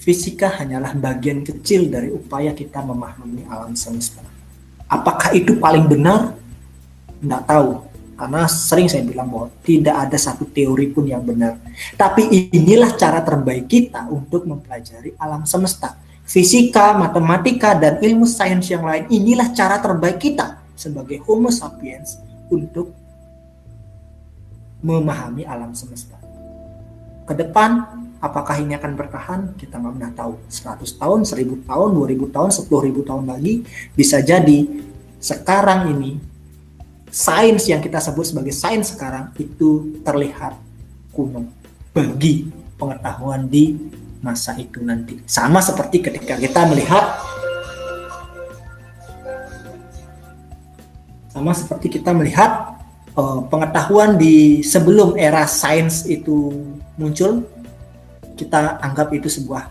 [0.00, 4.34] fisika hanyalah bagian kecil dari upaya kita memahami alam semesta
[4.94, 6.36] Apakah itu paling benar?
[7.18, 7.82] Tidak tahu.
[8.14, 11.58] Karena sering saya bilang bahwa tidak ada satu teori pun yang benar.
[11.98, 15.98] Tapi inilah cara terbaik kita untuk mempelajari alam semesta.
[16.24, 22.16] Fisika, matematika, dan ilmu sains yang lain inilah cara terbaik kita sebagai Homo sapiens
[22.48, 22.96] untuk
[24.80, 26.16] memahami alam semesta.
[27.24, 27.84] Ke depan,
[28.20, 29.40] apakah ini akan bertahan?
[29.56, 30.32] Kita nggak pernah tahu.
[30.48, 33.54] 100 tahun, 1000 tahun, 2000 tahun, 10.000 tahun lagi
[33.96, 34.68] bisa jadi
[35.24, 36.20] sekarang ini
[37.14, 40.58] sains yang kita sebut sebagai sains sekarang itu terlihat
[41.14, 41.46] kuno
[41.94, 43.78] bagi pengetahuan di
[44.18, 45.22] masa itu nanti.
[45.30, 47.22] Sama seperti ketika kita melihat
[51.30, 52.82] sama seperti kita melihat
[53.14, 56.50] uh, pengetahuan di sebelum era sains itu
[56.98, 57.46] muncul
[58.34, 59.70] kita anggap itu sebuah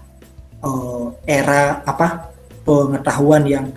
[0.63, 2.31] uh, era apa
[2.63, 3.67] pengetahuan yang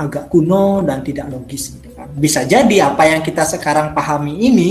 [0.00, 4.70] agak kuno dan tidak logis gitu bisa jadi apa yang kita sekarang pahami ini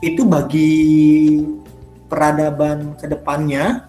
[0.00, 0.72] itu bagi
[2.08, 3.88] peradaban ke depannya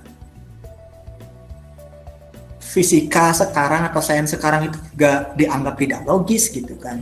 [2.75, 6.99] fisika sekarang atau sains sekarang itu juga dianggap tidak logis gitu kan.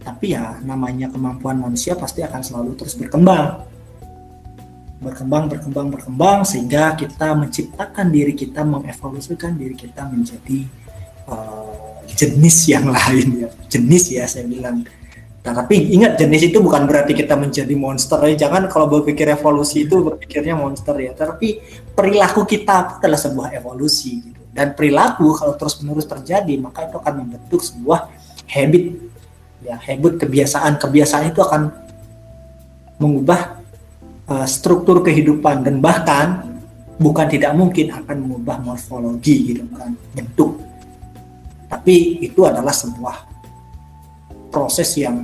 [0.00, 3.66] Tapi ya namanya kemampuan manusia pasti akan selalu terus berkembang.
[5.02, 10.70] Berkembang berkembang berkembang sehingga kita menciptakan diri kita mengevolusikan diri kita menjadi
[11.26, 11.59] uh,
[12.20, 13.48] jenis yang lain ya.
[13.72, 14.84] Jenis ya saya bilang.
[15.40, 18.44] Nah, tapi ingat jenis itu bukan berarti kita menjadi monster ya.
[18.44, 21.16] Jangan kalau berpikir evolusi itu berpikirnya monster ya.
[21.16, 21.64] Tapi
[21.96, 24.40] perilaku kita adalah sebuah evolusi gitu.
[24.52, 28.12] Dan perilaku kalau terus menerus terjadi maka itu akan membentuk sebuah
[28.44, 28.84] habit.
[29.64, 30.76] Ya habit kebiasaan.
[30.76, 31.72] Kebiasaan itu akan
[33.00, 33.64] mengubah
[34.28, 36.44] uh, struktur kehidupan dan bahkan
[37.00, 40.60] bukan tidak mungkin akan mengubah morfologi gitu kan bentuk
[41.70, 43.16] tapi itu adalah sebuah
[44.50, 45.22] proses yang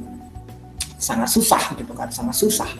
[0.96, 2.70] sangat susah gitu kan sangat susah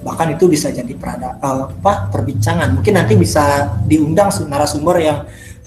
[0.00, 5.18] bahkan itu bisa jadi perada uh, apa perbincangan mungkin nanti bisa diundang narasumber yang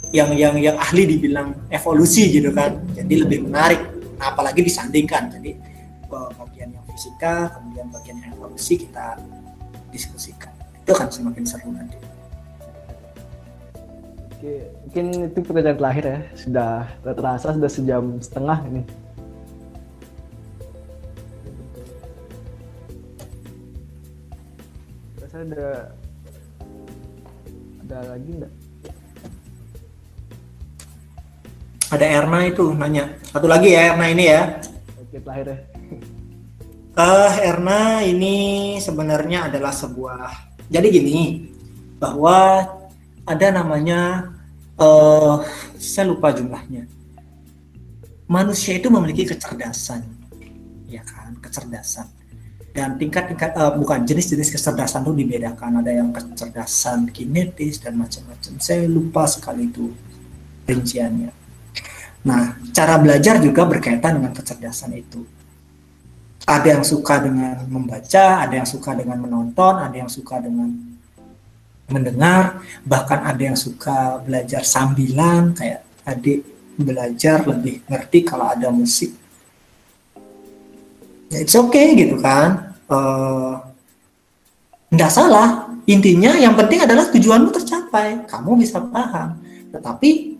[0.10, 3.94] yang yang yang ahli dibilang evolusi gitu kan jadi lebih menarik
[4.24, 5.36] Nah, apalagi disandingkan.
[5.36, 5.52] Jadi
[6.07, 9.20] bagian yang fisika, kemudian bagian yang evolusi kita
[9.91, 10.56] diskusikan.
[10.80, 11.99] Itu akan semakin seru nanti.
[14.44, 16.20] Oke, mungkin itu pertanyaan terakhir ya.
[16.36, 16.72] Sudah
[17.15, 18.84] terasa sudah sejam setengah ini.
[25.15, 25.68] Rasa ada
[27.88, 28.53] ada lagi enggak?
[31.95, 33.15] Ada Erna itu nanya.
[33.24, 34.60] Satu lagi ya Erna ini ya.
[34.99, 35.60] Oke, terakhir ya.
[36.99, 38.36] Uh, Erna ini
[38.84, 41.48] sebenarnya adalah sebuah jadi gini
[41.95, 42.68] bahwa
[43.24, 44.32] ada namanya
[44.84, 45.35] uh,
[45.80, 46.84] saya lupa jumlahnya.
[48.27, 50.03] Manusia itu memiliki kecerdasan.
[50.88, 52.11] Ya kan kecerdasan.
[52.73, 55.80] Dan tingkat-tingkat uh, bukan jenis-jenis kecerdasan itu dibedakan.
[55.80, 58.51] Ada yang kecerdasan kinetis dan macam-macam.
[58.60, 59.93] Saya lupa sekali itu
[60.68, 61.31] rinciannya.
[62.23, 65.27] Nah, cara belajar juga berkaitan dengan kecerdasan itu.
[66.43, 70.93] Ada yang suka dengan membaca, ada yang suka dengan menonton, ada yang suka dengan
[71.94, 76.41] mendengar, bahkan ada yang suka belajar sambilan, kayak adik
[76.74, 79.14] belajar lebih ngerti kalau ada musik.
[81.30, 82.74] Ya, it's okay gitu kan.
[82.90, 83.61] Uh,
[84.94, 85.70] nggak salah.
[85.86, 88.26] Intinya yang penting adalah tujuanmu tercapai.
[88.26, 89.38] Kamu bisa paham.
[89.74, 90.34] Tetapi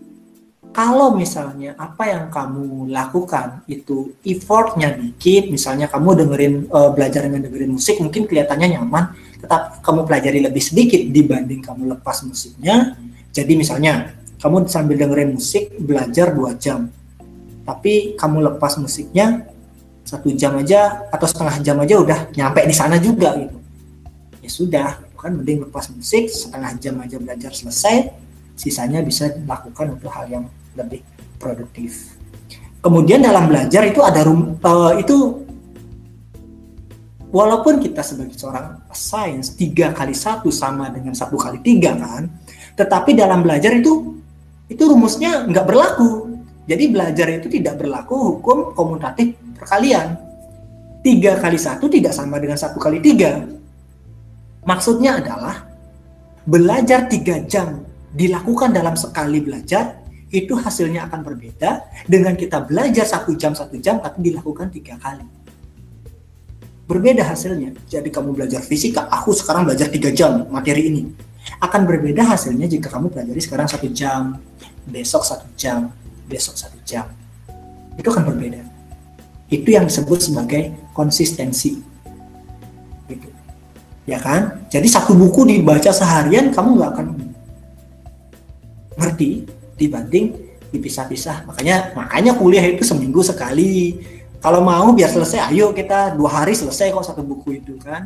[0.74, 7.46] kalau misalnya apa yang kamu lakukan itu effortnya dikit, misalnya kamu dengerin uh, belajar dengan
[7.46, 9.14] dengerin musik mungkin kelihatannya nyaman,
[9.44, 12.96] tetap kamu pelajari lebih sedikit dibanding kamu lepas musiknya.
[13.28, 16.88] Jadi misalnya kamu sambil dengerin musik belajar dua jam,
[17.68, 19.44] tapi kamu lepas musiknya
[20.04, 23.56] satu jam aja atau setengah jam aja udah nyampe di sana juga gitu.
[24.44, 28.12] Ya sudah, kan mending lepas musik setengah jam aja belajar selesai,
[28.52, 30.44] sisanya bisa dilakukan untuk hal yang
[30.76, 31.00] lebih
[31.40, 32.12] produktif.
[32.84, 35.43] Kemudian dalam belajar itu ada rum, uh, itu
[37.34, 42.30] walaupun kita sebagai seorang sains tiga kali satu sama dengan satu kali tiga kan,
[42.78, 44.22] tetapi dalam belajar itu
[44.70, 46.30] itu rumusnya nggak berlaku.
[46.64, 50.16] Jadi belajar itu tidak berlaku hukum komutatif perkalian.
[51.04, 53.44] Tiga kali satu tidak sama dengan satu kali tiga.
[54.64, 55.68] Maksudnya adalah
[56.48, 57.84] belajar tiga jam
[58.14, 60.00] dilakukan dalam sekali belajar
[60.32, 65.43] itu hasilnya akan berbeda dengan kita belajar satu jam satu jam tapi dilakukan tiga kali
[66.84, 67.72] berbeda hasilnya.
[67.88, 71.02] Jadi kamu belajar fisika aku sekarang belajar tiga jam materi ini.
[71.60, 74.40] Akan berbeda hasilnya jika kamu pelajari sekarang satu jam
[74.88, 75.92] besok satu jam
[76.28, 77.08] besok satu jam.
[77.96, 78.60] Itu akan berbeda.
[79.48, 81.78] Itu yang disebut sebagai konsistensi.
[83.08, 83.28] Gitu.
[84.08, 84.66] Ya kan?
[84.72, 87.06] Jadi satu buku dibaca seharian kamu nggak akan
[88.98, 89.44] ngerti
[89.76, 90.32] dibanding
[90.74, 91.46] dipisah-pisah.
[91.46, 94.00] Makanya makanya kuliah itu seminggu sekali.
[94.44, 98.04] Kalau mau biar selesai ayo kita dua hari selesai kok satu buku itu kan.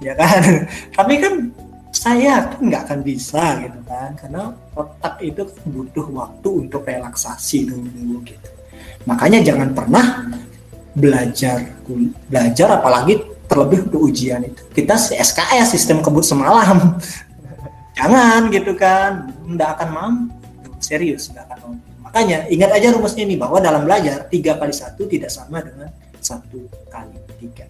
[0.00, 0.64] Ya kan?
[0.96, 1.52] Tapi kan
[1.92, 8.24] saya kan nggak akan bisa gitu kan karena otak itu butuh waktu untuk relaksasi dulu
[8.24, 8.48] gitu.
[9.04, 10.24] Makanya jangan pernah
[10.96, 11.68] belajar
[12.32, 14.64] belajar apalagi terlebih untuk ujian itu.
[14.72, 16.96] Kita SKS sistem kebut semalam.
[17.98, 20.32] Jangan gitu kan nggak akan mampu.
[20.80, 25.04] Serius nggak akan mampu makanya ingat aja rumusnya ini bahwa dalam belajar tiga kali satu
[25.04, 25.92] tidak sama dengan
[26.24, 27.68] satu kali tiga.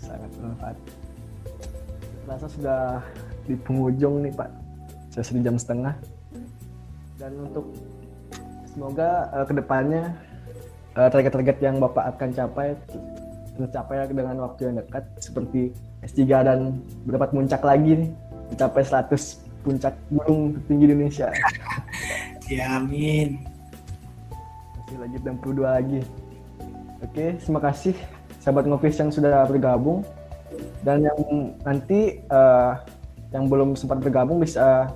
[0.00, 0.76] Sangat bermanfaat.
[2.24, 3.04] Rasa sudah
[3.44, 4.48] di penghujung nih Pak.
[5.12, 5.94] Sudah jam setengah.
[7.20, 7.76] Dan untuk
[8.72, 10.16] semoga uh, ke depannya
[10.96, 12.72] uh, target-target yang Bapak akan capai
[13.54, 15.70] tercapai dengan waktu yang dekat seperti
[16.02, 16.58] S3 dan
[17.06, 18.10] berdapat puncak lagi nih
[18.50, 21.28] mencapai 100 puncak gunung tertinggi Indonesia.
[22.44, 23.40] Ya amin.
[24.76, 26.00] Masih lagi 62 lagi.
[27.00, 27.96] Oke, terima kasih
[28.36, 30.04] sahabat ngofis yang sudah bergabung
[30.84, 31.16] dan yang
[31.64, 32.76] nanti uh,
[33.32, 34.92] yang belum sempat bergabung bisa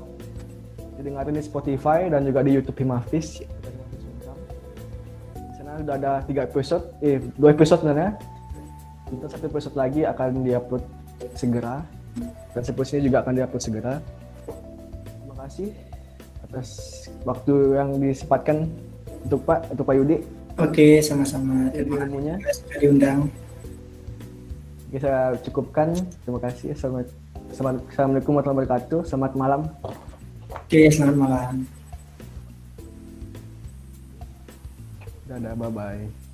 [1.00, 3.40] didengarin di Spotify dan juga di YouTube Himafis.
[5.32, 8.20] Di sana sudah ada tiga episode, eh dua episode sebenarnya
[9.08, 10.84] kita satu episode lagi akan diupload
[11.32, 11.80] segera
[12.52, 13.94] dan seterusnya juga akan diupload segera
[15.48, 15.72] kasih
[16.44, 16.68] atas
[17.24, 18.68] waktu yang disempatkan
[19.24, 20.16] untuk Pak untuk Pak Yudi.
[20.60, 21.72] Oke sama-sama.
[21.72, 22.36] Terima ilmunya.
[22.36, 23.32] Kasih diundang.
[24.88, 25.96] Oke saya cukupkan.
[26.22, 26.76] Terima kasih.
[26.76, 29.00] Assalamualaikum warahmatullahi wabarakatuh.
[29.08, 29.60] Selamat malam.
[30.52, 31.54] Oke selamat malam.
[35.28, 36.27] Dadah bye bye